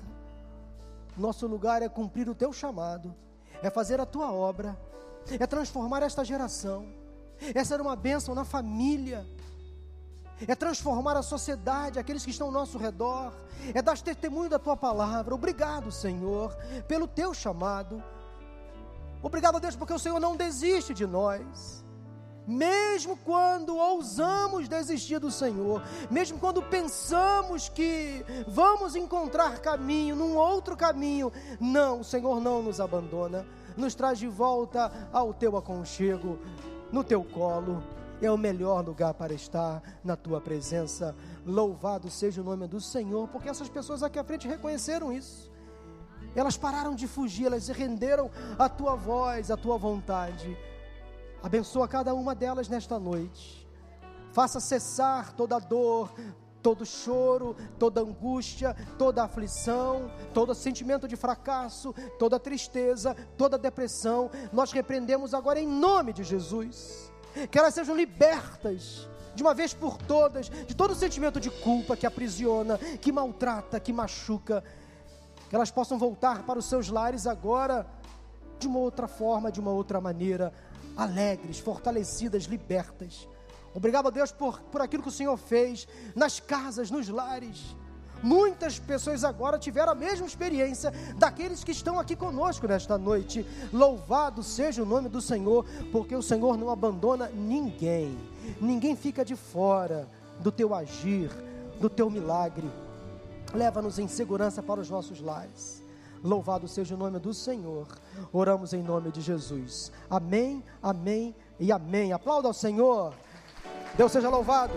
Nosso 1.17 1.47
lugar 1.47 1.81
é 1.81 1.89
cumprir 1.89 2.27
o 2.27 2.35
teu 2.35 2.51
chamado, 2.51 3.15
é 3.61 3.69
fazer 3.69 4.01
a 4.01 4.05
tua 4.05 4.31
obra, 4.31 4.77
é 5.39 5.47
transformar 5.47 6.03
esta 6.03 6.25
geração, 6.25 6.87
é 7.53 7.63
ser 7.63 7.79
uma 7.79 7.95
bênção 7.95 8.35
na 8.35 8.43
família, 8.43 9.25
é 10.45 10.53
transformar 10.53 11.15
a 11.15 11.21
sociedade, 11.21 11.97
aqueles 11.97 12.25
que 12.25 12.31
estão 12.31 12.47
ao 12.47 12.53
nosso 12.53 12.77
redor, 12.77 13.33
é 13.73 13.81
dar 13.81 13.97
testemunho 13.97 14.49
da 14.49 14.59
tua 14.59 14.75
palavra. 14.75 15.33
Obrigado, 15.33 15.91
Senhor, 15.91 16.53
pelo 16.87 17.07
teu 17.07 17.33
chamado. 17.33 18.03
Obrigado, 19.23 19.59
Deus, 19.59 19.75
porque 19.75 19.93
o 19.93 19.99
Senhor 19.99 20.19
não 20.19 20.35
desiste 20.35 20.93
de 20.93 21.07
nós. 21.07 21.84
Mesmo 22.47 23.17
quando 23.17 23.75
ousamos 23.75 24.69
desistir 24.69 25.19
do 25.19 25.31
Senhor, 25.31 25.81
mesmo 26.11 26.37
quando 26.37 26.61
pensamos 26.61 27.69
que 27.69 28.23
vamos 28.47 28.95
encontrar 28.95 29.59
caminho 29.59 30.15
num 30.15 30.35
outro 30.35 30.77
caminho, 30.77 31.31
não, 31.59 32.01
o 32.01 32.03
Senhor 32.03 32.39
não 32.39 32.61
nos 32.61 32.79
abandona, 32.79 33.45
nos 33.75 33.95
traz 33.95 34.19
de 34.19 34.27
volta 34.27 34.91
ao 35.11 35.33
teu 35.33 35.57
aconchego, 35.57 36.37
no 36.91 37.03
teu 37.03 37.23
colo. 37.23 37.83
é 38.21 38.31
o 38.31 38.37
melhor 38.37 38.83
lugar 38.85 39.13
para 39.13 39.33
estar 39.33 39.81
na 40.03 40.15
tua 40.15 40.39
presença. 40.39 41.15
Louvado 41.45 42.09
seja 42.09 42.41
o 42.41 42.43
nome 42.43 42.67
do 42.67 42.79
Senhor, 42.79 43.27
porque 43.27 43.49
essas 43.49 43.67
pessoas 43.67 44.01
aqui 44.01 44.17
à 44.17 44.23
frente 44.23 44.47
reconheceram 44.47 45.11
isso. 45.11 45.51
Elas 46.35 46.57
pararam 46.57 46.95
de 46.95 47.07
fugir, 47.07 47.47
elas 47.47 47.63
se 47.63 47.73
renderam 47.73 48.29
à 48.57 48.69
tua 48.69 48.95
voz, 48.95 49.51
à 49.51 49.57
tua 49.57 49.77
vontade. 49.77 50.57
Abençoa 51.45 51.87
cada 51.87 52.11
uma 52.15 52.33
delas 52.33 52.67
nesta 52.67 52.97
noite. 52.97 53.69
Faça 54.31 54.59
cessar 54.59 55.31
toda 55.33 55.59
dor, 55.59 56.11
todo 56.59 56.83
choro, 56.83 57.55
toda 57.77 58.01
angústia, 58.01 58.75
toda 58.97 59.23
aflição, 59.23 60.11
todo 60.33 60.55
sentimento 60.55 61.07
de 61.07 61.15
fracasso, 61.15 61.93
toda 62.17 62.39
tristeza, 62.39 63.15
toda 63.37 63.59
depressão. 63.59 64.31
Nós 64.51 64.71
repreendemos 64.71 65.35
agora 65.35 65.59
em 65.59 65.67
nome 65.67 66.13
de 66.13 66.23
Jesus. 66.23 67.13
Que 67.51 67.59
elas 67.59 67.75
sejam 67.75 67.95
libertas 67.95 69.07
de 69.35 69.43
uma 69.43 69.53
vez 69.53 69.71
por 69.71 69.99
todas 69.99 70.49
de 70.49 70.75
todo 70.75 70.95
sentimento 70.95 71.39
de 71.39 71.51
culpa 71.51 71.95
que 71.95 72.07
aprisiona, 72.07 72.79
que 72.79 73.11
maltrata, 73.11 73.79
que 73.79 73.93
machuca. 73.93 74.63
Que 75.47 75.55
elas 75.55 75.69
possam 75.69 75.99
voltar 75.99 76.41
para 76.41 76.57
os 76.57 76.65
seus 76.65 76.89
lares 76.89 77.27
agora 77.27 77.85
de 78.57 78.67
uma 78.67 78.79
outra 78.79 79.07
forma, 79.07 79.51
de 79.51 79.59
uma 79.59 79.71
outra 79.71 80.01
maneira, 80.01 80.51
alegres, 80.95 81.59
fortalecidas, 81.59 82.43
libertas. 82.43 83.27
Obrigado 83.73 84.07
a 84.07 84.11
Deus 84.11 84.31
por, 84.31 84.61
por 84.61 84.81
aquilo 84.81 85.03
que 85.03 85.09
o 85.09 85.11
Senhor 85.11 85.35
fez 85.37 85.87
nas 86.15 86.39
casas, 86.39 86.89
nos 86.89 87.09
lares. 87.09 87.75
Muitas 88.23 88.79
pessoas 88.79 89.23
agora 89.23 89.59
tiveram 89.59 89.91
a 89.91 89.95
mesma 89.95 90.25
experiência 90.25 90.91
daqueles 91.17 91.63
que 91.63 91.71
estão 91.71 91.99
aqui 91.99 92.15
conosco 92.15 92.67
nesta 92.67 92.97
noite. 92.97 93.45
Louvado 93.71 94.41
seja 94.41 94.81
o 94.81 94.85
nome 94.85 95.09
do 95.09 95.21
Senhor, 95.21 95.65
porque 95.91 96.15
o 96.15 96.23
Senhor 96.23 96.57
não 96.57 96.69
abandona 96.69 97.27
ninguém. 97.27 98.17
Ninguém 98.61 98.95
fica 98.95 99.23
de 99.25 99.35
fora 99.35 100.07
do 100.39 100.51
teu 100.51 100.73
agir, 100.73 101.29
do 101.79 101.89
teu 101.89 102.09
milagre. 102.09 102.69
Leva-nos 103.53 103.99
em 103.99 104.07
segurança 104.07 104.63
para 104.63 104.79
os 104.79 104.89
nossos 104.89 105.19
lares. 105.19 105.84
Louvado 106.23 106.67
seja 106.67 106.95
o 106.95 106.97
nome 106.97 107.19
do 107.19 107.33
Senhor. 107.33 107.87
Oramos 108.31 108.73
em 108.73 108.81
nome 108.81 109.11
de 109.11 109.21
Jesus. 109.21 109.91
Amém, 110.09 110.63
amém 110.81 111.35
e 111.59 111.71
amém. 111.71 112.13
Aplauda 112.13 112.47
ao 112.47 112.53
Senhor. 112.53 113.13
Deus 113.97 114.11
seja 114.11 114.29
louvado. 114.29 114.73